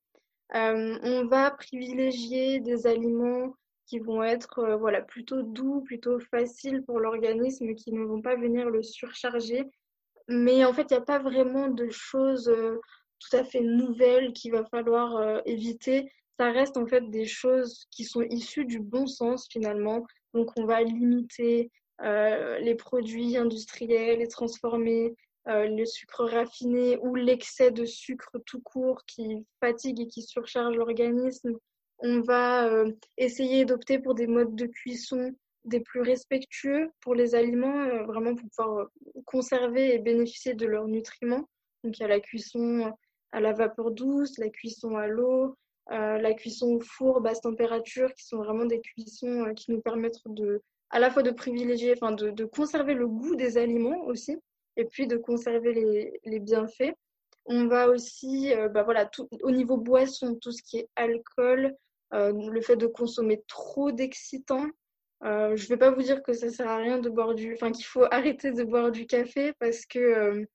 Euh, 0.55 0.97
on 1.03 1.25
va 1.25 1.51
privilégier 1.51 2.59
des 2.59 2.87
aliments 2.87 3.53
qui 3.85 3.99
vont 3.99 4.23
être 4.23 4.59
euh, 4.59 4.77
voilà, 4.77 5.01
plutôt 5.01 5.41
doux, 5.41 5.81
plutôt 5.81 6.19
faciles 6.19 6.83
pour 6.83 6.99
l'organisme, 6.99 7.73
qui 7.75 7.91
ne 7.91 8.03
vont 8.03 8.21
pas 8.21 8.35
venir 8.35 8.69
le 8.69 8.83
surcharger. 8.83 9.65
Mais 10.27 10.65
en 10.65 10.73
fait, 10.73 10.87
il 10.89 10.93
n'y 10.93 10.99
a 10.99 11.05
pas 11.05 11.19
vraiment 11.19 11.67
de 11.67 11.89
choses 11.89 12.51
tout 13.19 13.35
à 13.35 13.43
fait 13.43 13.61
nouvelles 13.61 14.33
qu'il 14.33 14.51
va 14.51 14.65
falloir 14.65 15.41
éviter 15.45 16.11
ça 16.37 16.51
reste 16.51 16.77
en 16.77 16.85
fait 16.85 17.09
des 17.09 17.25
choses 17.25 17.87
qui 17.91 18.03
sont 18.03 18.21
issues 18.21 18.65
du 18.65 18.79
bon 18.79 19.07
sens 19.07 19.47
finalement. 19.49 20.05
Donc 20.33 20.51
on 20.55 20.65
va 20.65 20.81
limiter 20.83 21.71
euh, 22.01 22.59
les 22.59 22.75
produits 22.75 23.37
industriels 23.37 24.21
et 24.21 24.27
transformés, 24.27 25.07
euh, 25.07 25.13
le 25.47 25.85
sucre 25.85 26.25
raffiné 26.25 26.97
ou 27.01 27.15
l'excès 27.15 27.71
de 27.71 27.85
sucre 27.85 28.37
tout 28.45 28.61
court 28.61 29.03
qui 29.05 29.45
fatigue 29.59 30.01
et 30.01 30.07
qui 30.07 30.21
surcharge 30.21 30.75
l'organisme. 30.75 31.57
On 31.99 32.21
va 32.21 32.67
euh, 32.67 32.91
essayer 33.17 33.65
d'opter 33.65 33.99
pour 33.99 34.13
des 34.13 34.27
modes 34.27 34.55
de 34.55 34.67
cuisson 34.67 35.33
des 35.65 35.79
plus 35.79 36.01
respectueux 36.01 36.89
pour 37.01 37.15
les 37.15 37.35
aliments, 37.35 38.03
vraiment 38.05 38.35
pour 38.35 38.47
pouvoir 38.49 38.87
conserver 39.25 39.93
et 39.93 39.99
bénéficier 39.99 40.53
de 40.53 40.65
leurs 40.65 40.87
nutriments. 40.87 41.49
Donc 41.83 41.97
il 41.97 42.01
y 42.01 42.05
a 42.05 42.07
la 42.07 42.19
cuisson 42.19 42.93
à 43.31 43.39
la 43.39 43.53
vapeur 43.53 43.91
douce, 43.91 44.37
la 44.37 44.49
cuisson 44.49 44.95
à 44.95 45.07
l'eau, 45.07 45.55
euh, 45.91 46.17
la 46.17 46.33
cuisson 46.33 46.73
au 46.73 46.79
four, 46.81 47.21
basse 47.21 47.41
température, 47.41 48.13
qui 48.13 48.25
sont 48.25 48.37
vraiment 48.37 48.65
des 48.65 48.81
cuissons 48.81 49.45
euh, 49.45 49.53
qui 49.53 49.71
nous 49.71 49.81
permettent 49.81 50.19
de, 50.25 50.61
à 50.89 50.99
la 50.99 51.09
fois 51.09 51.23
de 51.23 51.31
privilégier, 51.31 51.93
enfin 51.93 52.11
de, 52.11 52.29
de, 52.29 52.45
conserver 52.45 52.93
le 52.93 53.07
goût 53.07 53.35
des 53.35 53.57
aliments 53.57 54.01
aussi, 54.05 54.37
et 54.77 54.85
puis 54.85 55.07
de 55.07 55.17
conserver 55.17 55.73
les, 55.73 56.19
les 56.23 56.39
bienfaits. 56.39 56.93
On 57.45 57.67
va 57.67 57.89
aussi, 57.89 58.53
euh, 58.53 58.69
bah 58.69 58.83
voilà, 58.83 59.05
tout, 59.05 59.27
au 59.41 59.51
niveau 59.51 59.77
boisson, 59.77 60.35
tout 60.35 60.51
ce 60.51 60.63
qui 60.63 60.77
est 60.79 60.89
alcool, 60.95 61.75
le 62.11 62.61
fait 62.61 62.77
de 62.77 62.87
consommer 62.87 63.43
trop 63.49 63.91
d'excitants. 63.91 64.67
je 65.21 65.27
ne 65.27 65.67
vais 65.67 65.75
pas 65.75 65.91
vous 65.91 66.01
dire 66.01 66.23
que 66.23 66.31
ça 66.31 66.49
sert 66.49 66.69
à 66.69 66.77
rien 66.77 66.99
de 66.99 67.09
boire 67.09 67.35
du, 67.35 67.53
enfin 67.53 67.71
qu'il 67.73 67.83
faut 67.85 68.05
arrêter 68.11 68.51
de 68.51 68.63
boire 68.63 68.91
du 68.91 69.05
café 69.05 69.51
parce 69.59 69.85
que 69.85 70.47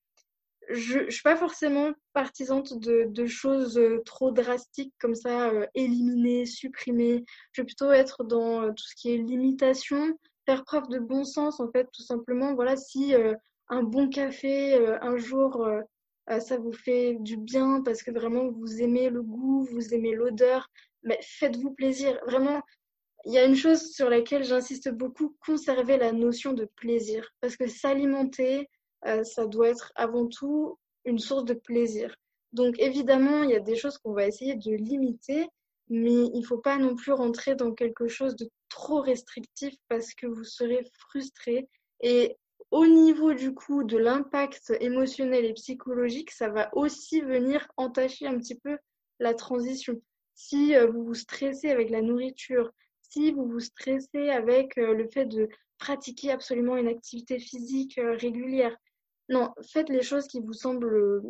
je 0.68 0.98
ne 1.00 1.10
suis 1.10 1.22
pas 1.22 1.36
forcément 1.36 1.92
partisante 2.12 2.78
de, 2.78 3.26
choses 3.26 3.78
euh, 3.78 4.02
trop 4.04 4.30
drastiques 4.30 4.94
comme 4.98 5.14
ça, 5.14 5.50
euh, 5.50 5.66
éliminer, 5.74 6.46
supprimer. 6.46 7.24
Je 7.52 7.62
vais 7.62 7.66
plutôt 7.66 7.90
être 7.90 8.24
dans 8.24 8.62
euh, 8.62 8.68
tout 8.68 8.84
ce 8.84 8.94
qui 8.94 9.12
est 9.12 9.16
limitation, 9.16 10.18
faire 10.46 10.64
preuve 10.64 10.88
de 10.88 10.98
bon 10.98 11.24
sens 11.24 11.60
en 11.60 11.70
fait, 11.70 11.88
tout 11.92 12.02
simplement. 12.02 12.54
Voilà, 12.54 12.76
si 12.76 13.14
un 13.72 13.82
bon 13.82 14.08
café 14.08 14.74
un 15.00 15.16
jour 15.16 15.66
ça 16.40 16.56
vous 16.56 16.72
fait 16.72 17.16
du 17.20 17.36
bien 17.36 17.82
parce 17.82 18.02
que 18.02 18.10
vraiment 18.10 18.48
vous 18.48 18.80
aimez 18.80 19.10
le 19.10 19.22
goût, 19.22 19.66
vous 19.72 19.94
aimez 19.94 20.14
l'odeur, 20.14 20.68
mais 21.02 21.18
faites-vous 21.22 21.72
plaisir. 21.72 22.18
Vraiment, 22.26 22.62
il 23.24 23.32
y 23.32 23.38
a 23.38 23.44
une 23.44 23.56
chose 23.56 23.92
sur 23.92 24.08
laquelle 24.08 24.44
j'insiste 24.44 24.90
beaucoup, 24.90 25.36
conserver 25.44 25.96
la 25.96 26.12
notion 26.12 26.52
de 26.52 26.68
plaisir. 26.76 27.28
Parce 27.40 27.56
que 27.56 27.66
s'alimenter, 27.66 28.68
euh, 29.06 29.24
ça 29.24 29.46
doit 29.46 29.68
être 29.68 29.92
avant 29.94 30.26
tout 30.26 30.78
une 31.04 31.18
source 31.18 31.44
de 31.44 31.54
plaisir. 31.54 32.14
Donc 32.52 32.78
évidemment, 32.78 33.42
il 33.42 33.50
y 33.50 33.56
a 33.56 33.60
des 33.60 33.76
choses 33.76 33.98
qu'on 33.98 34.12
va 34.12 34.26
essayer 34.26 34.54
de 34.56 34.72
limiter, 34.72 35.48
mais 35.88 36.26
il 36.34 36.40
ne 36.40 36.46
faut 36.46 36.58
pas 36.58 36.78
non 36.78 36.94
plus 36.94 37.12
rentrer 37.12 37.54
dans 37.54 37.72
quelque 37.72 38.08
chose 38.08 38.36
de 38.36 38.48
trop 38.68 39.00
restrictif 39.00 39.74
parce 39.88 40.14
que 40.14 40.26
vous 40.26 40.44
serez 40.44 40.84
frustré. 41.08 41.68
Et 42.00 42.36
au 42.72 42.86
niveau 42.86 43.32
du 43.34 43.54
coup 43.54 43.84
de 43.84 43.96
l'impact 43.96 44.72
émotionnel 44.80 45.44
et 45.44 45.52
psychologique, 45.52 46.32
ça 46.32 46.48
va 46.48 46.70
aussi 46.74 47.20
venir 47.20 47.68
entacher 47.76 48.26
un 48.26 48.38
petit 48.38 48.56
peu 48.56 48.76
la 49.20 49.34
transition. 49.34 50.00
Si 50.34 50.74
euh, 50.74 50.86
vous 50.86 51.04
vous 51.04 51.14
stressez 51.14 51.70
avec 51.70 51.90
la 51.90 52.02
nourriture, 52.02 52.72
si 53.02 53.30
vous 53.30 53.46
vous 53.46 53.60
stressez 53.60 54.30
avec 54.30 54.76
euh, 54.78 54.94
le 54.94 55.06
fait 55.06 55.26
de 55.26 55.48
pratiquer 55.78 56.32
absolument 56.32 56.76
une 56.76 56.88
activité 56.88 57.38
physique 57.38 58.00
régulière, 58.02 58.76
non, 59.28 59.50
faites 59.62 59.88
les 59.88 60.02
choses 60.02 60.26
qui 60.26 60.40
vous 60.40 60.52
semblent 60.52 60.94
euh, 60.94 61.22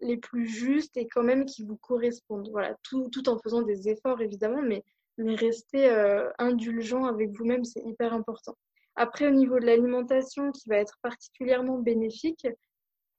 les 0.00 0.16
plus 0.16 0.46
justes 0.46 0.96
et 0.96 1.08
quand 1.08 1.22
même 1.22 1.44
qui 1.44 1.64
vous 1.64 1.76
correspondent. 1.76 2.48
Voilà, 2.50 2.76
tout, 2.82 3.28
en 3.28 3.38
faisant 3.38 3.62
des 3.62 3.88
efforts 3.88 4.20
évidemment, 4.20 4.62
mais, 4.62 4.84
restez 5.18 5.88
euh, 5.90 6.30
indulgent 6.38 7.04
avec 7.04 7.30
vous-même, 7.32 7.64
c'est 7.64 7.82
hyper 7.84 8.12
important. 8.12 8.56
Après, 8.98 9.26
au 9.26 9.30
niveau 9.30 9.58
de 9.58 9.66
l'alimentation 9.66 10.50
qui 10.52 10.68
va 10.68 10.76
être 10.76 10.98
particulièrement 11.02 11.78
bénéfique, 11.78 12.46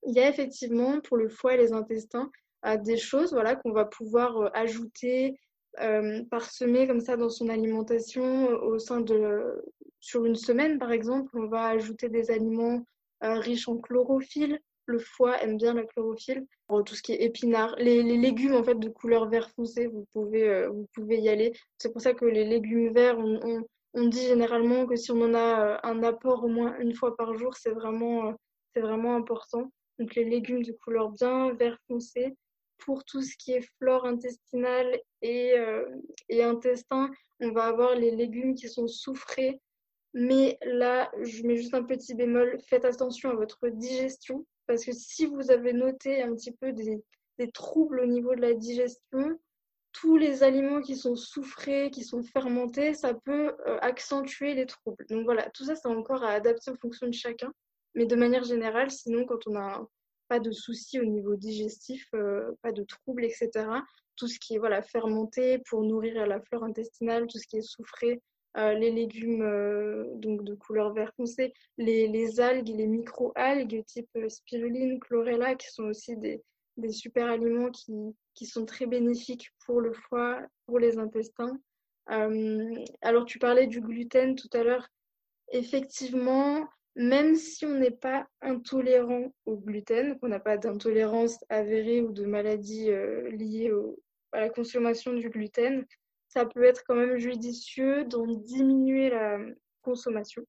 il 0.06 0.14
y 0.14 0.20
a 0.20 0.30
effectivement 0.30 1.00
pour 1.02 1.18
le 1.18 1.30
foie 1.30 1.56
et 1.56 1.58
les 1.58 1.74
intestins 1.74 2.30
euh, 2.66 2.78
des 2.78 2.98
choses 2.98 3.34
voilà, 3.34 3.56
qu'on 3.56 3.72
va 3.72 3.86
pouvoir 3.86 4.52
ajouter, 4.54 5.40
parsemer 6.30 6.88
comme 6.88 7.00
ça 7.00 7.16
dans 7.16 7.30
son 7.30 7.48
alimentation 7.48 8.50
au 8.50 8.80
sein 8.80 9.00
de 9.00 9.64
sur 10.02 10.26
une 10.26 10.36
semaine 10.36 10.78
par 10.78 10.92
exemple, 10.92 11.38
on 11.38 11.48
va 11.48 11.68
ajouter 11.68 12.10
des 12.10 12.32
aliments 12.32 12.84
riche 13.22 13.68
en 13.68 13.78
chlorophylle. 13.78 14.60
Le 14.86 15.00
foie 15.00 15.42
aime 15.44 15.58
bien 15.58 15.76
la 15.76 15.84
chlorophylle. 15.84 16.46
Pour 16.68 16.84
tout 16.84 16.96
ce 16.96 17.04
qui 17.04 17.14
est 17.14 17.24
épinards, 17.24 17.76
les, 17.78 18.02
légumes 18.02 18.56
en 18.56 18.64
fait 18.64 18.80
de 18.80 18.90
couleur 18.90 19.30
vert 19.30 19.50
foncé, 19.52 19.88
vous 19.88 20.06
pouvez, 20.14 20.50
euh, 20.50 20.70
vous 20.70 20.88
pouvez 20.94 21.20
y 21.20 21.30
aller. 21.30 21.54
C'est 21.78 21.92
pour 21.92 22.02
ça 22.02 22.14
que 22.14 22.26
les 22.26 22.46
légumes 22.46 22.92
verts, 22.94 23.18
on, 23.20 23.40
on, 23.44 23.64
dit 23.96 24.28
généralement 24.28 24.86
que 24.86 24.96
si 24.96 25.12
on 25.12 25.22
en 25.22 25.34
a 25.34 25.66
euh, 25.66 25.78
un 25.84 26.04
apport 26.04 26.44
au 26.44 26.48
moins 26.48 26.78
une 26.80 26.94
fois 26.94 27.16
par 27.16 27.34
jour, 27.36 27.56
c'est 27.56 27.72
vraiment, 27.72 28.30
euh, 28.30 28.34
c'est 28.74 28.82
vraiment 28.82 29.16
important. 29.16 29.72
Donc 29.98 30.16
les 30.16 30.26
légumes 30.26 30.64
de 30.64 30.72
couleur 30.72 31.12
bien 31.12 31.54
vert 31.54 31.78
foncé. 31.88 32.36
Pour 32.78 33.04
tout 33.04 33.22
ce 33.22 33.36
qui 33.38 33.52
est 33.52 33.68
flore 33.78 34.06
intestinale 34.06 34.98
et, 35.22 35.54
et 36.30 36.44
intestin, 36.46 37.12
on 37.42 37.52
va 37.52 37.66
avoir 37.66 37.94
les 37.94 38.12
légumes 38.12 38.56
qui 38.56 38.70
sont 38.70 38.88
soufrés, 38.88 39.60
mais 40.14 40.58
là, 40.64 41.12
je 41.22 41.44
mets 41.44 41.58
juste 41.58 41.74
un 41.74 41.84
petit 41.84 42.16
bémol, 42.16 42.58
faites 42.68 42.86
attention 42.86 43.30
à 43.30 43.36
votre 43.36 43.68
digestion, 43.70 44.46
parce 44.66 44.84
que 44.84 44.92
si 44.92 45.26
vous 45.26 45.52
avez 45.52 45.74
noté 45.74 46.22
un 46.22 46.34
petit 46.36 46.52
peu 46.52 46.74
des, 46.74 47.02
troubles 47.54 48.02
au 48.02 48.06
niveau 48.06 48.36
de 48.36 48.42
la 48.42 48.54
digestion, 48.54 49.40
tous 49.92 50.18
les 50.18 50.44
aliments 50.44 50.82
qui 50.82 50.96
sont 50.96 51.16
soufrés, 51.16 51.90
qui 51.92 52.04
sont 52.04 52.24
fermentés, 52.24 52.94
ça 52.94 53.14
peut 53.14 53.56
euh, 53.68 53.78
accentuer 53.82 54.54
les 54.54 54.66
troubles. 54.66 55.06
Donc 55.10 55.26
voilà, 55.26 55.50
tout 55.52 55.66
ça, 55.66 55.76
c'est 55.76 55.88
encore 55.88 56.24
à 56.24 56.32
adapter 56.32 56.72
en 56.72 56.76
fonction 56.76 57.08
de 57.08 57.14
chacun. 57.14 57.52
Mais 57.96 58.06
de 58.06 58.16
manière 58.16 58.44
générale, 58.44 58.92
sinon, 58.92 59.26
quand 59.26 59.48
on 59.48 59.52
n'a 59.52 59.82
pas 60.28 60.40
de 60.40 60.52
soucis 60.52 61.00
au 61.00 61.06
niveau 61.06 61.36
digestif, 61.36 62.08
euh, 62.14 62.52
pas 62.62 62.72
de 62.72 62.84
troubles, 62.84 63.26
etc., 63.26 63.50
tout 64.16 64.28
ce 64.28 64.40
qui 64.40 64.56
est 64.56 64.60
voilà, 64.60 64.82
fermenté 64.82 65.60
pour 65.70 65.84
nourrir 65.84 66.28
la 66.28 66.40
flore 66.42 66.64
intestinale, 66.64 67.28
tout 67.28 67.40
ce 67.40 67.48
qui 67.48 67.58
est 67.58 67.62
soufré, 67.62 68.22
euh, 68.58 68.74
les 68.74 68.92
légumes 68.92 69.42
euh, 69.44 70.06
donc 70.16 70.44
de 70.44 70.56
couleur 70.56 70.94
vert 70.94 71.14
foncé, 71.16 71.54
les, 71.78 72.08
les 72.08 72.40
algues, 72.40 72.70
les 72.70 72.88
micro-algues 72.88 73.84
type 73.86 74.18
spiruline, 74.28 75.00
chlorella, 75.00 75.56
qui 75.56 75.68
sont 75.68 75.86
aussi 75.86 76.16
des, 76.18 76.44
des 76.78 76.92
super 76.92 77.28
aliments 77.28 77.72
qui, 77.72 77.94
qui, 78.34 78.46
sont 78.46 78.66
très 78.66 78.86
bénéfiques 78.86 79.52
pour 79.66 79.82
le 79.82 79.94
foie, 79.94 80.42
pour 80.66 80.80
les 80.80 80.98
intestins. 80.98 81.60
alors 82.08 83.26
tu 83.26 83.40
parlais 83.40 83.68
du 83.68 83.82
gluten 83.82 84.36
tout 84.36 84.50
à 84.54 84.64
l'heure. 84.64 84.88
Effectivement, 85.52 86.68
même 86.96 87.36
si 87.36 87.66
on 87.66 87.74
n'est 87.74 87.92
pas 87.92 88.28
intolérant 88.42 89.34
au 89.46 89.58
gluten, 89.58 90.20
qu'on 90.20 90.28
n'a 90.28 90.40
pas 90.40 90.58
d'intolérance 90.58 91.38
avérée 91.50 92.02
ou 92.02 92.12
de 92.12 92.26
maladie 92.26 92.90
liée 93.32 93.72
à 94.32 94.42
la 94.42 94.50
consommation 94.50 95.14
du 95.14 95.30
gluten, 95.30 95.86
ça 96.30 96.46
peut 96.46 96.64
être 96.64 96.84
quand 96.88 96.96
même 96.96 97.18
judicieux 97.18 98.06
d'en 98.06 98.26
diminuer 98.28 99.10
la 99.10 99.40
consommation. 99.82 100.44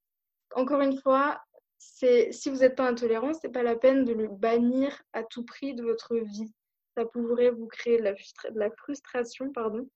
Encore 0.55 0.81
une 0.83 0.99
fois, 1.01 1.41
c'est 1.81 2.31
si 2.31 2.51
vous 2.51 2.59
n'êtes 2.59 2.77
pas 2.77 2.87
intolérant, 2.87 3.33
c'est 3.33 3.49
pas 3.49 3.63
la 3.63 3.75
peine 3.75 4.05
de 4.05 4.13
le 4.13 4.29
bannir 4.29 5.03
à 5.15 5.25
tout 5.25 5.45
prix 5.45 5.75
de 5.75 5.83
votre 5.83 6.15
vie. 6.15 6.53
Ça 6.95 7.07
pourrait 7.07 7.51
vous 7.51 7.67
créer 7.67 7.99
de 7.99 8.59
la, 8.59 8.71
frustration, 8.71 9.51
pardon. 9.51 9.89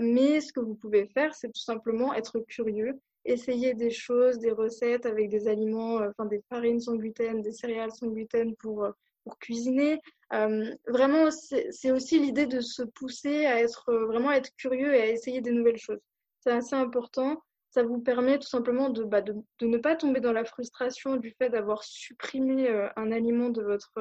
Mais 0.00 0.40
ce 0.40 0.52
que 0.52 0.58
vous 0.58 0.74
pouvez 0.74 1.06
faire, 1.06 1.34
c'est 1.34 1.52
tout 1.52 1.60
simplement 1.60 2.12
être 2.12 2.40
curieux, 2.40 3.00
essayer 3.24 3.74
des 3.74 3.90
choses, 3.90 4.38
des 4.40 4.50
recettes 4.50 5.06
avec 5.06 5.28
des 5.28 5.46
aliments, 5.46 6.00
euh, 6.00 6.10
enfin 6.10 6.26
des 6.26 6.42
farines 6.48 6.80
sans 6.80 6.96
gluten, 6.96 7.40
des 7.40 7.52
céréales 7.52 7.92
sans 7.92 8.08
gluten 8.08 8.56
pour 8.56 8.84
euh, 8.84 8.90
pour 9.22 9.38
cuisiner. 9.38 10.00
Euh, 10.32 10.74
vraiment, 10.88 11.30
c'est 11.30 11.90
aussi 11.92 12.18
l'idée 12.18 12.46
de 12.46 12.60
se 12.60 12.82
pousser 12.82 13.46
à 13.46 13.60
être 13.60 13.92
vraiment 13.92 14.32
être 14.32 14.50
curieux 14.56 14.94
et 14.94 15.02
à 15.02 15.06
essayer 15.06 15.40
des 15.40 15.52
nouvelles 15.52 15.78
choses. 15.78 16.00
C'est 16.40 16.50
assez 16.50 16.74
important. 16.74 17.40
Ça 17.70 17.82
vous 17.82 18.00
permet 18.00 18.38
tout 18.38 18.48
simplement 18.48 18.88
de, 18.88 19.04
bah, 19.04 19.20
de, 19.20 19.34
ne 19.62 19.78
pas 19.78 19.96
tomber 19.96 20.20
dans 20.20 20.32
la 20.32 20.44
frustration 20.44 21.16
du 21.16 21.30
fait 21.32 21.50
d'avoir 21.50 21.84
supprimé 21.84 22.68
euh, 22.68 22.88
un 22.96 23.12
aliment 23.12 23.50
de 23.50 23.62
votre, 23.62 23.92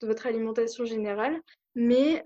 de 0.00 0.06
votre 0.06 0.26
alimentation 0.26 0.84
générale, 0.84 1.40
mais 1.74 2.24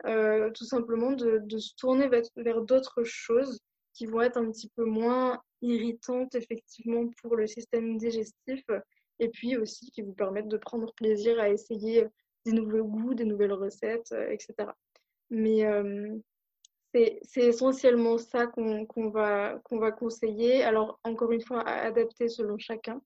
tout 0.55 0.65
simplement 0.65 1.13
de, 1.13 1.59
se 1.59 1.75
tourner 1.77 2.09
vers 2.09 2.63
d'autres 2.63 3.05
choses 3.05 3.61
qui 3.93 4.07
vont 4.07 4.23
être 4.23 4.39
un 4.39 4.51
petit 4.51 4.71
peu 4.77 4.85
moins 4.85 5.43
irritantes 5.61 6.35
effectivement 6.35 7.05
pour 7.21 7.37
le 7.37 7.47
système 7.47 7.99
digestif 7.99 8.65
et 9.19 9.29
puis 9.29 9.57
aussi 9.57 9.91
qui 9.91 10.03
vous 10.03 10.13
permettent 10.15 10.49
de 10.49 10.57
prendre 10.57 10.93
plaisir 10.95 11.39
à 11.39 11.49
essayer 11.49 12.07
des 12.45 12.53
nouveaux 12.53 12.85
goûts, 12.85 13.15
des 13.15 13.25
nouvelles 13.25 13.53
recettes, 13.53 14.13
euh, 14.13 14.29
etc. 14.31 14.71
Mais 15.31 15.65
euh, 15.65 16.19
c'est 16.93 17.21
essentiellement 17.37 18.19
ça 18.19 18.47
qu'on 18.47 19.11
va, 19.11 19.61
qu'on 19.65 19.79
va 19.79 19.93
conseiller. 19.93 20.63
Alors, 20.63 21.01
encore 21.05 21.33
une 21.33 21.41
fois, 21.41 21.61
à 21.61 21.87
adapter 21.87 22.29
selon 22.29 22.59
chacun. 22.59 23.01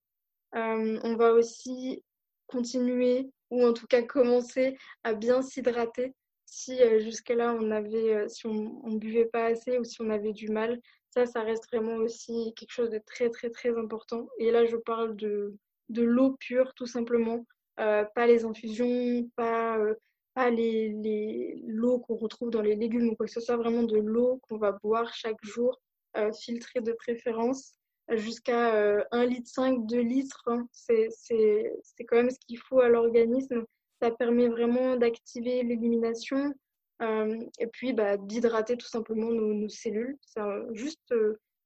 Euh, 0.55 0.99
on 1.03 1.17
va 1.17 1.33
aussi 1.33 2.03
continuer, 2.47 3.31
ou 3.51 3.65
en 3.65 3.73
tout 3.73 3.87
cas 3.87 4.03
commencer 4.03 4.77
à 5.05 5.15
bien 5.15 5.43
s'hydrater. 5.43 6.15
Si 6.47 6.79
jusqu'à 7.01 7.35
là 7.35 7.57
on 7.59 7.71
avait, 7.73 8.29
si 8.29 8.47
on, 8.47 8.93
buvait 8.93 9.27
pas 9.27 9.47
assez 9.47 9.79
ou 9.79 9.85
si 9.85 10.01
on 10.01 10.11
avait 10.11 10.33
du 10.33 10.49
mal, 10.49 10.81
ça, 11.11 11.27
ça 11.27 11.43
reste 11.43 11.67
vraiment 11.73 11.97
aussi 11.97 12.55
quelque 12.57 12.73
chose 12.73 12.91
de 12.91 13.01
très 13.05 13.31
très 13.31 13.51
très 13.51 13.77
important. 13.77 14.29
Et 14.39 14.51
là, 14.51 14.65
je 14.65 14.77
parle 14.77 15.17
de, 15.17 15.57
de 15.89 16.03
l'eau 16.03 16.37
pure, 16.39 16.73
tout 16.75 16.87
simplement. 16.87 17.45
Euh, 17.81 18.05
pas 18.15 18.27
les 18.27 18.45
infusions, 18.45 19.29
pas, 19.37 19.79
euh, 19.79 19.95
pas 20.37 20.51
les, 20.51 20.91
les 20.91 21.63
l'eau 21.67 21.99
qu'on 21.99 22.17
retrouve 22.17 22.51
dans 22.51 22.61
les 22.61 22.77
légumes 22.77 23.09
ou 23.09 23.17
quoi 23.17 23.25
que 23.25 23.33
ce 23.33 23.41
soit, 23.41 23.57
vraiment 23.57 23.83
de 23.83 23.99
l'eau 23.99 24.39
qu'on 24.43 24.59
va 24.59 24.73
boire 24.73 25.13
chaque 25.15 25.43
jour, 25.43 25.81
euh, 26.19 26.31
filtrée 26.33 26.83
de 26.83 26.93
préférence, 26.93 27.73
jusqu'à 28.11 29.03
1 29.11 29.25
litre 29.25 29.51
5, 29.51 29.87
2 29.87 29.99
litres. 29.99 30.43
Hein. 30.47 30.69
C'est, 30.73 31.09
c'est, 31.11 31.73
c'est 31.83 32.05
quand 32.05 32.17
même 32.17 32.31
ce 32.31 32.39
qu'il 32.47 32.59
faut 32.59 32.81
à 32.81 32.89
l'organisme. 32.91 33.65
Ça 34.03 34.11
permet 34.11 34.49
vraiment 34.49 34.97
d'activer 34.97 35.63
l'élimination 35.63 36.53
et 37.01 37.67
puis 37.67 37.93
bah, 37.93 38.17
d'hydrater 38.17 38.77
tout 38.77 38.87
simplement 38.87 39.31
nos, 39.31 39.55
nos 39.55 39.69
cellules. 39.69 40.17
C'est 40.21 40.41
juste 40.73 41.15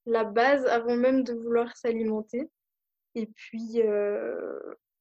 la 0.06 0.24
base 0.24 0.64
avant 0.66 0.96
même 0.96 1.24
de 1.24 1.34
vouloir 1.34 1.76
s'alimenter. 1.76 2.48
Et 3.16 3.26
puis. 3.26 3.82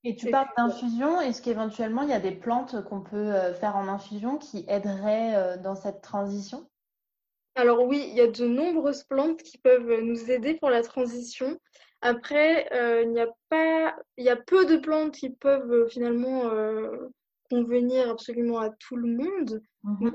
Euh, 0.06 0.10
et 0.10 0.16
tu 0.16 0.30
parles 0.30 0.50
d'infusion. 0.58 1.22
Est-ce 1.22 1.42
qu'éventuellement 1.42 2.04
il 2.04 2.10
y 2.10 2.14
a 2.14 2.20
des 2.20 2.32
plantes 2.32 2.84
qu'on 2.86 3.02
peut 3.02 3.16
euh, 3.16 3.54
faire 3.54 3.76
en 3.76 3.88
infusion 3.88 4.38
qui 4.38 4.66
aideraient 4.68 5.36
euh, 5.36 5.58
dans 5.58 5.76
cette 5.76 6.02
transition? 6.02 6.68
Alors 7.56 7.84
oui, 7.84 8.06
il 8.10 8.16
y 8.16 8.22
a 8.22 8.28
de 8.28 8.46
nombreuses 8.46 9.04
plantes 9.04 9.44
qui 9.44 9.58
peuvent 9.58 10.02
nous 10.02 10.32
aider 10.32 10.56
pour 10.56 10.70
la 10.70 10.82
transition. 10.82 11.60
Après, 12.02 12.70
il 13.04 13.12
n'y 13.12 13.20
a 13.20 13.28
pas, 13.50 13.94
il 14.16 14.24
y 14.24 14.30
a 14.30 14.38
peu 14.38 14.66
de 14.66 14.78
plantes 14.78 15.16
qui 15.16 15.32
peuvent 15.32 15.90
finalement 15.90 16.50
convenir 17.50 18.10
absolument 18.10 18.60
à 18.60 18.70
tout 18.70 18.96
le 18.96 19.14
monde. 19.18 19.62
Mmh 19.84 20.12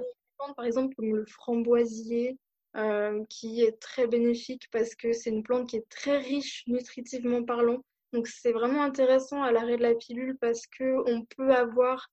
par 0.57 0.67
exemple, 0.67 0.95
comme 0.97 1.17
le 1.17 1.25
framboisier, 1.25 2.39
euh, 2.77 3.25
qui 3.31 3.63
est 3.63 3.79
très 3.81 4.09
bénéfique 4.09 4.69
parce 4.73 4.97
que 4.97 5.13
c'est 5.13 5.31
une 5.31 5.45
plante 5.45 5.69
qui 5.69 5.77
est 5.77 5.89
très 5.89 6.19
riche 6.19 6.65
nutritivement 6.67 7.45
parlant. 7.45 7.85
Donc 8.15 8.29
c'est 8.29 8.53
vraiment 8.53 8.85
intéressant 8.85 9.43
à 9.43 9.51
l'arrêt 9.51 9.77
de 9.77 9.83
la 9.83 9.97
pilule 9.97 10.39
parce 10.41 10.69
que 10.69 11.11
on 11.11 11.25
peut 11.25 11.53
avoir 11.53 12.09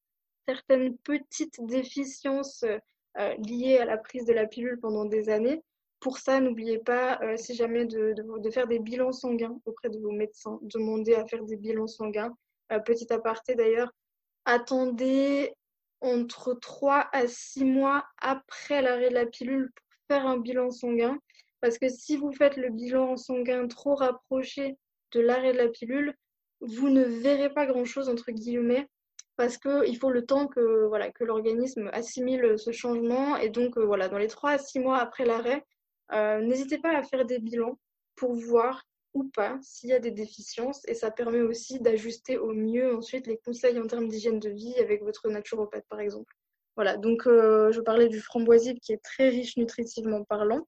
certaines 0.48 0.98
petites 0.98 1.64
déficiences 1.64 2.64
euh, 3.20 3.36
liées 3.36 3.78
à 3.78 3.86
la 3.86 4.00
prise 4.00 4.26
de 4.26 4.34
la 4.34 4.48
pilule 4.48 4.80
pendant 4.80 5.06
des 5.06 5.30
années. 5.30 5.62
Pour 6.00 6.18
ça, 6.18 6.40
n'oubliez 6.40 6.80
pas, 6.80 7.20
euh, 7.22 7.38
si 7.38 7.54
jamais, 7.54 7.86
de, 7.86 8.16
faire 8.52 8.66
des 8.66 8.80
bilans 8.80 9.12
sanguins 9.12 9.56
auprès 9.66 9.90
de 9.90 10.00
vos 10.00 10.10
médecins. 10.10 10.58
Demandez 10.64 11.14
à 11.14 11.28
faire 11.28 11.44
des 11.44 11.56
bilans 11.56 11.86
sanguins. 11.86 12.36
petit 12.86 13.14
aparté 13.14 13.54
d'ailleurs, 13.54 13.92
attendez 14.46 15.54
entre 16.00 16.56
3 16.56 17.10
à 17.14 17.28
6 17.28 17.64
mois 17.64 18.06
après 18.18 18.82
l'arrêt 18.82 19.10
de 19.10 19.14
la 19.14 19.28
pilule 19.28 19.72
faire 20.08 20.26
un 20.26 20.40
bilan 20.40 20.72
sanguin. 20.72 21.20
Parce 21.60 21.78
que 21.78 21.90
si 21.90 22.18
vous 22.18 22.32
faites 22.32 22.58
le 22.58 22.72
bilan 22.72 23.18
sanguin 23.18 23.68
trop 23.68 23.94
rapproché 23.94 24.78
de 25.12 25.20
l'arrêt 25.20 25.54
de 25.54 25.58
la 25.58 25.68
pilule, 25.68 26.16
vous 26.62 26.90
ne 26.90 27.04
verrez 27.04 27.50
pas 27.54 27.66
grand-chose, 27.66 28.08
entre 28.08 28.32
guillemets, 28.32 28.88
parce 29.36 29.58
qu'il 29.58 29.98
faut 29.98 30.12
le 30.12 30.26
temps 30.26 30.48
que, 30.48 30.86
voilà, 30.86 31.12
que 31.12 31.24
l'organisme 31.24 31.90
assimile 31.94 32.58
ce 32.58 32.72
changement. 32.72 33.38
Et 33.38 33.50
donc, 33.50 33.78
euh, 33.78 33.86
voilà, 33.86 34.08
dans 34.08 34.20
les 34.20 34.28
3 34.28 34.52
à 34.52 34.58
6 34.60 34.80
mois 34.80 35.00
après 35.00 35.26
l'arrêt, 35.26 35.66
euh, 36.14 36.42
n'hésitez 36.42 36.78
pas 36.78 36.96
à 36.96 37.04
faire 37.04 37.26
des 37.26 37.40
bilans 37.40 37.80
pour 38.16 38.34
voir 38.36 38.84
ou 39.14 39.24
pas 39.24 39.58
s'il 39.62 39.90
y 39.90 39.94
a 39.94 40.00
des 40.00 40.12
déficiences. 40.12 40.88
Et 40.88 40.94
ça 40.94 41.10
permet 41.10 41.42
aussi 41.42 41.80
d'ajuster 41.80 42.38
au 42.38 42.54
mieux 42.54 42.96
ensuite 42.96 43.28
les 43.28 43.38
conseils 43.38 43.80
en 43.80 43.88
termes 43.88 44.08
d'hygiène 44.08 44.40
de 44.40 44.50
vie 44.50 44.76
avec 44.76 45.02
votre 45.02 45.28
naturopathe, 45.30 45.86
par 45.90 46.00
exemple. 46.00 46.34
Voilà, 46.76 46.96
donc 46.96 47.28
euh, 47.28 47.72
je 47.72 47.82
parlais 47.82 48.08
du 48.08 48.22
framboisier 48.22 48.76
qui 48.76 48.94
est 48.94 49.04
très 49.04 49.30
riche 49.30 49.58
nutritivement 49.58 50.24
parlant, 50.24 50.68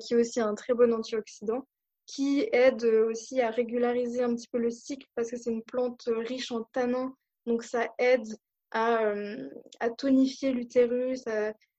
qui 0.00 0.12
est 0.12 0.16
aussi 0.16 0.40
un 0.40 0.54
très 0.54 0.74
bon 0.74 0.92
antioxydant, 0.92 1.66
qui 2.08 2.48
aide 2.52 2.84
aussi 2.84 3.40
à 3.42 3.50
régulariser 3.50 4.22
un 4.22 4.34
petit 4.34 4.48
peu 4.48 4.58
le 4.58 4.70
cycle 4.70 5.06
parce 5.14 5.30
que 5.30 5.36
c'est 5.36 5.52
une 5.52 5.62
plante 5.62 6.08
riche 6.08 6.50
en 6.50 6.64
tanins, 6.72 7.14
donc 7.46 7.62
ça 7.62 7.86
aide 7.98 8.26
à, 8.70 9.04
euh, 9.04 9.48
tonifier 9.98 10.52
l'utérus 10.52 11.22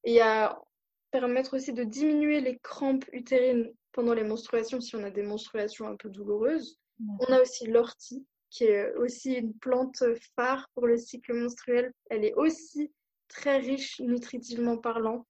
et 0.03 0.21
à 0.21 0.61
permettre 1.11 1.55
aussi 1.55 1.73
de 1.73 1.83
diminuer 1.83 2.41
les 2.41 2.59
crampes 2.59 3.05
utérines 3.11 3.73
pendant 3.91 4.13
les 4.13 4.23
menstruations 4.23 4.79
si 4.79 4.95
on 4.95 5.03
a 5.03 5.09
des 5.09 5.23
menstruations 5.23 5.87
un 5.87 5.95
peu 5.95 6.09
douloureuses. 6.09 6.77
On 7.19 7.33
a 7.33 7.41
aussi 7.41 7.65
l'ortie, 7.65 8.25
qui 8.51 8.65
est 8.65 8.93
aussi 8.95 9.33
une 9.33 9.53
plante 9.53 10.03
phare 10.35 10.69
pour 10.75 10.85
le 10.85 10.97
cycle 10.97 11.33
menstruel. 11.33 11.91
Elle 12.09 12.23
est 12.23 12.33
aussi 12.35 12.91
très 13.29 13.57
riche 13.57 13.99
nutritivement 13.99 14.77
parlant. 14.77 15.25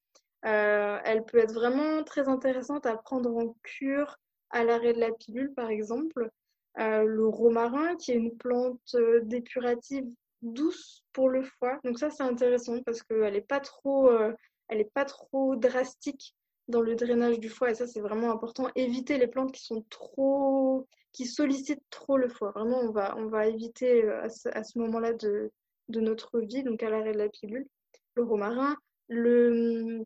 Euh, 0.46 0.98
elle 1.06 1.24
peut 1.26 1.38
être 1.38 1.54
vraiment 1.54 2.04
très 2.04 2.28
intéressante 2.28 2.86
à 2.86 2.98
prendre 2.98 3.36
en 3.36 3.56
cure 3.62 4.18
à 4.52 4.64
l'arrêt 4.64 4.94
de 4.94 5.00
la 5.00 5.12
pilule, 5.12 5.54
par 5.54 5.70
exemple. 5.70 6.30
Euh, 6.80 7.04
le 7.04 7.28
romarin, 7.28 7.96
qui 7.96 8.12
est 8.12 8.16
une 8.16 8.38
plante 8.38 8.96
euh, 8.96 9.22
dépurative 9.24 10.06
douce 10.42 11.04
pour 11.14 11.30
le 11.30 11.44
foie. 11.44 11.80
Donc 11.84 12.00
ça, 12.00 12.10
c'est 12.10 12.24
intéressant 12.24 12.82
parce 12.84 13.04
qu'elle 13.04 13.34
n'est 13.34 13.42
pas 13.42 13.60
trop, 13.60 14.10
elle 14.70 14.80
est 14.80 14.94
pas 14.94 15.04
trop 15.04 15.58
drastique 15.58 16.34
dans 16.70 16.82
le 16.82 16.96
drainage 16.96 17.40
du 17.40 17.50
foie. 17.50 17.72
Et 17.72 17.76
ça, 17.76 17.88
c'est 17.88 18.00
vraiment 18.00 18.32
important. 18.32 18.70
Éviter 18.76 19.18
les 19.18 19.28
plantes 19.28 19.52
qui 19.52 19.66
sont 19.66 19.84
trop, 19.90 20.88
qui 21.12 21.26
sollicitent 21.26 21.84
trop 21.90 22.16
le 22.18 22.30
foie. 22.30 22.52
Vraiment, 22.52 22.80
on 22.80 22.92
va, 22.92 23.18
on 23.18 23.28
va 23.28 23.48
éviter 23.48 24.08
à 24.10 24.30
ce, 24.30 24.50
ce 24.50 24.80
moment-là 24.80 25.12
de, 25.14 25.52
de 25.90 26.00
notre 26.00 26.40
vie, 26.40 26.64
donc 26.64 26.84
à 26.84 26.90
l'arrêt 26.90 27.12
de 27.12 27.18
la 27.18 27.28
pilule 27.28 27.68
le 28.20 28.24
romarin, 28.24 28.76
le, 29.08 30.04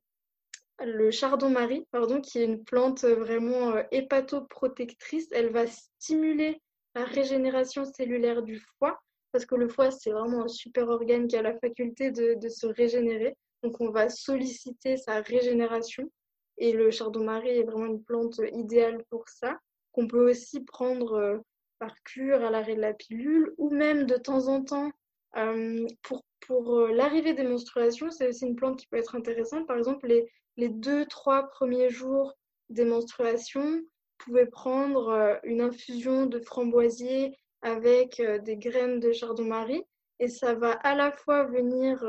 le 0.79 1.11
chardon-marie, 1.11 1.85
pardon, 1.91 2.21
qui 2.21 2.39
est 2.39 2.45
une 2.45 2.63
plante 2.63 3.03
vraiment 3.03 3.75
euh, 3.75 3.83
hépatoprotectrice. 3.91 5.27
Elle 5.31 5.51
va 5.51 5.67
stimuler 5.67 6.61
la 6.95 7.05
régénération 7.05 7.85
cellulaire 7.85 8.41
du 8.43 8.59
foie, 8.77 8.99
parce 9.31 9.45
que 9.45 9.55
le 9.55 9.67
foie, 9.67 9.91
c'est 9.91 10.11
vraiment 10.11 10.43
un 10.43 10.47
super 10.47 10.87
organe 10.89 11.27
qui 11.27 11.35
a 11.35 11.41
la 11.41 11.57
faculté 11.59 12.11
de, 12.11 12.49
se 12.49 12.67
régénérer. 12.67 13.35
Donc, 13.63 13.79
on 13.81 13.89
va 13.89 14.09
solliciter 14.09 14.97
sa 14.97 15.21
régénération. 15.21 16.11
Et 16.57 16.71
le 16.71 16.91
chardon-marie 16.91 17.49
est 17.49 17.63
vraiment 17.63 17.87
une 17.87 18.03
plante 18.03 18.39
idéale 18.51 19.03
pour 19.09 19.27
ça, 19.27 19.57
qu'on 19.91 20.07
peut 20.07 20.29
aussi 20.29 20.61
prendre 20.61 21.13
euh, 21.13 21.37
par 21.79 21.95
cure 22.03 22.43
à 22.43 22.51
l'arrêt 22.51 22.75
de 22.75 22.81
la 22.81 22.93
pilule, 22.93 23.53
ou 23.57 23.71
même 23.71 24.05
de 24.05 24.15
temps 24.17 24.47
en 24.47 24.63
temps 24.63 24.91
euh, 25.37 25.87
pour 26.03 26.23
pour 26.45 26.87
l'arrivée 26.89 27.33
des 27.33 27.45
menstruations, 27.45 28.11
c'est 28.11 28.27
aussi 28.27 28.45
une 28.45 28.57
plante 28.57 28.77
qui 28.77 28.85
peut 28.87 28.97
être 28.97 29.15
intéressante. 29.15 29.65
Par 29.65 29.77
exemple, 29.77 30.07
les, 30.07 30.27
les 30.57 30.69
deux, 30.69 31.05
trois 31.05 31.47
premiers 31.49 31.89
jours 31.89 32.33
des 32.69 32.85
menstruations, 32.85 33.81
pouvez 34.17 34.45
prendre 34.45 35.09
euh, 35.09 35.35
une 35.43 35.61
infusion 35.61 36.25
de 36.25 36.39
framboisier 36.39 37.37
avec 37.61 38.19
euh, 38.19 38.39
des 38.39 38.57
graines 38.57 38.99
de 38.99 39.11
chardon-marie. 39.11 39.83
Et 40.19 40.27
ça 40.27 40.53
va 40.53 40.71
à 40.71 40.95
la 40.95 41.11
fois 41.11 41.43
venir, 41.43 42.05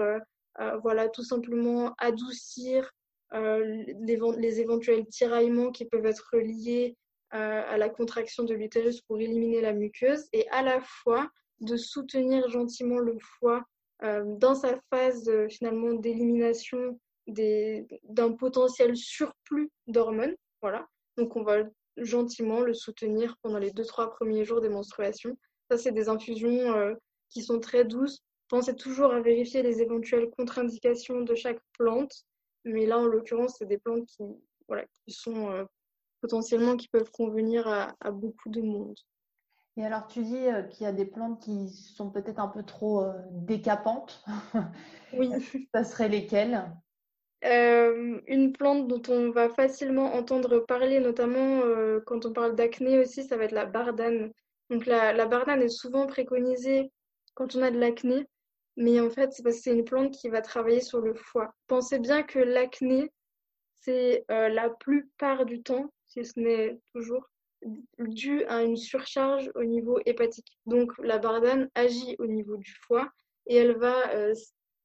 voilà, 0.83 1.09
tout 1.09 1.25
simplement 1.25 1.95
adoucir 1.99 2.93
les, 3.33 4.61
éventuels 4.61 5.07
tiraillements 5.07 5.73
qui 5.73 5.87
peuvent 5.87 6.07
être 6.07 6.37
liés 6.37 6.97
à 7.31 7.77
la 7.77 7.89
contraction 7.89 8.45
de 8.45 8.55
l'utérus 8.55 9.01
pour 9.01 9.19
éliminer 9.19 9.63
la 9.63 9.73
muqueuse 9.73 10.29
et 10.33 10.47
à 10.51 10.63
la 10.63 10.81
fois 10.81 11.29
de 11.61 11.77
soutenir 11.77 12.49
gentiment 12.49 12.99
le 12.99 13.17
foie 13.19 13.65
euh, 14.03 14.25
dans 14.39 14.55
sa 14.55 14.79
phase 14.91 15.29
euh, 15.29 15.49
finalement 15.49 15.93
d'élimination 15.93 16.99
d'un 17.27 18.33
potentiel 18.33 18.97
surplus 18.97 19.71
d'hormones. 19.87 20.35
Voilà. 20.63 20.87
Donc 21.17 21.37
on 21.37 21.43
va 21.43 21.59
gentiment 21.97 22.61
le 22.61 22.75
soutenir 22.75 23.37
pendant 23.43 23.59
les 23.59 23.71
2-3 23.71 24.11
premiers 24.11 24.45
jours 24.45 24.61
des 24.61 24.69
menstruations. 24.69 25.37
Ça, 25.71 25.79
c'est 25.79 25.93
des 25.93 26.09
infusions 26.09 26.75
euh, 26.75 26.95
qui 27.31 27.43
sont 27.43 27.61
très 27.61 27.85
douces. 27.85 28.21
Pensez 28.49 28.75
toujours 28.75 29.13
à 29.13 29.21
vérifier 29.21 29.63
les 29.63 29.81
éventuelles 29.81 30.31
contre-indications 30.31 31.23
de 31.23 31.35
chaque 31.35 31.61
plante. 31.79 32.13
Mais 32.65 32.87
là, 32.87 32.99
en 32.99 33.07
l'occurrence, 33.07 33.57
c'est 33.59 33.67
des 33.67 33.79
plantes 33.79 34.07
qui, 34.07 34.23
voilà, 34.69 34.85
qui 35.05 35.13
sont 35.13 35.67
potentiellement 36.25 36.77
qui 36.77 36.89
peuvent 36.89 37.11
convenir 37.11 37.69
à, 37.69 37.95
à, 38.01 38.11
beaucoup 38.11 38.49
de 38.49 38.63
monde. 38.63 38.99
Et 39.77 39.85
alors, 39.85 40.07
tu 40.07 40.23
dis 40.23 40.47
euh, 40.47 40.63
qu'il 40.63 40.85
y 40.85 40.87
a 40.87 40.93
des 40.93 41.05
plantes 41.05 41.43
qui 41.43 41.69
sont 41.69 42.11
peut-être 42.11 42.39
un 42.39 42.49
peu 42.49 42.63
trop 42.63 43.03
euh, 43.03 43.13
décapantes. 43.31 44.25
Oui. 45.13 45.29
Ça 45.75 45.85
serait 45.85 46.09
lesquelles? 46.09 46.73
Euh, 47.45 48.21
une 48.27 48.53
plante 48.53 48.89
dont 48.89 49.03
on 49.09 49.31
va 49.31 49.51
facilement 49.51 50.15
entendre 50.15 50.61
parler, 50.61 50.99
notamment 50.99 51.61
euh, 51.61 52.01
quand 52.07 52.25
on 52.25 52.33
parle 52.33 52.55
d'acné 52.55 52.99
aussi, 52.99 53.23
ça 53.23 53.37
va 53.37 53.45
être 53.45 53.53
la 53.53 53.67
bardane. 53.67 54.33
Donc 54.71 54.87
la, 54.87 55.27
bardane 55.27 55.61
est 55.61 55.69
souvent 55.69 56.07
préconisée 56.07 56.91
quand 57.35 57.55
on 57.55 57.63
a 57.63 57.71
de 57.71 57.79
l'acné, 57.79 58.27
mais 58.77 58.99
en 58.99 59.11
fait, 59.11 59.33
c'est 59.33 59.43
parce 59.43 59.57
que 59.57 59.63
c'est 59.63 59.75
une 59.75 59.85
plante 59.85 60.15
qui 60.15 60.31
va 60.31 60.41
travailler 60.41 60.81
sur 60.81 61.01
le 61.01 61.13
foie. 61.13 61.53
Pensez 61.67 61.99
bien 61.99 62.23
que 62.23 62.39
l'acné, 62.39 63.13
c'est 63.83 64.25
euh, 64.31 64.49
la 64.49 64.71
plupart 64.71 65.45
du 65.45 65.63
temps, 65.63 65.93
si 66.07 66.25
ce 66.25 66.41
n'est 66.41 66.81
toujours, 66.95 67.29
dû 67.99 68.45
à 68.45 68.63
une 68.63 68.77
surcharge 68.77 69.51
au 69.55 69.65
niveau 69.65 70.01
hépatique. 70.07 70.59
Donc 70.65 70.93
la 70.99 71.19
bardane 71.19 71.69
agit 71.75 72.17
au 72.19 72.27
niveau 72.27 72.57
du 72.57 72.73
foie 72.87 73.11
et 73.47 73.57
elle 73.57 73.77
va 73.77 74.11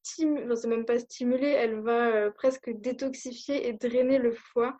stimuler, 0.09 0.55
c'est 0.55 0.67
même 0.67 0.85
pas 0.85 0.99
stimuler, 0.99 1.49
elle 1.49 1.79
va 1.81 2.07
euh, 2.07 2.31
presque 2.31 2.69
détoxifier 2.69 3.67
et 3.67 3.73
drainer 3.73 4.17
le 4.17 4.33
foie. 4.33 4.75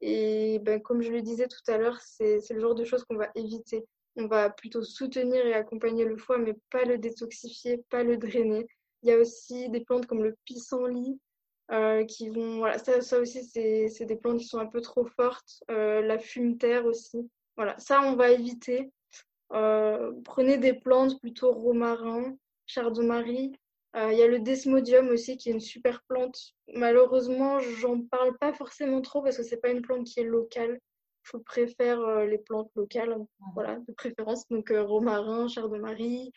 Et 0.00 0.58
ben, 0.60 0.80
comme 0.80 1.02
je 1.02 1.10
le 1.10 1.22
disais 1.22 1.48
tout 1.48 1.70
à 1.72 1.78
l'heure, 1.78 2.00
c'est 2.00 2.40
le 2.50 2.60
genre 2.60 2.74
de 2.74 2.84
choses 2.84 3.04
qu'on 3.04 3.16
va 3.16 3.30
éviter. 3.34 3.84
On 4.16 4.26
va 4.26 4.50
plutôt 4.50 4.82
soutenir 4.82 5.44
et 5.46 5.54
accompagner 5.54 6.04
le 6.04 6.16
foie, 6.16 6.38
mais 6.38 6.54
pas 6.70 6.84
le 6.84 6.98
détoxifier, 6.98 7.82
pas 7.90 8.04
le 8.04 8.16
drainer. 8.16 8.66
Il 9.02 9.08
y 9.08 9.12
a 9.12 9.18
aussi 9.18 9.68
des 9.70 9.80
plantes 9.80 10.06
comme 10.06 10.22
le 10.22 10.36
pissenlit 10.44 11.18
euh, 11.72 12.04
qui 12.04 12.28
vont. 12.28 12.58
Voilà, 12.58 12.78
ça, 12.78 13.18
aussi, 13.18 13.44
c'est 13.44 14.04
des 14.04 14.16
plantes 14.16 14.38
qui 14.38 14.46
sont 14.46 14.58
un 14.58 14.66
peu 14.66 14.80
trop 14.80 15.04
fortes. 15.04 15.62
Euh, 15.70 16.00
la 16.02 16.18
fume-terre 16.18 16.86
aussi. 16.86 17.28
Voilà, 17.56 17.78
ça, 17.78 18.02
on 18.02 18.16
va 18.16 18.30
éviter. 18.30 18.90
Euh, 19.52 20.12
prenez 20.24 20.58
des 20.58 20.74
plantes 20.74 21.20
plutôt 21.20 21.52
romarin, 21.52 22.36
chardon-marie, 22.66 23.52
euh, 23.52 23.63
il 23.94 24.18
y 24.18 24.22
a 24.22 24.26
le 24.26 24.40
desmodium 24.40 25.08
aussi, 25.08 25.36
qui 25.36 25.50
est 25.50 25.52
une 25.52 25.60
super 25.60 26.02
plante. 26.08 26.36
Malheureusement, 26.74 27.60
j'en 27.60 28.00
parle 28.02 28.36
pas 28.38 28.52
forcément 28.52 29.00
trop 29.00 29.22
parce 29.22 29.36
que 29.36 29.42
c'est 29.42 29.60
pas 29.60 29.70
une 29.70 29.82
plante 29.82 30.04
qui 30.04 30.20
est 30.20 30.24
locale. 30.24 30.80
Je 31.22 31.36
préfère 31.38 32.00
euh, 32.00 32.26
les 32.26 32.38
plantes 32.38 32.70
locales, 32.74 33.16
voilà, 33.54 33.78
de 33.86 33.92
préférence. 33.92 34.48
Donc 34.48 34.70
euh, 34.70 34.82
romarin, 34.82 35.48
chardon-marie, 35.48 36.32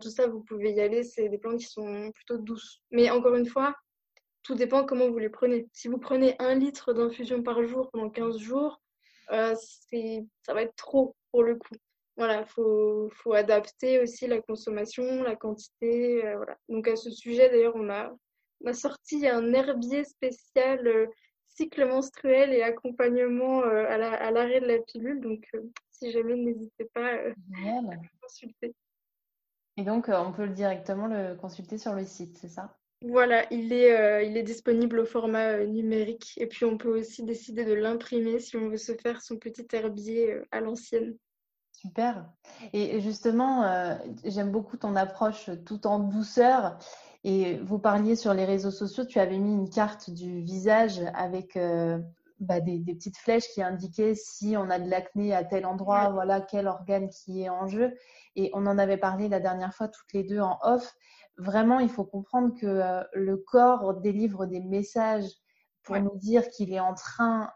tout 0.00 0.08
ça, 0.08 0.26
vous 0.26 0.40
pouvez 0.40 0.72
y 0.72 0.80
aller. 0.80 1.02
C'est 1.02 1.28
des 1.28 1.38
plantes 1.38 1.60
qui 1.60 1.66
sont 1.66 2.10
plutôt 2.12 2.38
douces. 2.38 2.80
Mais 2.90 3.10
encore 3.10 3.34
une 3.34 3.46
fois, 3.46 3.74
tout 4.42 4.54
dépend 4.54 4.84
comment 4.84 5.10
vous 5.10 5.18
les 5.18 5.28
prenez. 5.28 5.68
Si 5.72 5.88
vous 5.88 5.98
prenez 5.98 6.34
un 6.38 6.54
litre 6.54 6.94
d'infusion 6.94 7.42
par 7.42 7.62
jour 7.64 7.90
pendant 7.92 8.08
15 8.08 8.38
jours, 8.38 8.80
ça 9.28 9.54
va 10.48 10.62
être 10.62 10.76
trop 10.76 11.14
pour 11.30 11.42
le 11.42 11.56
coup 11.56 11.74
voilà, 12.16 12.44
faut, 12.46 13.10
faut 13.12 13.34
adapter 13.34 14.00
aussi 14.00 14.26
la 14.26 14.40
consommation, 14.40 15.22
la 15.22 15.36
quantité. 15.36 16.26
Euh, 16.26 16.36
voilà. 16.36 16.56
Donc 16.68 16.88
à 16.88 16.96
ce 16.96 17.10
sujet, 17.10 17.50
d'ailleurs, 17.50 17.76
on 17.76 17.90
a, 17.90 18.14
on 18.64 18.68
a 18.68 18.72
sorti 18.72 19.28
un 19.28 19.52
herbier 19.52 20.04
spécial 20.04 20.86
euh, 20.86 21.06
cycle 21.46 21.86
menstruel 21.86 22.52
et 22.54 22.62
accompagnement 22.62 23.62
euh, 23.62 23.84
à 23.88 24.30
l'arrêt 24.30 24.60
de 24.60 24.66
la 24.66 24.78
pilule. 24.78 25.20
Donc 25.20 25.46
si 25.90 26.10
jamais, 26.10 26.36
n'hésitez 26.36 26.86
pas 26.94 27.06
à 27.06 27.28
le 27.28 28.08
consulter. 28.20 28.74
Et 29.78 29.82
donc, 29.82 30.08
on 30.08 30.32
peut 30.32 30.48
directement 30.48 31.06
le 31.06 31.34
consulter 31.34 31.76
sur 31.76 31.92
le 31.92 32.04
site, 32.04 32.38
c'est 32.38 32.48
ça? 32.48 32.74
Voilà, 33.02 33.44
il 33.50 33.74
est, 33.74 34.26
il 34.26 34.34
est 34.38 34.42
disponible 34.42 35.00
au 35.00 35.04
format 35.04 35.58
numérique. 35.66 36.32
Et 36.38 36.46
puis, 36.46 36.64
on 36.64 36.78
peut 36.78 36.98
aussi 36.98 37.24
décider 37.24 37.66
de 37.66 37.74
l'imprimer 37.74 38.38
si 38.38 38.56
on 38.56 38.70
veut 38.70 38.78
se 38.78 38.94
faire 38.94 39.20
son 39.20 39.36
petit 39.36 39.66
herbier 39.72 40.40
à 40.50 40.62
l'ancienne. 40.62 41.18
Super. 41.86 42.24
Et 42.72 43.00
justement, 43.00 43.62
euh, 43.62 43.94
j'aime 44.24 44.50
beaucoup 44.50 44.76
ton 44.76 44.96
approche 44.96 45.50
tout 45.64 45.86
en 45.86 46.00
douceur. 46.00 46.78
Et 47.22 47.58
vous 47.58 47.78
parliez 47.78 48.16
sur 48.16 48.34
les 48.34 48.44
réseaux 48.44 48.72
sociaux, 48.72 49.04
tu 49.04 49.20
avais 49.20 49.38
mis 49.38 49.52
une 49.52 49.70
carte 49.70 50.10
du 50.10 50.40
visage 50.42 51.00
avec 51.14 51.56
euh, 51.56 51.98
bah, 52.40 52.60
des, 52.60 52.78
petites 52.78 53.18
flèches 53.18 53.48
qui 53.54 53.62
indiquaient 53.62 54.14
si 54.16 54.56
on 54.56 54.68
a 54.68 54.80
de 54.80 54.90
l'acné 54.90 55.34
à 55.34 55.44
tel 55.44 55.64
endroit, 55.64 56.10
voilà 56.10 56.40
quel 56.40 56.66
organe 56.66 57.08
qui 57.08 57.42
est 57.42 57.48
en 57.48 57.68
jeu. 57.68 57.94
Et 58.34 58.50
on 58.52 58.66
en 58.66 58.78
avait 58.78 58.96
parlé 58.96 59.28
la 59.28 59.40
dernière 59.40 59.74
fois 59.74 59.86
toutes 59.86 60.12
les 60.12 60.24
deux 60.24 60.40
en 60.40 60.58
off. 60.62 60.94
Vraiment, 61.38 61.78
il 61.78 61.88
faut 61.88 62.04
comprendre 62.04 62.52
que 62.58 62.66
euh, 62.66 63.02
le 63.12 63.36
corps 63.36 63.94
délivre 63.94 64.46
des 64.46 64.60
messages 64.60 65.30
pour 65.86 65.98
nous 65.98 66.16
dire 66.16 66.48
qu'il 66.50 66.72
est 66.72 66.80
en 66.80 66.94
train 66.94 67.52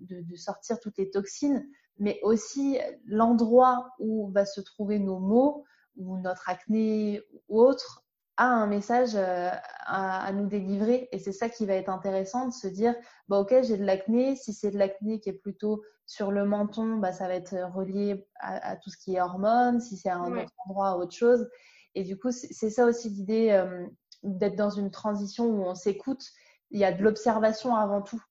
de, 0.00 0.36
sortir 0.36 0.80
toutes 0.80 0.98
les 0.98 1.10
toxines 1.10 1.68
mais 1.98 2.18
aussi 2.22 2.78
l'endroit 3.06 3.90
où 3.98 4.30
va 4.30 4.44
se 4.44 4.60
trouver 4.60 4.98
nos 4.98 5.18
mots 5.18 5.64
ou 5.96 6.18
notre 6.18 6.48
acné 6.48 7.20
ou 7.48 7.60
autre 7.60 8.04
a 8.36 8.46
un 8.46 8.68
message 8.68 9.16
euh, 9.16 9.50
à, 9.84 10.30
nous 10.32 10.46
délivrer. 10.46 11.08
Et 11.10 11.18
c'est 11.18 11.32
ça 11.32 11.48
qui 11.48 11.66
va 11.66 11.74
être 11.74 11.88
intéressant 11.88 12.46
de 12.46 12.52
se 12.52 12.68
dire 12.68 12.94
bah 13.28 13.40
ok 13.40 13.62
j'ai 13.62 13.76
de 13.76 13.84
l'acné. 13.84 14.36
Si 14.36 14.52
c'est 14.52 14.70
de 14.70 14.78
l'acné 14.78 15.18
qui 15.20 15.30
est 15.30 15.34
plutôt 15.34 15.82
sur 16.06 16.30
le 16.30 16.44
menton 16.44 16.96
bah 16.98 17.12
ça 17.12 17.26
va 17.26 17.34
être 17.34 17.56
relié 17.74 18.26
à, 18.38 18.76
tout 18.76 18.90
ce 18.90 18.96
qui 18.96 19.16
est 19.16 19.20
hormones. 19.20 19.80
Si 19.80 19.96
c'est 19.96 20.08
à 20.08 20.18
un 20.18 20.32
autre 20.38 20.52
endroit 20.66 20.96
autre 20.98 21.16
chose. 21.16 21.48
Et 21.96 22.04
du 22.04 22.16
coup 22.16 22.30
c'est 22.30 22.70
ça 22.70 22.86
aussi 22.86 23.10
l'idée 23.10 23.50
euh, 23.50 23.86
d'être 24.22 24.56
dans 24.56 24.70
une 24.70 24.92
transition 24.92 25.46
où 25.46 25.64
on 25.64 25.74
s'écoute 25.74 26.24
il 26.70 26.80
y 26.80 26.84
a 26.84 26.92
de 26.92 27.02
l'observation 27.02 27.74
avant 27.74 28.02
tout 28.02 28.22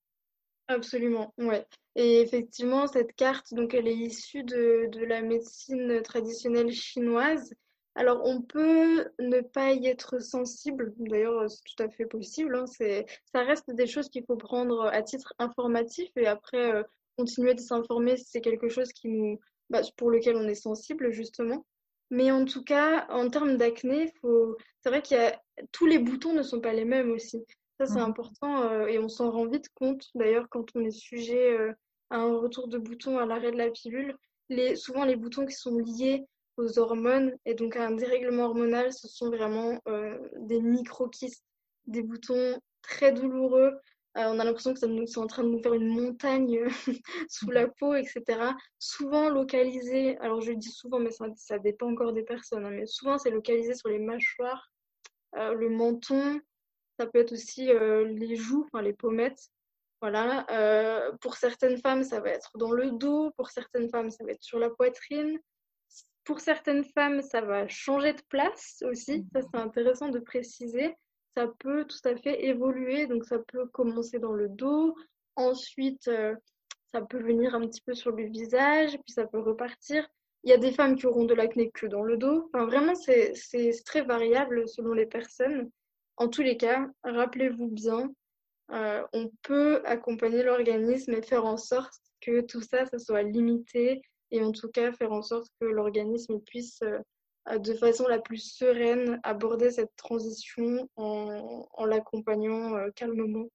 Absolument, 0.69 1.33
ouais. 1.37 1.65
Et 1.95 2.19
effectivement, 2.19 2.87
cette 2.87 3.13
carte, 3.13 3.53
donc, 3.53 3.73
elle 3.73 3.87
est 3.87 3.95
issue 3.95 4.43
de, 4.43 4.89
de 4.91 5.05
la 5.05 5.21
médecine 5.21 6.01
traditionnelle 6.01 6.71
chinoise. 6.71 7.53
Alors, 7.95 8.21
on 8.25 8.41
peut 8.41 9.09
ne 9.17 9.39
pas 9.41 9.71
y 9.71 9.87
être 9.87 10.21
sensible. 10.21 10.93
D'ailleurs, 10.97 11.49
c'est 11.49 11.63
tout 11.63 11.83
à 11.83 11.89
fait 11.89 12.05
possible. 12.05 12.55
Hein. 12.55 12.67
C'est, 12.67 13.05
ça 13.33 13.43
reste 13.43 13.71
des 13.71 13.87
choses 13.87 14.09
qu'il 14.09 14.25
faut 14.25 14.35
prendre 14.35 14.85
à 14.85 15.01
titre 15.01 15.33
informatif 15.39 16.11
et 16.17 16.27
après 16.27 16.71
euh, 16.71 16.83
continuer 17.17 17.55
de 17.55 17.61
s'informer 17.61 18.17
si 18.17 18.25
c'est 18.25 18.41
quelque 18.41 18.69
chose 18.69 18.91
qui 18.91 19.07
nous, 19.07 19.39
bah, 19.69 19.81
pour 19.95 20.11
lequel 20.11 20.35
on 20.35 20.47
est 20.47 20.53
sensible, 20.53 21.11
justement. 21.11 21.65
Mais 22.11 22.29
en 22.29 22.45
tout 22.45 22.63
cas, 22.63 23.07
en 23.09 23.29
termes 23.29 23.57
d'acné, 23.57 24.13
c'est 24.81 24.89
vrai 24.89 25.01
qu'il 25.01 25.17
y 25.17 25.21
a 25.21 25.41
tous 25.71 25.87
les 25.87 25.97
boutons 25.97 26.33
ne 26.33 26.43
sont 26.43 26.61
pas 26.61 26.73
les 26.73 26.85
mêmes 26.85 27.11
aussi. 27.11 27.43
Ça, 27.79 27.85
c'est 27.85 27.99
mmh. 27.99 28.09
important 28.09 28.63
euh, 28.63 28.87
et 28.87 28.97
on 28.97 29.07
s'en 29.07 29.29
rend 29.29 29.45
vite 29.45 29.69
compte. 29.75 30.09
D'ailleurs, 30.15 30.49
quand 30.49 30.65
on 30.75 30.81
est 30.81 30.91
sujet 30.91 31.55
euh, 31.55 31.73
à 32.09 32.17
un 32.17 32.35
retour 32.37 32.67
de 32.67 32.79
bouton 32.79 33.19
à 33.19 33.25
l'arrêt 33.25 33.51
de 33.51 33.57
la 33.57 33.69
pilule, 33.69 34.17
les, 34.49 34.75
souvent 34.75 35.05
les 35.05 35.15
boutons 35.15 35.45
qui 35.45 35.53
sont 35.53 35.77
liés 35.77 36.25
aux 36.57 36.79
hormones 36.79 37.37
et 37.45 37.53
donc 37.53 37.75
à 37.75 37.85
un 37.85 37.91
dérèglement 37.91 38.45
hormonal, 38.45 38.91
ce 38.91 39.07
sont 39.07 39.29
vraiment 39.29 39.79
euh, 39.87 40.17
des 40.37 40.59
micro-kystes, 40.59 41.43
des 41.85 42.01
boutons 42.01 42.59
très 42.81 43.11
douloureux. 43.11 43.77
on 44.15 44.39
a 44.39 44.43
l'impression 44.43 44.73
que 44.73 44.79
ça 44.79 44.87
nous, 44.87 45.05
c'est 45.05 45.19
en 45.19 45.27
train 45.27 45.43
de 45.43 45.49
nous 45.49 45.61
faire 45.61 45.75
une 45.75 45.87
montagne 45.87 46.65
sous 47.29 47.51
la 47.51 47.67
peau, 47.67 47.93
etc. 47.93 48.23
Souvent 48.79 49.29
localisé, 49.29 50.17
alors 50.17 50.41
je 50.41 50.49
le 50.49 50.57
dis 50.57 50.71
souvent, 50.71 50.97
mais 50.97 51.11
ça, 51.11 51.27
ça 51.35 51.59
dépend 51.59 51.91
encore 51.91 52.13
des 52.13 52.23
personnes, 52.23 52.65
hein, 52.65 52.71
mais 52.71 52.87
souvent 52.87 53.19
c'est 53.19 53.29
localisé 53.29 53.75
sur 53.75 53.89
les 53.89 53.99
mâchoires, 53.99 54.71
le 55.35 55.69
menton, 55.69 56.41
ça 56.97 57.05
peut 57.05 57.19
être 57.19 57.31
aussi 57.31 57.69
euh, 57.69 58.05
les 58.05 58.35
joues, 58.35 58.65
enfin 58.65 58.81
les 58.81 58.93
pommettes. 58.93 59.49
Voilà. 60.01 60.45
Euh, 60.51 61.11
pour 61.21 61.35
certaines 61.35 61.77
femmes, 61.77 62.03
ça 62.03 62.19
va 62.19 62.29
être 62.29 62.57
dans 62.57 62.71
le 62.71 62.91
dos. 62.91 63.31
Pour 63.37 63.49
certaines 63.49 63.89
femmes, 63.89 64.11
ça 64.11 64.23
va 64.23 64.31
être 64.31 64.43
sur 64.43 64.59
la 64.59 64.69
poitrine. 64.69 65.39
Pour 66.23 66.39
certaines 66.39 66.83
femmes, 66.83 67.21
ça 67.21 67.41
va 67.41 67.67
changer 67.67 68.13
de 68.13 68.21
place 68.29 68.83
aussi. 68.85 69.25
Ça, 69.33 69.41
c'est 69.41 69.59
intéressant 69.59 70.09
de 70.09 70.19
préciser. 70.19 70.95
Ça 71.35 71.47
peut 71.59 71.85
tout 71.85 72.07
à 72.07 72.15
fait 72.15 72.45
évoluer. 72.45 73.07
Donc, 73.07 73.25
ça 73.25 73.39
peut 73.39 73.67
commencer 73.67 74.19
dans 74.19 74.33
le 74.33 74.49
dos. 74.49 74.95
Ensuite, 75.35 76.07
euh, 76.07 76.35
ça 76.91 77.01
peut 77.01 77.21
venir 77.21 77.55
un 77.55 77.61
petit 77.61 77.81
peu 77.81 77.93
sur 77.93 78.11
le 78.11 78.25
visage. 78.25 78.97
Puis, 79.05 79.13
ça 79.13 79.25
peut 79.25 79.39
repartir. 79.39 80.07
Il 80.43 80.49
y 80.49 80.53
a 80.53 80.57
des 80.57 80.71
femmes 80.71 80.95
qui 80.95 81.07
auront 81.07 81.25
de 81.25 81.33
l'acné 81.33 81.71
que 81.71 81.87
dans 81.87 82.03
le 82.03 82.17
dos. 82.17 82.49
Enfin, 82.53 82.65
vraiment, 82.65 82.95
c'est 82.95 83.33
très 83.85 84.01
variable 84.01 84.67
selon 84.67 84.93
les 84.93 85.07
personnes. 85.07 85.71
En 86.17 86.27
tous 86.29 86.41
les 86.41 86.57
cas, 86.57 86.89
rappelez-vous 87.03 87.67
bien, 87.67 88.11
euh, 88.71 89.03
on 89.13 89.31
peut 89.43 89.81
accompagner 89.85 90.43
l'organisme 90.43 91.13
et 91.13 91.21
faire 91.21 91.45
en 91.45 91.57
sorte 91.57 92.01
que 92.21 92.41
tout 92.41 92.61
ça, 92.61 92.85
ça 92.85 92.97
soit 92.97 93.21
limité 93.21 94.01
et 94.31 94.43
en 94.43 94.51
tout 94.51 94.69
cas 94.69 94.91
faire 94.91 95.13
en 95.13 95.21
sorte 95.21 95.47
que 95.61 95.65
l'organisme 95.65 96.39
puisse 96.41 96.81
euh, 96.81 97.59
de 97.59 97.73
façon 97.75 98.07
la 98.07 98.19
plus 98.19 98.51
sereine 98.57 99.19
aborder 99.23 99.71
cette 99.71 99.95
transition 99.95 100.89
en, 100.97 101.85
l'accompagnant 101.85 102.75
euh, 102.75 102.89
calmement. 102.95 103.47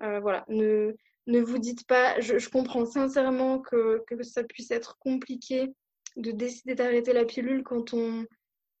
voilà, 0.00 0.44
ne, 0.48 0.94
ne 1.26 1.40
vous 1.40 1.58
dites 1.58 1.86
pas, 1.86 2.18
je, 2.20 2.48
comprends 2.48 2.86
sincèrement 2.86 3.60
que, 3.60 4.02
que 4.06 4.22
ça 4.22 4.42
puisse 4.42 4.70
être 4.70 4.98
compliqué 4.98 5.72
de 6.16 6.30
décider 6.30 6.74
d'arrêter 6.74 7.12
la 7.12 7.26
pilule 7.26 7.62
quand 7.62 7.92
on, 7.92 8.24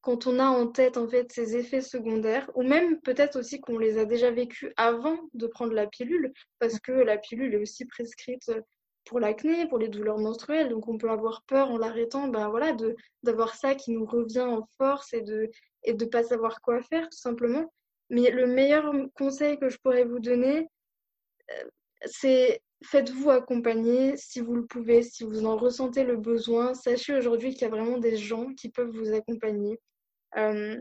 quand 0.06 0.28
on 0.28 0.38
a 0.38 0.46
en 0.46 0.68
tête 0.68 0.98
en 0.98 1.08
fait 1.08 1.32
ces 1.32 1.56
effets 1.56 1.80
secondaires, 1.80 2.48
ou 2.54 2.62
même 2.62 3.00
peut-être 3.00 3.40
aussi 3.40 3.60
qu'on 3.60 3.76
les 3.76 3.98
a 3.98 4.04
déjà 4.04 4.30
vécus 4.30 4.72
avant 4.76 5.18
de 5.34 5.48
prendre 5.48 5.72
la 5.72 5.88
pilule, 5.88 6.32
parce 6.60 6.78
que 6.78 6.92
la 6.92 7.18
pilule 7.18 7.54
est 7.54 7.60
aussi 7.60 7.86
prescrite 7.86 8.52
pour 9.04 9.18
l'acné, 9.18 9.66
pour 9.66 9.78
les 9.78 9.88
douleurs 9.88 10.18
menstruelles, 10.18 10.68
donc 10.68 10.86
on 10.86 10.96
peut 10.96 11.10
avoir 11.10 11.42
peur 11.48 11.72
en 11.72 11.78
l'arrêtant, 11.78 12.28
ben 12.28 12.48
voilà, 12.50 12.76
d'avoir 13.24 13.56
ça 13.56 13.74
qui 13.74 13.90
nous 13.90 14.06
revient 14.06 14.42
en 14.42 14.68
force 14.78 15.12
et 15.12 15.22
de 15.22 15.50
et 15.82 15.92
de 15.92 16.04
pas 16.04 16.22
savoir 16.22 16.60
quoi 16.60 16.80
faire 16.82 17.08
tout 17.08 17.18
simplement. 17.18 17.72
Mais 18.08 18.30
le 18.30 18.46
meilleur 18.46 18.92
conseil 19.16 19.58
que 19.58 19.68
je 19.68 19.78
pourrais 19.78 20.04
vous 20.04 20.20
donner, 20.20 20.68
c'est 22.04 22.60
faites-vous 22.84 23.30
accompagner 23.30 24.16
si 24.16 24.38
vous 24.40 24.54
le 24.54 24.66
pouvez, 24.66 25.02
si 25.02 25.24
vous 25.24 25.46
en 25.46 25.56
ressentez 25.56 26.04
le 26.04 26.16
besoin. 26.16 26.74
Sachez 26.74 27.16
aujourd'hui 27.16 27.54
qu'il 27.54 27.62
y 27.62 27.64
a 27.64 27.70
vraiment 27.70 27.98
des 27.98 28.16
gens 28.16 28.54
qui 28.54 28.68
peuvent 28.68 28.94
vous 28.96 29.12
accompagner. 29.12 29.80
Euh, 30.36 30.80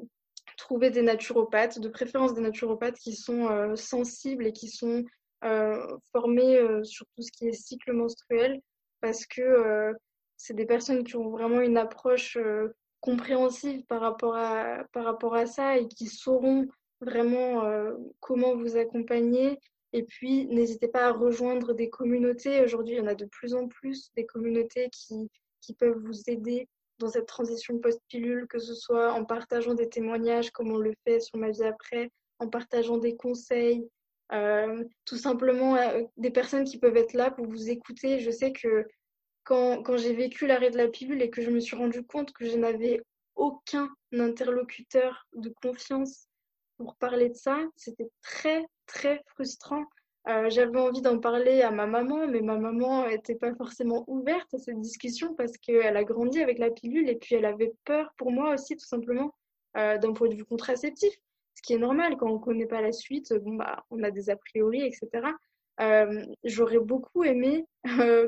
trouvez 0.58 0.90
des 0.90 1.02
naturopathes, 1.02 1.80
de 1.80 1.90
préférence 1.90 2.34
des 2.34 2.42
naturopathes 2.42 2.98
qui 2.98 3.16
sont 3.16 3.50
euh, 3.50 3.76
sensibles 3.76 4.48
et 4.48 4.54
qui 4.54 4.70
sont 4.70 5.04
euh, 5.44 5.98
formés 6.12 6.60
sur 6.84 7.06
tout 7.16 7.22
ce 7.22 7.32
qui 7.32 7.48
est 7.48 7.54
cycle 7.54 7.94
menstruel 7.94 8.62
parce 9.02 9.26
que 9.26 9.94
c'est 10.38 10.56
des 10.56 10.66
personnes 10.66 11.04
qui 11.04 11.16
ont 11.16 11.30
vraiment 11.30 11.62
une 11.62 11.78
approche 11.78 12.38
compréhensive 13.02 13.86
par 13.86 14.02
rapport, 14.02 14.36
à, 14.36 14.84
par 14.92 15.06
rapport 15.06 15.36
à 15.36 15.46
ça 15.46 15.78
et 15.78 15.88
qui 15.88 16.08
sauront 16.08 16.66
vraiment 17.02 17.70
comment 18.20 18.56
vous 18.56 18.78
accompagner 18.78 19.60
et 19.96 20.04
puis, 20.04 20.46
n'hésitez 20.48 20.90
pas 20.90 21.06
à 21.06 21.14
rejoindre 21.14 21.72
des 21.72 21.90
communautés. 21.90 22.62
Aujourd'hui, 22.62 22.96
il 22.96 22.98
y 22.98 23.02
en 23.02 23.08
a 23.08 23.16
de 23.16 23.24
plus 23.24 23.54
en 23.54 23.70
plus 23.70 24.12
des 24.18 24.26
communautés 24.26 24.90
qui, 24.92 25.32
qui 25.62 25.74
peuvent 25.74 25.98
vous 25.98 26.30
aider 26.30 26.68
dans 27.00 27.10
cette 27.10 27.28
transition 27.28 27.78
post-pilule, 27.80 28.48
que 28.48 28.60
ce 28.60 28.74
soit 28.74 29.14
en 29.14 29.26
partageant 29.26 29.74
des 29.74 29.90
témoignages 29.90 30.52
comme 30.52 30.72
on 30.72 30.78
le 30.78 30.94
fait 31.04 31.20
sur 31.20 31.38
ma 31.38 31.50
vie 31.50 31.64
après, 31.64 32.12
en 32.40 32.48
partageant 32.48 32.98
des 32.98 33.16
conseils, 33.16 33.88
euh, 34.32 34.84
tout 35.06 35.18
simplement 35.18 35.76
euh, 35.76 36.04
des 36.18 36.32
personnes 36.32 36.64
qui 36.64 36.80
peuvent 36.80 36.98
être 36.98 37.14
là 37.14 37.32
pour 37.32 37.48
vous 37.48 37.70
écouter. 37.70 38.20
Je 38.20 38.32
sais 38.32 38.52
que 38.52 38.88
quand, 39.44 39.84
quand 39.84 39.98
j'ai 39.98 40.14
vécu 40.14 40.48
l'arrêt 40.48 40.72
de 40.72 40.78
la 40.78 40.88
pilule 40.88 41.22
et 41.22 41.30
que 41.30 41.42
je 41.42 41.52
me 41.52 41.60
suis 41.60 41.76
rendu 41.76 42.04
compte 42.04 42.32
que 42.34 42.46
je 42.46 42.58
n'avais 42.58 43.02
aucun 43.36 43.90
interlocuteur 44.14 45.28
de 45.34 45.54
confiance 45.62 46.28
pour 46.78 46.96
parler 46.96 47.30
de 47.30 47.36
ça, 47.36 47.60
c'était 47.76 48.10
très, 48.22 48.66
très 48.86 49.22
frustrant. 49.28 49.86
Euh, 50.28 50.50
j'avais 50.50 50.80
envie 50.80 51.02
d'en 51.02 51.20
parler 51.20 51.62
à 51.62 51.70
ma 51.70 51.86
maman, 51.86 52.28
mais 52.28 52.42
ma 52.42 52.58
maman 52.58 53.08
n'était 53.08 53.36
pas 53.36 53.54
forcément 53.54 54.04
ouverte 54.08 54.52
à 54.56 54.58
cette 54.58 54.80
discussion 54.82 55.36
parce 55.36 55.56
qu'elle 55.58 55.96
a 55.96 56.04
grandi 56.04 56.42
avec 56.42 56.58
la 56.58 56.72
pilule 56.72 57.10
et 57.10 57.16
puis 57.16 57.36
elle 57.36 57.46
avait 57.46 57.74
peur 57.86 58.12
pour 58.18 58.32
moi 58.32 58.56
aussi, 58.56 58.76
tout 58.76 58.88
simplement, 58.88 59.36
euh, 59.78 60.00
d'un 60.00 60.14
point 60.14 60.28
de 60.28 60.36
vue 60.36 60.46
contraceptif. 60.46 61.14
Ce 61.54 61.62
qui 61.62 61.74
est 61.74 61.78
normal 61.78 62.18
quand 62.18 62.28
on 62.30 62.40
ne 62.40 62.44
connaît 62.44 62.66
pas 62.66 62.82
la 62.82 62.92
suite, 62.92 63.34
bon, 63.34 63.56
bah, 63.56 63.86
on 63.92 64.02
a 64.02 64.10
des 64.10 64.32
a 64.32 64.36
priori, 64.36 64.82
etc. 64.82 65.28
Euh, 65.80 66.26
j'aurais 66.44 66.80
beaucoup 66.80 67.24
aimé 67.24 67.66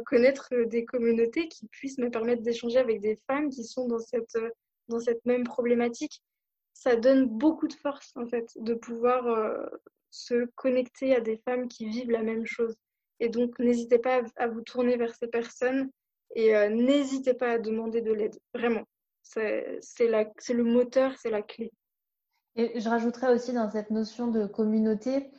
connaître 0.06 0.54
des 0.66 0.86
communautés 0.86 1.48
qui 1.48 1.66
puissent 1.68 1.98
me 1.98 2.12
permettre 2.12 2.44
d'échanger 2.44 2.78
avec 2.78 3.02
des 3.02 3.20
femmes 3.26 3.50
qui 3.50 3.64
sont 3.64 3.88
dans 3.88 4.00
cette, 4.00 4.38
dans 4.88 5.00
cette 5.00 5.26
même 5.26 5.46
problématique 5.46 6.22
ça 6.74 6.96
donne 6.96 7.26
beaucoup 7.26 7.68
de 7.68 7.74
force 7.74 8.12
en 8.18 8.28
fait 8.28 8.52
de 8.58 8.76
pouvoir 8.76 9.26
se 10.18 10.46
connecter 10.56 11.16
à 11.16 11.22
des 11.22 11.38
femmes 11.38 11.68
qui 11.68 11.88
vivent 11.88 12.12
la 12.12 12.24
même 12.24 12.46
chose. 12.46 12.76
Et 13.20 13.30
donc 13.30 13.58
n'hésitez 13.60 14.00
pas 14.00 14.22
à, 14.36 14.48
vous 14.48 14.62
tourner 14.62 14.98
vers 14.98 15.16
ces 15.16 15.28
personnes 15.28 15.90
et 16.36 16.56
euh, 16.56 16.70
n'hésitez 16.70 17.34
pas 17.34 17.52
à 17.52 17.58
demander 17.60 18.02
de 18.02 18.12
l'aide. 18.12 18.38
Vraiment, 18.54 18.84
c'est 19.22 19.80
le 20.10 20.64
moteur, 20.64 21.14
c'est 21.18 21.30
la 21.30 21.42
clé. 21.42 21.72
Et 22.56 22.80
je 22.80 22.90
rajouterais 22.90 23.34
aussi 23.34 23.54
dans 23.54 23.70
cette 23.70 23.92
notion 23.92 24.28
de 24.28 24.46
communauté, 24.46 25.30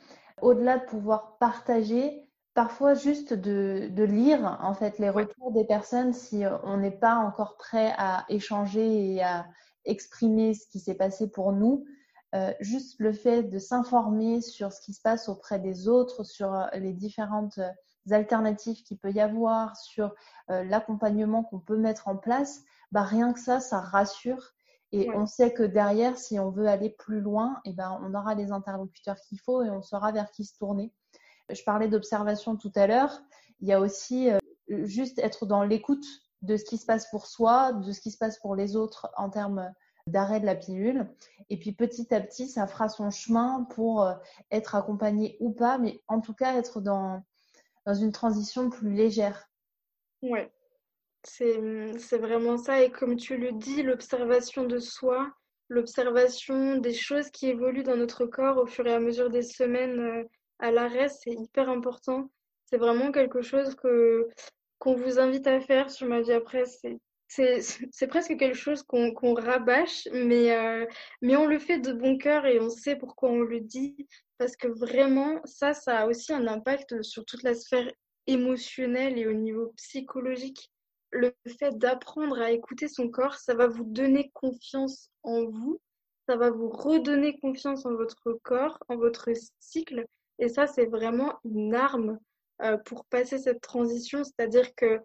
au-delà 0.41 0.77
de 0.77 0.85
pouvoir 0.85 1.37
partager, 1.37 2.23
parfois 2.53 2.93
juste 2.93 3.33
de, 3.33 3.89
de, 3.91 4.03
lire 4.03 4.57
en 4.61 4.73
fait 4.73 4.99
les 4.99 5.09
retours 5.09 5.51
des 5.51 5.65
personnes 5.65 6.13
si 6.13 6.43
on 6.63 6.77
n'est 6.77 6.97
pas 6.97 7.15
encore 7.15 7.57
prêt 7.57 7.93
à 7.97 8.25
échanger 8.29 9.15
et 9.15 9.23
à, 9.23 9.45
exprimer 9.85 10.53
ce 10.53 10.67
qui 10.67 10.79
s'est 10.79 10.95
passé 10.95 11.29
pour 11.29 11.51
nous. 11.51 11.85
Euh, 12.35 12.53
juste 12.59 12.99
le 12.99 13.11
fait 13.11 13.43
de 13.43 13.57
s'informer 13.57 14.41
sur 14.41 14.71
ce 14.71 14.81
qui 14.81 14.93
se 14.93 15.01
passe 15.01 15.29
auprès 15.29 15.59
des 15.59 15.87
autres, 15.87 16.23
sur 16.23 16.53
euh, 16.53 16.67
les 16.73 16.93
différentes 16.93 17.57
euh, 17.57 17.71
alternatives 18.11 18.83
qu'il 18.83 18.99
peut 18.99 19.11
y 19.11 19.19
avoir, 19.19 19.75
sur 19.77 20.13
l'accompagnement 20.47 21.43
qu'on 21.43 21.59
peut 21.59 21.77
mettre 21.77 22.07
en 22.07 22.17
place, 22.17 22.63
bah, 22.91 23.03
rien 23.03 23.33
que 23.33 23.39
ça, 23.39 23.59
ça 23.59 23.81
rassure. 23.81 24.53
Et 24.91 25.11
on 25.11 25.27
sait 25.27 25.53
que 25.53 25.61
derrière, 25.61 26.17
si 26.17 26.39
on 26.39 26.49
veut 26.49 26.67
aller 26.67 26.89
plus 26.89 27.21
loin, 27.21 27.61
et 27.65 27.69
eh 27.69 27.73
ben, 27.73 27.99
on 28.01 28.15
aura 28.15 28.33
les 28.33 28.51
interlocuteurs 28.51 29.19
qu'il 29.27 29.39
faut 29.39 29.61
et 29.61 29.69
on 29.69 29.83
saura 29.83 30.11
vers 30.11 30.31
qui 30.31 30.43
se 30.43 30.57
tourner. 30.57 30.91
Je 31.51 31.61
parlais 31.63 31.87
d'observation 31.87 32.55
tout 32.55 32.71
à 32.73 32.87
l'heure. 32.87 33.21
Il 33.59 33.67
y 33.67 33.73
a 33.73 33.79
aussi 33.79 34.29
juste 34.69 35.19
être 35.19 35.45
dans 35.45 35.61
l'écoute 35.61 36.07
de 36.41 36.57
ce 36.57 36.65
qui 36.65 36.79
se 36.79 36.87
passe 36.87 37.07
pour 37.11 37.27
soi, 37.27 37.73
de 37.73 37.91
ce 37.91 38.01
qui 38.01 38.09
se 38.09 38.17
passe 38.17 38.39
pour 38.39 38.55
les 38.55 38.75
autres 38.75 39.07
en 39.17 39.29
termes 39.29 39.71
d'arrêt 40.11 40.39
de 40.39 40.45
la 40.45 40.55
pilule. 40.55 41.07
Et 41.49 41.57
puis 41.57 41.71
petit 41.71 42.13
à 42.13 42.21
petit, 42.21 42.47
ça 42.47 42.67
fera 42.67 42.89
son 42.89 43.09
chemin 43.09 43.65
pour 43.71 44.03
euh, 44.03 44.13
être 44.51 44.75
accompagné 44.75 45.37
ou 45.39 45.51
pas, 45.51 45.77
mais 45.77 46.01
en 46.07 46.21
tout 46.21 46.33
cas 46.33 46.55
être 46.57 46.81
dans, 46.81 47.23
dans 47.85 47.93
une 47.93 48.11
transition 48.11 48.69
plus 48.69 48.93
légère. 48.93 49.49
Ouais, 50.21 50.51
c'est 51.23 52.17
vraiment 52.17 52.57
ça. 52.57 52.81
Et 52.81 52.91
comme 52.91 53.15
tu 53.15 53.37
le 53.37 53.51
dis, 53.53 53.83
l'observation 53.83 54.65
de 54.65 54.79
soi, 54.79 55.31
l'observation 55.69 56.77
des 56.77 56.93
choses 56.93 57.29
qui 57.29 57.47
évoluent 57.47 57.83
dans 57.83 57.97
notre 57.97 58.25
corps 58.25 58.57
au 58.57 58.65
fur 58.65 58.85
et 58.87 58.93
à 58.93 58.99
mesure 58.99 59.29
des 59.29 59.43
semaines 59.43 59.99
euh, 59.99 60.23
à 60.59 60.71
l'arrêt, 60.71 61.09
c'est 61.09 61.31
hyper 61.31 61.69
important. 61.69 62.29
C'est 62.65 62.77
vraiment 62.77 63.11
quelque 63.11 63.41
chose 63.41 63.75
que 63.75 64.27
qu'on 64.77 64.95
vous 64.95 65.19
invite 65.19 65.45
à 65.47 65.59
faire 65.59 65.89
sur 65.89 66.07
ma 66.07 66.21
vie 66.21 66.31
après. 66.31 66.63
Presque 68.07 68.37
quelque 68.37 68.55
chose 68.55 68.83
qu'on 68.83 69.33
rabâche, 69.33 70.07
mais, 70.11 70.55
euh, 70.55 70.85
mais 71.21 71.35
on 71.35 71.45
le 71.45 71.59
fait 71.59 71.79
de 71.79 71.93
bon 71.93 72.17
cœur 72.17 72.45
et 72.45 72.59
on 72.59 72.69
sait 72.69 72.95
pourquoi 72.95 73.29
on 73.29 73.41
le 73.41 73.59
dit. 73.59 74.07
Parce 74.37 74.55
que 74.55 74.67
vraiment, 74.67 75.41
ça, 75.45 75.73
ça 75.73 75.99
a 75.99 76.07
aussi 76.07 76.33
un 76.33 76.47
impact 76.47 77.01
sur 77.01 77.25
toute 77.25 77.43
la 77.43 77.53
sphère 77.53 77.91
émotionnelle 78.27 79.17
et 79.17 79.27
au 79.27 79.33
niveau 79.33 79.73
psychologique. 79.75 80.71
Le 81.11 81.33
fait 81.59 81.77
d'apprendre 81.77 82.39
à 82.39 82.51
écouter 82.51 82.87
son 82.87 83.09
corps, 83.09 83.35
ça 83.35 83.53
va 83.53 83.67
vous 83.67 83.83
donner 83.83 84.29
confiance 84.33 85.09
en 85.23 85.45
vous, 85.45 85.79
ça 86.27 86.37
va 86.37 86.51
vous 86.51 86.69
redonner 86.69 87.39
confiance 87.39 87.85
en 87.85 87.95
votre 87.95 88.39
corps, 88.43 88.77
en 88.87 88.97
votre 88.97 89.29
cycle. 89.59 90.05
Et 90.37 90.47
ça, 90.47 90.67
c'est 90.67 90.85
vraiment 90.85 91.39
une 91.43 91.73
arme 91.73 92.19
euh, 92.61 92.77
pour 92.77 93.05
passer 93.05 93.39
cette 93.39 93.61
transition. 93.61 94.23
C'est-à-dire 94.23 94.75
que 94.75 94.99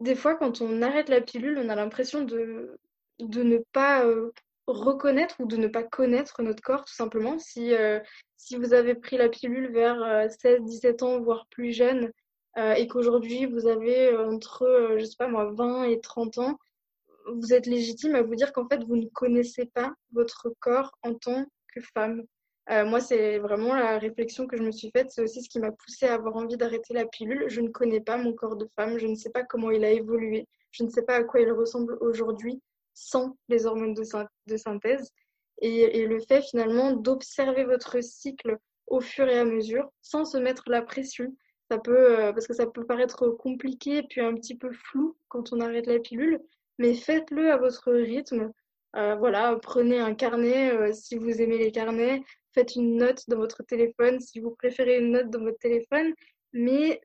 des 0.00 0.14
fois, 0.14 0.36
quand 0.36 0.60
on 0.60 0.82
arrête 0.82 1.08
la 1.08 1.20
pilule, 1.20 1.58
on 1.58 1.68
a 1.68 1.74
l'impression 1.74 2.22
de, 2.22 2.76
ne 3.20 3.58
pas 3.72 4.04
euh, 4.04 4.32
reconnaître 4.66 5.36
ou 5.40 5.46
de 5.46 5.56
ne 5.56 5.68
pas 5.68 5.82
connaître 5.82 6.42
notre 6.42 6.62
corps, 6.62 6.84
tout 6.84 6.94
simplement. 6.94 7.38
Si, 7.38 7.74
euh, 7.74 8.00
vous 8.56 8.72
avez 8.74 8.94
pris 8.94 9.16
la 9.16 9.28
pilule 9.28 9.70
vers 9.72 10.28
16-17 10.28 11.02
ans, 11.04 11.20
voire 11.20 11.46
plus 11.50 11.72
jeune, 11.72 12.10
et 12.56 12.88
qu'aujourd'hui 12.88 13.46
vous 13.46 13.68
avez 13.68 14.16
entre, 14.16 14.96
je 14.98 15.04
sais 15.04 15.14
pas 15.16 15.28
moi, 15.28 15.52
20 15.52 15.84
et 15.84 16.00
30 16.00 16.38
ans, 16.38 16.58
vous 17.26 17.52
êtes 17.52 17.66
légitime 17.66 18.14
à 18.14 18.22
vous 18.22 18.34
dire 18.34 18.52
qu'en 18.52 18.66
fait, 18.68 18.82
vous 18.84 18.96
ne 18.96 19.06
connaissez 19.06 19.66
pas 19.66 19.92
votre 20.12 20.52
corps 20.60 20.96
en 21.02 21.14
tant 21.14 21.46
que 21.74 21.80
femme. 21.94 22.24
Euh, 22.68 22.84
moi, 22.84 23.00
c'est 23.00 23.38
vraiment 23.38 23.74
la 23.74 23.98
réflexion 23.98 24.46
que 24.46 24.56
je 24.56 24.62
me 24.62 24.70
suis 24.70 24.90
faite. 24.90 25.10
C'est 25.10 25.22
aussi 25.22 25.42
ce 25.42 25.48
qui 25.48 25.58
m'a 25.58 25.72
poussée 25.72 26.06
à 26.06 26.14
avoir 26.14 26.36
envie 26.36 26.56
d'arrêter 26.56 26.94
la 26.94 27.06
pilule. 27.06 27.44
Je 27.48 27.60
ne 27.60 27.68
connais 27.68 28.00
pas 28.00 28.16
mon 28.16 28.32
corps 28.32 28.56
de 28.56 28.68
femme. 28.76 28.98
Je 28.98 29.06
ne 29.06 29.14
sais 29.14 29.30
pas 29.30 29.42
comment 29.42 29.70
il 29.70 29.84
a 29.84 29.90
évolué. 29.90 30.46
Je 30.70 30.84
ne 30.84 30.88
sais 30.88 31.02
pas 31.02 31.16
à 31.16 31.24
quoi 31.24 31.40
il 31.40 31.50
ressemble 31.50 31.96
aujourd'hui 32.00 32.60
sans 32.94 33.36
les 33.48 33.66
hormones 33.66 33.94
de, 33.94 34.56
synthèse. 34.56 35.10
Et, 35.62 36.06
le 36.06 36.20
fait 36.20 36.42
finalement 36.42 36.92
d'observer 36.92 37.64
votre 37.64 38.02
cycle 38.02 38.58
au 38.86 39.00
fur 39.00 39.28
et 39.28 39.38
à 39.38 39.44
mesure 39.44 39.90
sans 40.00 40.24
se 40.24 40.38
mettre 40.38 40.64
la 40.66 40.82
pression. 40.82 41.34
Ça 41.70 41.78
peut, 41.78 42.18
euh, 42.18 42.32
parce 42.32 42.46
que 42.46 42.54
ça 42.54 42.66
peut 42.66 42.84
paraître 42.84 43.28
compliqué 43.28 44.02
puis 44.02 44.20
un 44.20 44.34
petit 44.34 44.56
peu 44.56 44.72
flou 44.72 45.16
quand 45.28 45.52
on 45.52 45.60
arrête 45.60 45.86
la 45.86 46.00
pilule, 46.00 46.40
mais 46.78 46.94
faites-le 46.94 47.52
à 47.52 47.56
votre 47.56 47.92
rythme. 47.92 48.52
Euh, 48.96 49.14
voilà, 49.16 49.56
prenez 49.62 50.00
un 50.00 50.14
carnet 50.14 50.92
si 50.92 51.16
vous 51.16 51.40
aimez 51.40 51.58
les 51.58 51.70
carnets, 51.70 52.22
faites 52.54 52.76
une 52.76 52.96
note 52.96 53.22
dans 53.28 53.36
votre 53.38 53.62
téléphone 53.62 54.20
si 54.20 54.40
vous 54.40 54.50
préférez 54.50 54.98
une 54.98 55.12
note 55.12 55.30
dans 55.30 55.40
votre 55.40 55.58
téléphone, 55.58 56.12
mais 56.52 57.00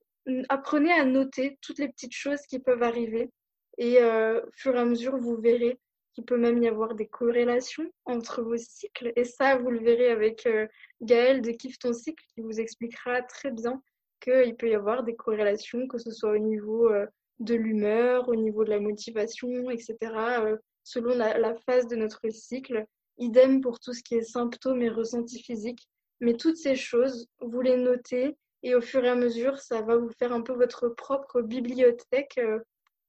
apprenez 0.50 0.92
à 0.92 1.06
noter 1.06 1.58
toutes 1.62 1.80
les 1.80 1.90
petites 1.90 2.16
choses 2.16 2.42
qui 2.48 2.60
peuvent 2.60 2.84
arriver 2.84 3.30
et 3.78 4.02
euh, 4.02 4.42
au 4.42 4.52
fur 4.54 4.76
et 4.76 4.80
à 4.80 4.86
mesure, 4.86 5.18
vous 5.18 5.38
verrez 5.38 5.80
qu'il 6.14 6.26
peut 6.26 6.38
même 6.38 6.64
y 6.64 6.68
avoir 6.68 6.96
des 6.96 7.08
corrélations 7.08 7.90
entre 8.06 8.42
vos 8.42 8.58
cycles. 8.58 9.12
Et 9.16 9.26
ça, 9.26 9.58
vous 9.58 9.70
le 9.70 9.80
verrez 9.80 10.10
avec 10.10 10.46
euh, 10.46 10.68
Gaëlle 11.02 11.42
de 11.42 11.52
Kiffe 11.52 11.78
ton 11.80 11.94
cycle 11.94 12.24
qui 12.34 12.42
vous 12.42 12.60
expliquera 12.60 13.22
très 13.24 13.52
bien 13.52 13.82
qu'il 14.22 14.56
peut 14.56 14.70
y 14.70 14.76
avoir 14.76 15.04
des 15.04 15.16
corrélations, 15.16 15.88
que 15.88 15.98
ce 15.98 16.12
soit 16.12 16.32
au 16.32 16.38
niveau 16.38 16.90
euh, 16.90 17.06
de 17.40 17.56
l'humeur, 17.56 18.30
au 18.30 18.36
niveau 18.36 18.64
de 18.64 18.70
la 18.70 18.80
motivation, 18.80 19.70
etc., 19.70 19.98
selon 20.84 21.16
la, 21.18 21.56
phase 21.66 21.88
de 21.88 21.98
notre 21.98 22.30
cycle. 22.30 22.86
Idem 23.18 23.62
pour 23.62 23.80
tout 23.80 23.94
ce 23.94 24.04
qui 24.04 24.16
est 24.16 24.24
symptômes 24.24 24.82
et 24.82 24.90
ressentis 24.90 25.42
physiques. 25.42 25.88
Mais 26.22 26.36
toutes 26.36 26.58
ces 26.58 26.76
choses, 26.76 27.28
vous 27.40 27.62
les 27.62 27.78
notez 27.78 28.38
et 28.64 28.74
au 28.74 28.82
fur 28.82 29.04
et 29.06 29.10
à 29.10 29.16
mesure, 29.16 29.60
ça 29.60 29.82
va 29.82 29.96
vous 29.96 30.10
faire 30.18 30.34
un 30.34 30.42
peu 30.42 30.54
votre 30.54 30.90
propre 30.90 31.42
bibliothèque 31.42 32.40
euh, 32.40 32.60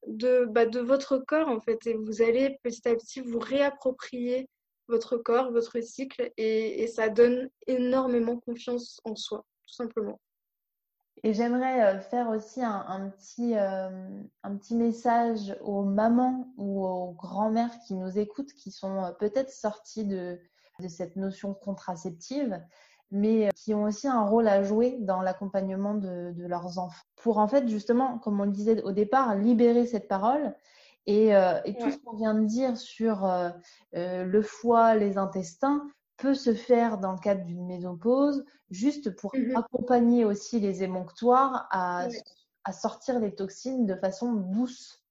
de, 0.06 0.44
bah, 0.44 0.66
de 0.66 0.80
votre 0.80 1.18
corps 1.18 1.48
en 1.48 1.60
fait. 1.60 1.86
Et 1.86 1.94
vous 1.94 2.20
allez 2.20 2.58
petit 2.62 2.86
à 2.86 2.94
petit 2.94 3.20
vous 3.20 3.38
réapproprier 3.38 4.48
votre 4.88 5.16
corps, 5.16 5.52
votre 5.52 5.80
cycle 5.80 6.30
et, 6.36 6.82
et 6.82 6.86
ça 6.86 7.08
donne 7.08 7.48
énormément 7.66 8.38
confiance 8.38 9.00
en 9.04 9.16
soi, 9.16 9.44
tout 9.66 9.74
simplement. 9.74 10.20
Et 11.26 11.34
j'aimerais 11.34 11.98
faire 12.02 12.28
aussi 12.28 12.62
un, 12.62 13.10
petit, 13.10 13.56
un 13.56 14.56
petit 14.56 14.76
message 14.76 15.56
aux 15.60 15.82
mamans 15.82 16.54
ou 16.56 16.86
aux 16.86 17.14
grands-mères 17.14 17.80
qui 17.84 17.94
nous 17.94 18.16
écoutent, 18.16 18.52
qui 18.52 18.70
sont 18.70 19.12
peut-être 19.18 19.50
sorties 19.50 20.04
de, 20.04 20.38
de 20.78 20.86
cette 20.86 21.16
notion 21.16 21.52
contraceptive, 21.52 22.62
mais 23.10 23.48
qui 23.56 23.74
ont 23.74 23.82
aussi 23.82 24.06
un 24.06 24.24
rôle 24.24 24.46
à 24.46 24.62
jouer 24.62 24.98
dans 25.00 25.20
l'accompagnement 25.20 25.94
de, 25.94 26.30
de, 26.30 26.46
leurs 26.46 26.78
enfants. 26.78 27.02
Pour 27.16 27.38
en 27.38 27.48
fait, 27.48 27.66
justement, 27.66 28.20
comme 28.20 28.40
on 28.40 28.44
le 28.44 28.52
disait 28.52 28.80
au 28.84 28.92
départ, 28.92 29.34
libérer 29.34 29.84
cette 29.84 30.06
parole 30.06 30.54
et, 31.06 31.30
et 31.30 31.76
tout 31.80 31.90
ce 31.90 31.98
qu'on 32.04 32.14
vient 32.14 32.34
de 32.34 32.44
dire 32.44 32.76
sur 32.76 33.28
le 33.92 34.42
foie, 34.42 34.94
les 34.94 35.18
intestins, 35.18 35.88
peut 36.16 36.34
se 36.34 36.54
faire 36.54 36.98
dans 36.98 37.12
le 37.12 37.18
cadre 37.18 37.44
d'une 37.44 37.66
ménopause, 37.66 38.44
juste 38.70 39.14
pour 39.16 39.34
mmh 39.34 39.56
accompagner 39.56 40.24
aussi 40.24 40.60
les 40.60 40.82
émonctoires 40.82 41.66
à, 41.70 42.08
à, 42.64 42.72
sortir 42.72 43.20
les 43.20 43.34
toxines 43.34 43.86
de 43.86 43.94
façon 43.94 44.32
douce. 44.32 45.02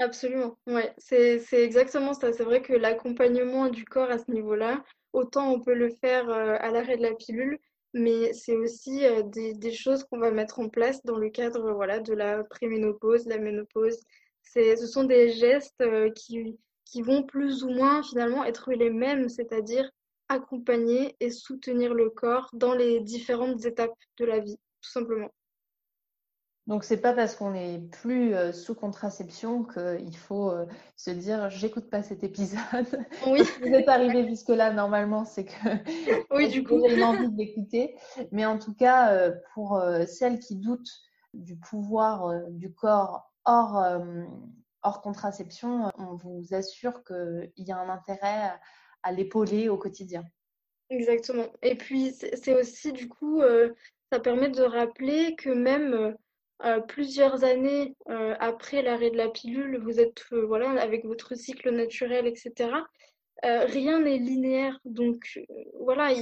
Absolument, 0.00 0.56
ouais, 0.66 0.92
c'est 0.98 1.44
exactement 1.52 2.14
ça. 2.14 2.32
C'est 2.32 2.44
vrai 2.44 2.62
que 2.62 2.72
l'accompagnement 2.72 3.68
du 3.68 3.84
corps 3.84 4.10
à 4.10 4.18
ce 4.18 4.30
niveau-là, 4.30 4.82
autant 5.12 5.52
on 5.52 5.60
peut 5.60 5.74
le 5.74 5.90
faire 5.90 6.28
euh, 6.30 6.56
à 6.58 6.70
l'arrêt 6.70 6.96
de 6.96 7.02
la 7.02 7.14
pilule, 7.14 7.58
mais 7.92 8.32
c'est 8.32 8.56
aussi 8.56 9.06
euh, 9.06 9.22
des, 9.22 9.54
des, 9.54 9.72
choses 9.72 10.02
qu'on 10.04 10.18
va 10.18 10.32
mettre 10.32 10.58
en 10.58 10.68
place 10.68 11.02
dans 11.04 11.16
le 11.16 11.30
cadre 11.30 11.72
voilà, 11.72 12.00
de 12.00 12.12
la 12.12 12.42
préménopause, 12.42 13.26
la 13.26 13.38
ménopause. 13.38 14.00
Ce 14.42 14.86
sont 14.86 15.04
des 15.04 15.30
gestes 15.32 15.80
euh, 15.80 16.10
qui, 16.10 16.58
qui 16.84 17.02
vont 17.02 17.22
plus 17.22 17.62
ou 17.64 17.70
moins 17.70 18.02
finalement 18.02 18.44
être 18.44 18.72
les 18.72 18.90
mêmes, 18.90 19.28
c'est-à-dire 19.28 19.90
accompagner 20.34 21.16
et 21.20 21.30
soutenir 21.30 21.94
le 21.94 22.10
corps 22.10 22.50
dans 22.52 22.74
les 22.74 23.00
différentes 23.00 23.64
étapes 23.64 23.94
de 24.18 24.24
la 24.24 24.40
vie, 24.40 24.58
tout 24.82 24.90
simplement. 24.90 25.30
Donc 26.66 26.82
c'est 26.82 27.00
pas 27.00 27.12
parce 27.12 27.36
qu'on 27.36 27.50
n'est 27.50 27.78
plus 27.78 28.34
euh, 28.34 28.50
sous 28.50 28.74
contraception 28.74 29.64
qu'il 29.64 30.16
faut 30.16 30.50
euh, 30.50 30.64
se 30.96 31.10
dire 31.10 31.50
j'écoute 31.50 31.90
pas 31.90 32.02
cet 32.02 32.24
épisode. 32.24 32.60
Oui. 33.26 33.42
vous 33.60 33.68
êtes 33.68 33.88
arrivé 33.88 34.26
jusque 34.26 34.48
là 34.48 34.72
normalement 34.72 35.26
c'est 35.26 35.44
que 35.44 35.68
oui 36.34 36.48
du 36.48 36.64
coup 36.64 36.82
j'ai 36.88 37.02
envie 37.02 37.28
de 37.28 37.36
l'écouter. 37.36 37.96
Mais 38.32 38.46
en 38.46 38.58
tout 38.58 38.74
cas 38.74 39.12
euh, 39.12 39.32
pour 39.52 39.78
celles 40.06 40.38
qui 40.38 40.56
doutent 40.56 40.90
du 41.34 41.56
pouvoir 41.56 42.32
du 42.50 42.72
corps 42.72 43.30
hors 43.44 43.84
hors 44.82 45.02
contraception, 45.02 45.90
on 45.98 46.14
vous 46.14 46.46
assure 46.52 47.04
qu'il 47.04 47.52
y 47.56 47.72
a 47.72 47.78
un 47.78 47.90
intérêt 47.90 48.52
à 49.04 49.12
l'épauler 49.12 49.68
au 49.68 49.78
quotidien. 49.78 50.24
Exactement. 50.90 51.46
Et 51.62 51.76
puis, 51.76 52.12
c'est 52.12 52.54
aussi, 52.54 52.92
du 52.92 53.08
coup, 53.08 53.40
euh, 53.40 53.70
ça 54.12 54.20
permet 54.20 54.48
de 54.48 54.62
rappeler 54.62 55.34
que 55.36 55.50
même 55.50 55.94
euh, 55.94 56.12
euh, 56.64 56.80
plusieurs 56.80 57.44
années 57.44 57.94
après 58.06 58.82
l'arrêt 58.82 59.10
de 59.10 59.16
la 59.16 59.28
pilule, 59.28 59.80
vous 59.82 60.00
êtes 60.00 60.24
voilà, 60.30 60.70
avec 60.80 61.04
votre 61.04 61.34
cycle 61.34 61.70
naturel, 61.70 62.26
etc. 62.26 62.70
rien 63.42 64.00
n'est 64.00 64.18
linéaire. 64.18 64.78
Donc, 64.84 65.40
voilà, 65.80 66.12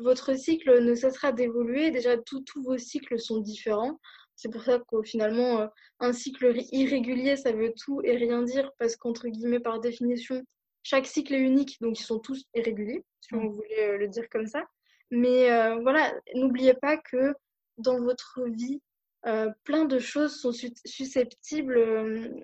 votre 0.00 0.36
cycle 0.36 0.82
ne 0.84 0.94
cessera 0.94 1.32
d'évoluer. 1.32 1.90
Déjà, 1.90 2.16
tous 2.18 2.44
vos 2.62 2.78
cycles 2.78 3.18
sont 3.18 3.40
différents. 3.40 3.98
C'est 4.36 4.52
pour 4.52 4.62
ça 4.62 4.78
que 4.78 5.02
finalement, 5.02 5.68
un 6.00 6.12
cycle 6.12 6.54
irrégulier, 6.70 7.36
ça 7.36 7.52
veut 7.52 7.72
tout 7.76 8.02
et 8.04 8.14
rien 8.16 8.42
dire 8.42 8.70
parce 8.78 8.96
qu'entre 8.96 9.28
guillemets, 9.28 9.60
par 9.60 9.80
définition, 9.80 10.42
chaque 10.82 11.06
cycle 11.06 11.34
est 11.34 11.40
unique, 11.40 11.80
donc 11.80 11.98
ils 11.98 12.04
sont 12.04 12.18
tous 12.18 12.44
irréguliers, 12.54 13.04
si 13.20 13.34
on 13.34 13.44
mm. 13.44 13.48
voulait 13.48 13.88
euh, 13.88 13.98
le 13.98 14.08
dire 14.08 14.28
comme 14.30 14.46
ça. 14.46 14.64
Mais 15.10 15.50
euh, 15.50 15.76
voilà, 15.82 16.12
n'oubliez 16.34 16.74
pas 16.74 16.96
que 16.96 17.34
dans 17.78 18.00
votre 18.00 18.42
vie, 18.48 18.80
euh, 19.26 19.50
plein 19.64 19.84
de 19.84 20.00
choses 20.00 20.40
sont 20.40 20.52
susceptibles 20.84 22.42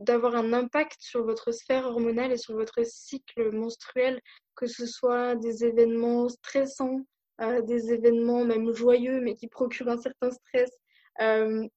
d'avoir 0.00 0.34
un 0.34 0.52
impact 0.52 0.96
sur 1.00 1.24
votre 1.24 1.52
sphère 1.52 1.86
hormonale 1.86 2.32
et 2.32 2.36
sur 2.36 2.54
votre 2.54 2.84
cycle 2.84 3.52
menstruel, 3.52 4.20
que 4.56 4.66
ce 4.66 4.86
soit 4.86 5.36
des 5.36 5.64
événements 5.64 6.28
stressants, 6.28 7.02
des 7.68 7.92
événements 7.92 8.44
même 8.44 8.72
joyeux, 8.72 9.20
mais 9.20 9.34
qui 9.34 9.46
procurent 9.46 9.90
un 9.90 10.00
certain 10.00 10.32
stress. 10.32 10.72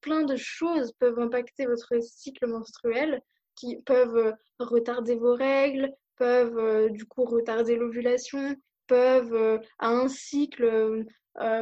plein 0.02 0.24
de 0.24 0.36
choses 0.38 0.92
peuvent 0.94 1.20
impacter 1.20 1.68
votre 1.68 2.02
cycle 2.02 2.48
menstruel 2.48 3.22
qui 3.56 3.78
peuvent 3.82 4.18
euh, 4.18 4.32
retarder 4.60 5.16
vos 5.16 5.36
règles, 5.36 5.94
peuvent 6.18 6.58
euh, 6.58 6.90
du 6.90 7.06
coup 7.06 7.24
retarder 7.26 7.76
l'ovulation, 7.76 8.56
peuvent 8.88 9.34
euh, 9.34 9.58
à 9.80 9.90
un 9.90 10.08
cycle 10.08 11.06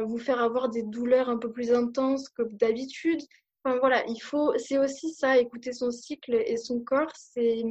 vous 0.02 0.18
faire 0.18 0.40
avoir 0.40 0.68
des 0.68 0.82
douleurs 0.82 1.28
un 1.28 1.38
peu 1.38 1.52
plus 1.52 1.72
intenses 1.72 2.28
que 2.28 2.42
d'habitude. 2.42 3.20
Enfin 3.62 3.78
voilà, 3.78 4.04
il 4.08 4.18
faut, 4.18 4.52
c'est 4.58 4.78
aussi 4.78 5.12
ça, 5.14 5.38
écouter 5.38 5.72
son 5.72 5.92
cycle 5.92 6.34
et 6.34 6.56
son 6.56 6.80
corps, 6.80 7.12
c'est, 7.14 7.62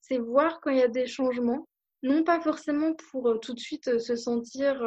c'est 0.00 0.18
voir 0.18 0.60
quand 0.60 0.70
il 0.70 0.78
y 0.78 0.82
a 0.82 0.88
des 0.88 1.08
changements, 1.08 1.66
non 2.04 2.22
pas 2.22 2.40
forcément 2.40 2.94
pour 3.10 3.40
tout 3.40 3.52
de 3.52 3.58
suite 3.58 3.98
se 3.98 4.14
sentir 4.14 4.80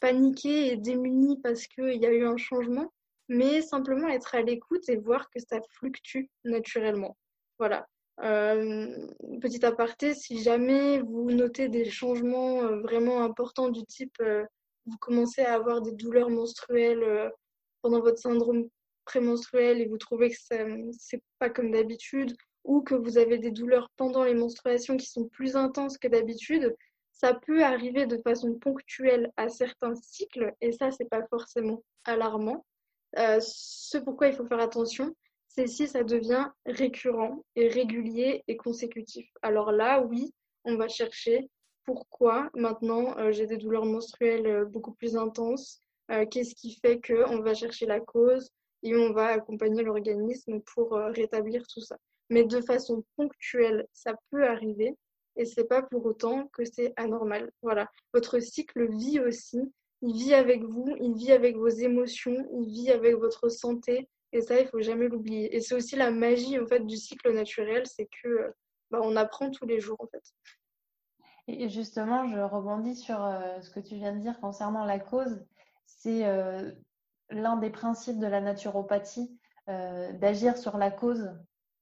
paniqué 0.00 0.72
et 0.72 0.76
démuni 0.78 1.38
parce 1.42 1.66
qu'il 1.66 2.00
y 2.00 2.06
a 2.06 2.12
eu 2.12 2.24
un 2.24 2.38
changement, 2.38 2.90
mais 3.28 3.60
simplement 3.60 4.08
être 4.08 4.34
à 4.34 4.40
l'écoute 4.40 4.88
et 4.88 4.96
voir 4.96 5.28
que 5.28 5.40
ça 5.40 5.60
fluctue 5.72 6.30
naturellement. 6.44 7.18
Voilà. 7.58 7.86
Euh, 8.22 9.08
petit 9.42 9.64
aparté, 9.66 10.14
si 10.14 10.42
jamais 10.42 11.00
vous 11.02 11.30
notez 11.30 11.68
des 11.68 11.84
changements 11.84 12.62
euh, 12.62 12.80
vraiment 12.80 13.22
importants 13.22 13.68
du 13.68 13.84
type 13.84 14.16
euh, 14.22 14.42
vous 14.86 14.96
commencez 14.98 15.42
à 15.42 15.52
avoir 15.54 15.82
des 15.82 15.92
douleurs 15.92 16.30
menstruelles 16.30 17.30
pendant 17.82 18.00
votre 18.00 18.18
syndrome 18.18 18.68
prémenstruel 19.04 19.80
et 19.80 19.86
vous 19.86 19.98
trouvez 19.98 20.30
que 20.30 20.36
c'est 20.92 21.22
pas 21.40 21.50
comme 21.50 21.72
d'habitude 21.72 22.36
ou 22.62 22.82
que 22.82 22.94
vous 22.94 23.18
avez 23.18 23.38
des 23.38 23.50
douleurs 23.50 23.90
pendant 23.96 24.22
les 24.22 24.34
menstruations 24.34 24.96
qui 24.96 25.06
sont 25.06 25.28
plus 25.28 25.56
intenses 25.56 25.98
que 25.98 26.06
d'habitude, 26.06 26.72
ça 27.10 27.34
peut 27.34 27.64
arriver 27.64 28.06
de 28.06 28.18
façon 28.18 28.54
ponctuelle 28.54 29.32
à 29.36 29.48
certains 29.48 29.96
cycles 29.96 30.54
et 30.60 30.70
ça 30.70 30.92
c'est 30.92 31.10
pas 31.10 31.26
forcément 31.30 31.82
alarmant. 32.04 32.64
ce 33.16 33.98
pourquoi 33.98 34.28
il 34.28 34.34
faut 34.34 34.46
faire 34.46 34.60
attention, 34.60 35.16
si 35.64 35.88
ça 35.88 36.04
devient 36.04 36.48
récurrent 36.66 37.44
et 37.54 37.68
régulier 37.68 38.44
et 38.46 38.56
consécutif. 38.56 39.26
Alors 39.40 39.72
là, 39.72 40.02
oui, 40.02 40.34
on 40.64 40.76
va 40.76 40.88
chercher 40.88 41.48
pourquoi 41.84 42.50
maintenant 42.54 43.16
euh, 43.18 43.32
j'ai 43.32 43.46
des 43.46 43.56
douleurs 43.56 43.86
menstruelles 43.86 44.46
euh, 44.46 44.64
beaucoup 44.66 44.92
plus 44.92 45.16
intenses, 45.16 45.80
euh, 46.10 46.26
qu'est-ce 46.26 46.54
qui 46.54 46.74
fait 46.74 46.98
que 46.98 47.26
on 47.30 47.40
va 47.40 47.54
chercher 47.54 47.86
la 47.86 48.00
cause 48.00 48.50
et 48.82 48.94
on 48.96 49.12
va 49.12 49.28
accompagner 49.28 49.82
l'organisme 49.82 50.60
pour 50.74 50.92
rétablir 50.92 51.66
tout 51.66 51.80
ça. 51.80 51.96
Mais 52.28 52.44
de 52.44 52.60
façon 52.60 53.04
ponctuelle, 53.16 53.86
ça 53.92 54.14
peut 54.30 54.46
arriver 54.46 54.94
et 55.36 55.44
c'est 55.44 55.64
pas 55.64 55.82
pour 55.82 56.04
autant 56.04 56.48
que 56.48 56.64
c'est 56.64 56.92
anormal. 56.96 57.50
Voilà, 57.62 57.88
votre 58.12 58.38
cycle 58.40 58.90
vit 58.90 59.20
aussi, 59.20 59.60
il 60.02 60.12
vit 60.12 60.34
avec 60.34 60.62
vous, 60.62 60.94
il 61.00 61.14
vit 61.14 61.32
avec 61.32 61.56
vos 61.56 61.68
émotions, 61.68 62.46
il 62.52 62.68
vit 62.68 62.90
avec 62.90 63.16
votre 63.16 63.48
santé, 63.48 64.08
et 64.36 64.42
ça, 64.42 64.60
il 64.60 64.68
faut 64.68 64.80
jamais 64.80 65.08
l'oublier. 65.08 65.54
Et 65.54 65.60
c'est 65.60 65.74
aussi 65.74 65.96
la 65.96 66.10
magie 66.10 66.58
en 66.58 66.66
fait 66.66 66.80
du 66.80 66.96
cycle 66.96 67.32
naturel, 67.32 67.84
c'est 67.86 68.08
que 68.22 68.54
bah, 68.90 69.00
on 69.02 69.16
apprend 69.16 69.50
tous 69.50 69.66
les 69.66 69.80
jours 69.80 69.96
en 69.98 70.06
fait. 70.06 70.22
Et 71.48 71.68
justement, 71.68 72.26
je 72.28 72.38
rebondis 72.38 72.96
sur 72.96 73.24
euh, 73.24 73.60
ce 73.60 73.70
que 73.70 73.80
tu 73.80 73.94
viens 73.94 74.12
de 74.12 74.18
dire 74.18 74.40
concernant 74.40 74.84
la 74.84 74.98
cause. 74.98 75.44
C'est 75.86 76.26
euh, 76.26 76.72
l'un 77.30 77.56
des 77.56 77.70
principes 77.70 78.18
de 78.18 78.26
la 78.26 78.40
naturopathie 78.40 79.38
euh, 79.68 80.12
d'agir 80.12 80.56
sur 80.56 80.76
la 80.76 80.90
cause 80.90 81.32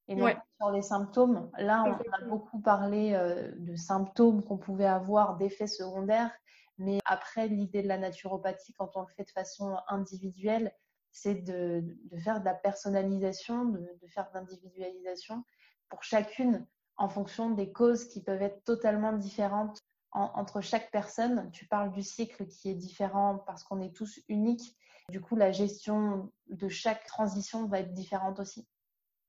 et 0.08 0.14
non 0.14 0.28
sur 0.60 0.70
les 0.70 0.82
symptômes. 0.82 1.50
Là, 1.58 1.84
on 1.86 2.12
a 2.12 2.28
beaucoup 2.28 2.60
parlé 2.60 3.12
de 3.56 3.74
symptômes 3.74 4.44
qu'on 4.44 4.58
pouvait 4.58 4.84
avoir, 4.84 5.38
d'effets 5.38 5.66
secondaires, 5.66 6.30
mais 6.76 6.98
après, 7.06 7.48
l'idée 7.48 7.82
de 7.82 7.88
la 7.88 7.98
naturopathie, 7.98 8.74
quand 8.74 8.96
on 8.96 9.02
le 9.02 9.06
fait 9.16 9.24
de 9.24 9.30
façon 9.30 9.76
individuelle, 9.88 10.72
c'est 11.14 11.36
de, 11.36 11.84
faire 12.22 12.40
de 12.40 12.44
la 12.44 12.54
personnalisation, 12.54 13.66
de, 13.66 13.88
faire 14.08 14.28
de 14.30 14.34
l'individualisation 14.34 15.44
pour 15.88 16.02
chacune 16.02 16.66
en 16.96 17.08
fonction 17.08 17.50
des 17.50 17.72
causes 17.72 18.08
qui 18.08 18.20
peuvent 18.20 18.42
être 18.42 18.64
totalement 18.64 19.12
différentes 19.12 19.78
entre 20.10 20.60
chaque 20.60 20.90
personne. 20.90 21.50
Tu 21.52 21.66
parles 21.66 21.92
du 21.92 22.02
cycle 22.02 22.46
qui 22.46 22.68
est 22.68 22.74
différent 22.74 23.38
parce 23.46 23.62
qu'on 23.62 23.80
est 23.80 23.94
tous 23.94 24.20
uniques. 24.28 24.76
Du 25.08 25.20
coup, 25.20 25.36
la 25.36 25.52
gestion 25.52 26.32
de 26.48 26.68
chaque 26.68 27.04
transition 27.06 27.66
va 27.66 27.80
être 27.80 27.92
différente 27.92 28.40
aussi. 28.40 28.66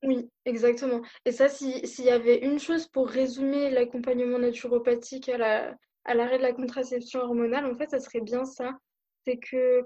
Oui, 0.02 0.28
exactement. 0.44 1.02
Et 1.24 1.32
ça, 1.32 1.48
s'il 1.48 2.04
y 2.04 2.10
avait 2.10 2.44
une 2.44 2.58
chose 2.58 2.88
pour 2.88 3.08
résumer 3.08 3.70
l'accompagnement 3.70 4.38
naturopathique 4.38 5.28
à 5.28 6.14
l'arrêt 6.14 6.38
de 6.38 6.42
la 6.42 6.52
contraception 6.52 7.20
hormonale, 7.20 7.66
en 7.66 7.76
fait, 7.76 7.90
ça 7.90 8.00
serait 8.00 8.20
bien 8.20 8.44
ça. 8.44 8.76
C'est 9.24 9.38
que 9.38 9.84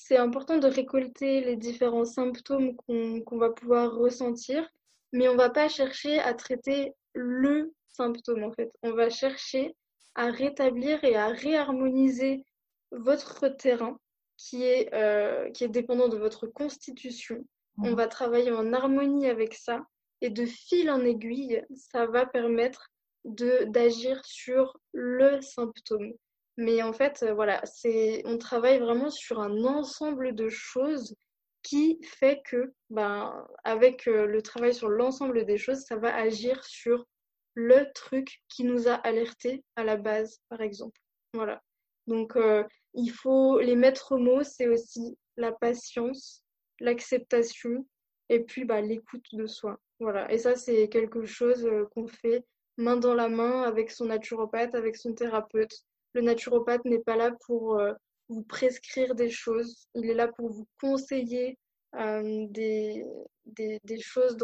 c'est 0.00 0.16
important 0.16 0.58
de 0.58 0.68
récolter 0.68 1.40
les 1.40 1.56
différents 1.56 2.04
symptômes 2.04 2.76
qu'on 2.76 3.36
va 3.36 3.50
pouvoir 3.50 3.96
ressentir, 3.96 4.64
mais 5.12 5.28
on 5.28 5.34
va 5.34 5.50
pas 5.50 5.68
chercher 5.68 6.20
à 6.20 6.34
traiter 6.34 6.92
le 7.14 7.74
symptôme 7.88 8.44
en 8.44 8.52
fait. 8.52 8.70
On 8.84 8.92
va 8.92 9.10
chercher 9.10 9.74
à 10.14 10.30
rétablir 10.30 11.02
et 11.02 11.16
à 11.16 11.26
réharmoniser 11.26 12.44
votre 12.92 13.48
terrain 13.48 13.98
qui 14.36 14.62
est, 14.62 14.94
euh, 14.94 15.50
qui 15.50 15.64
est 15.64 15.68
dépendant 15.68 16.08
de 16.08 16.16
votre 16.16 16.46
constitution. 16.46 17.44
On 17.78 17.90
mhm. 17.90 17.96
va 17.96 18.06
travailler 18.06 18.52
en 18.52 18.72
harmonie 18.72 19.28
avec 19.28 19.52
ça 19.52 19.84
et 20.20 20.30
de 20.30 20.46
fil 20.46 20.90
en 20.92 21.04
aiguille, 21.04 21.64
ça 21.74 22.06
va 22.06 22.24
permettre 22.24 22.92
d'agir 23.24 24.24
sur 24.24 24.78
le 24.92 25.40
symptôme. 25.40 26.12
Mais 26.58 26.82
en 26.82 26.92
fait, 26.92 27.22
euh, 27.22 27.34
voilà, 27.34 27.64
c'est 27.64 28.20
on 28.24 28.36
travaille 28.36 28.80
vraiment 28.80 29.10
sur 29.10 29.40
un 29.40 29.64
ensemble 29.64 30.34
de 30.34 30.48
choses 30.48 31.14
qui 31.62 32.00
fait 32.02 32.42
que, 32.44 32.72
ben, 32.90 33.46
avec 33.62 34.08
euh, 34.08 34.26
le 34.26 34.42
travail 34.42 34.74
sur 34.74 34.88
l'ensemble 34.88 35.46
des 35.46 35.56
choses, 35.56 35.84
ça 35.84 35.96
va 35.96 36.12
agir 36.12 36.64
sur 36.64 37.06
le 37.54 37.86
truc 37.94 38.40
qui 38.48 38.64
nous 38.64 38.88
a 38.88 38.94
alertés 38.94 39.62
à 39.76 39.84
la 39.84 39.96
base, 39.96 40.40
par 40.48 40.60
exemple. 40.60 40.98
Voilà. 41.32 41.62
Donc, 42.08 42.34
euh, 42.34 42.64
il 42.94 43.12
faut 43.12 43.60
les 43.60 43.76
mettre 43.76 44.16
mots, 44.16 44.42
c'est 44.42 44.66
aussi 44.66 45.16
la 45.36 45.52
patience, 45.52 46.42
l'acceptation 46.80 47.86
et 48.30 48.40
puis 48.40 48.64
bah, 48.64 48.80
l'écoute 48.80 49.26
de 49.32 49.46
soi. 49.46 49.78
Voilà. 50.00 50.28
Et 50.32 50.38
ça, 50.38 50.56
c'est 50.56 50.88
quelque 50.88 51.24
chose 51.24 51.68
qu'on 51.94 52.08
fait 52.08 52.44
main 52.78 52.96
dans 52.96 53.14
la 53.14 53.28
main 53.28 53.62
avec 53.62 53.92
son 53.92 54.06
naturopathe, 54.06 54.74
avec 54.74 54.96
son 54.96 55.14
thérapeute. 55.14 55.84
Le 56.14 56.22
naturopathe 56.22 56.84
n'est 56.84 57.00
pas 57.00 57.16
là 57.16 57.32
pour 57.46 57.78
euh, 57.78 57.92
vous 58.28 58.42
prescrire 58.42 59.14
des 59.14 59.30
choses, 59.30 59.88
il 59.94 60.08
est 60.10 60.14
là 60.14 60.28
pour 60.28 60.50
vous 60.50 60.66
conseiller 60.80 61.58
des, 61.94 63.02
des, 63.46 64.00
choses 64.00 64.36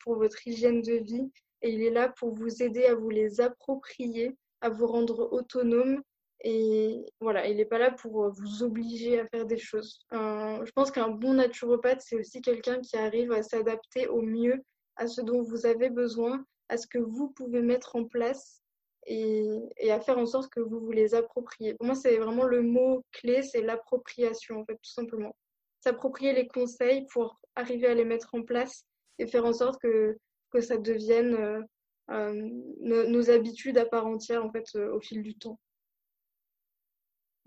pour 0.00 0.16
votre 0.16 0.46
hygiène 0.46 0.82
de 0.82 0.94
vie. 0.94 1.30
Et 1.62 1.70
il 1.70 1.82
est 1.82 1.90
là 1.90 2.12
pour 2.18 2.34
vous 2.34 2.62
aider 2.62 2.84
à 2.84 2.94
vous 2.94 3.08
les 3.08 3.40
approprier, 3.40 4.36
à 4.60 4.68
vous 4.68 4.86
rendre 4.86 5.32
autonome. 5.32 6.02
Et 6.42 7.04
voilà, 7.20 7.46
il 7.48 7.56
n'est 7.56 7.66
pas 7.66 7.78
là 7.78 7.90
pour 7.90 8.24
euh, 8.24 8.30
vous 8.30 8.62
obliger 8.62 9.20
à 9.20 9.26
faire 9.28 9.46
des 9.46 9.58
choses. 9.58 10.06
je 10.12 10.72
pense 10.72 10.90
qu'un 10.90 11.08
bon 11.08 11.34
naturopathe, 11.34 12.00
c'est 12.00 12.16
aussi 12.16 12.40
quelqu'un 12.40 12.80
qui 12.80 12.96
arrive 12.96 13.32
à 13.32 13.42
s'adapter 13.42 14.08
au 14.08 14.22
mieux 14.22 14.62
à 14.96 15.06
ce 15.06 15.20
dont 15.20 15.42
vous 15.42 15.66
avez 15.66 15.90
besoin, 15.90 16.44
à 16.68 16.76
ce 16.76 16.86
que 16.86 16.98
vous 16.98 17.30
pouvez 17.30 17.62
mettre 17.62 17.96
en 17.96 18.04
place 18.04 18.62
et, 19.10 19.44
et 19.78 19.90
à 19.90 20.00
faire 20.00 20.18
en 20.18 20.26
sorte 20.26 20.50
que 20.52 20.60
vous 20.60 20.80
vous 20.80 20.92
les 20.92 21.14
appropriez. 21.14 21.74
Pour 21.74 21.86
moi, 21.86 21.94
c'est 21.94 22.16
vraiment 22.18 22.44
le 22.44 22.62
mot 22.62 23.04
clé, 23.12 23.42
c'est 23.42 23.62
l'appropriation, 23.62 24.60
en 24.60 24.64
fait, 24.64 24.76
tout 24.76 24.90
simplement. 24.90 25.34
S'approprier 25.80 26.32
les 26.32 26.46
conseils 26.46 27.06
pour 27.12 27.40
arriver 27.56 27.88
à 27.88 27.94
les 27.94 28.04
mettre 28.04 28.34
en 28.34 28.42
place 28.42 28.84
et 29.18 29.26
faire 29.26 29.44
en 29.44 29.52
sorte 29.52 29.80
que, 29.80 30.16
que 30.50 30.60
ça 30.60 30.76
devienne 30.76 31.34
euh, 31.34 31.62
euh, 32.10 32.48
nos, 32.80 33.30
habitudes 33.30 33.78
à 33.78 33.84
part 33.84 34.06
entière, 34.06 34.44
en 34.44 34.50
fait, 34.50 34.64
au 34.76 35.00
fil 35.00 35.22
du 35.22 35.36
temps. 35.36 35.58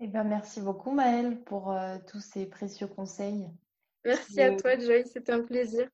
Eh 0.00 0.08
ben, 0.08 0.24
merci 0.24 0.60
beaucoup 0.60 0.90
Maëlle 0.90 1.42
pour 1.44 1.72
euh, 1.72 1.96
tous 2.06 2.20
ces 2.20 2.46
précieux 2.46 2.88
conseils. 2.88 3.48
Merci 4.04 4.40
à 4.42 4.54
toi 4.54 4.78
Joy, 4.78 5.06
c'était 5.06 5.32
un 5.32 5.42
plaisir. 5.42 5.88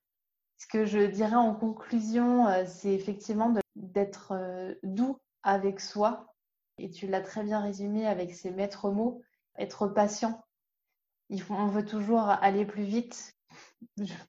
Ce 0.59 0.67
que 0.67 0.85
je 0.85 0.99
dirais 0.99 1.37
en 1.37 1.55
conclusion, 1.55 2.49
euh, 2.49 2.65
c'est 2.67 2.93
effectivement 2.93 3.55
d'être 3.77 4.33
euh, 4.33 4.75
doux 4.83 5.19
avec 5.43 5.81
soi. 5.81 6.35
Et 6.79 6.91
tu 6.91 7.07
l'as 7.07 7.21
très 7.21 7.43
bien 7.43 7.61
résumé 7.61 8.07
avec 8.07 8.35
ces 8.35 8.51
maîtres 8.51 8.91
mots, 8.91 9.23
être 9.59 9.87
patient. 9.87 10.43
on 11.51 11.67
veut 11.67 11.85
toujours 11.85 12.23
aller 12.23 12.65
plus 12.65 12.85
vite 12.85 13.35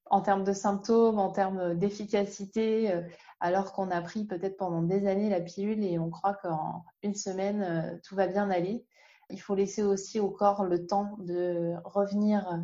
en 0.06 0.22
termes 0.22 0.44
de 0.44 0.54
symptômes, 0.54 1.20
en 1.20 1.32
termes 1.32 1.76
d'efficacité, 1.76 2.94
alors 3.40 3.72
qu'on 3.74 3.92
a 3.92 4.02
pris 4.02 4.26
peut-être 4.26 4.58
pendant 4.58 4.82
des 4.82 5.08
années 5.08 5.30
la 5.30 5.42
pilule 5.42 5.84
et 5.84 6.00
on 6.00 6.10
croit 6.10 6.34
qu'en 6.34 6.84
une 7.04 7.16
semaine, 7.16 8.00
tout 8.04 8.16
va 8.16 8.28
bien 8.28 8.50
aller 8.50 8.86
il 9.32 9.42
faut 9.42 9.56
laisser 9.56 9.84
aussi 9.84 10.20
au 10.20 10.30
corps 10.30 10.64
le 10.64 10.86
temps 10.86 11.16
de 11.20 11.74
revenir 11.86 12.60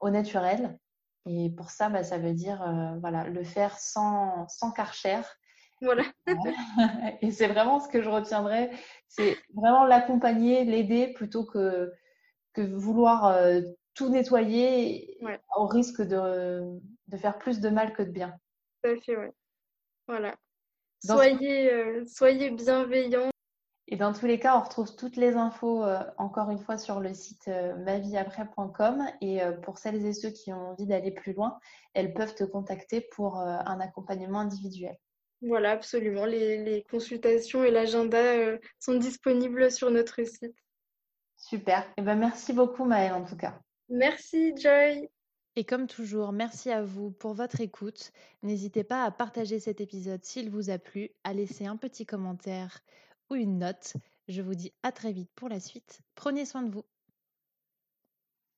au 0.00 0.10
naturel. 0.10 0.78
Et 1.26 1.50
pour 1.50 1.70
ça, 1.70 1.88
bah, 1.88 2.04
ça 2.04 2.18
veut 2.18 2.34
dire 2.34 2.62
euh, 2.62 2.98
voilà, 3.00 3.24
le 3.24 3.44
faire 3.44 3.78
sans, 3.78 4.46
sans 4.48 4.72
karcher. 4.72 5.22
Voilà. 5.82 6.04
Et 7.22 7.30
c'est 7.30 7.48
vraiment 7.48 7.80
ce 7.80 7.88
que 7.88 8.02
je 8.02 8.08
retiendrai. 8.08 8.70
C'est 9.08 9.36
vraiment 9.54 9.84
l'accompagner, 9.84 10.64
l'aider 10.64 11.12
plutôt 11.12 11.44
que, 11.44 11.92
que 12.54 12.62
vouloir 12.62 13.26
euh, 13.26 13.60
tout 13.94 14.08
nettoyer 14.08 15.18
au 15.56 15.66
risque 15.66 16.00
de, 16.00 16.62
de, 17.08 17.16
faire 17.16 17.38
plus 17.38 17.60
de 17.60 17.68
mal 17.68 17.92
que 17.92 18.02
de 18.02 18.10
bien. 18.10 18.32
Tout 18.82 18.90
à 18.90 18.96
fait, 18.96 19.16
oui. 19.16 19.28
Voilà. 20.06 20.34
soyez, 21.04 21.72
euh, 21.72 22.04
soyez 22.06 22.50
bienveillants 22.50 23.32
et 23.92 23.96
dans 23.96 24.14
tous 24.14 24.24
les 24.24 24.38
cas, 24.38 24.56
on 24.56 24.62
retrouve 24.62 24.96
toutes 24.96 25.16
les 25.16 25.34
infos 25.34 25.84
euh, 25.84 26.00
encore 26.16 26.48
une 26.48 26.58
fois 26.58 26.78
sur 26.78 26.98
le 26.98 27.12
site 27.12 27.48
euh, 27.48 27.76
mavieaprès.com. 27.76 29.06
Et 29.20 29.42
euh, 29.42 29.52
pour 29.52 29.76
celles 29.76 30.06
et 30.06 30.14
ceux 30.14 30.30
qui 30.30 30.50
ont 30.50 30.70
envie 30.70 30.86
d'aller 30.86 31.10
plus 31.10 31.34
loin, 31.34 31.58
elles 31.92 32.14
peuvent 32.14 32.34
te 32.34 32.44
contacter 32.44 33.02
pour 33.12 33.36
un 33.36 33.80
accompagnement 33.80 34.40
individuel. 34.40 34.96
Voilà, 35.42 35.72
absolument. 35.72 36.24
Les, 36.24 36.84
consultations 36.90 37.64
et 37.64 37.70
l'agenda 37.70 38.20
sont 38.78 38.94
disponibles 38.94 39.70
sur 39.70 39.90
notre 39.90 40.22
site. 40.24 40.54
Super. 41.36 41.82
Et 41.82 41.92
eh 41.98 42.02
ben, 42.02 42.14
merci 42.14 42.52
beaucoup 42.52 42.84
Maëlle 42.84 43.12
en 43.12 43.24
tout 43.24 43.36
cas. 43.36 43.58
Merci 43.88 44.54
Joy. 44.56 45.08
Et 45.56 45.64
comme 45.64 45.86
toujours, 45.86 46.32
merci 46.32 46.70
à 46.70 46.82
vous 46.82 47.10
pour 47.10 47.34
votre 47.34 47.60
écoute. 47.60 48.12
N'hésitez 48.42 48.84
pas 48.84 49.04
à 49.04 49.10
partager 49.10 49.60
cet 49.60 49.80
épisode 49.80 50.24
s'il 50.24 50.48
vous 50.48 50.70
a 50.70 50.78
plu, 50.78 51.10
à 51.24 51.34
laisser 51.34 51.66
un 51.66 51.76
petit 51.76 52.06
commentaire 52.06 52.80
une 53.34 53.58
note. 53.58 53.94
Je 54.28 54.42
vous 54.42 54.54
dis 54.54 54.72
à 54.82 54.92
très 54.92 55.12
vite 55.12 55.30
pour 55.34 55.48
la 55.48 55.60
suite. 55.60 56.00
Prenez 56.14 56.44
soin 56.44 56.62
de 56.62 56.72
vous. 56.72 56.84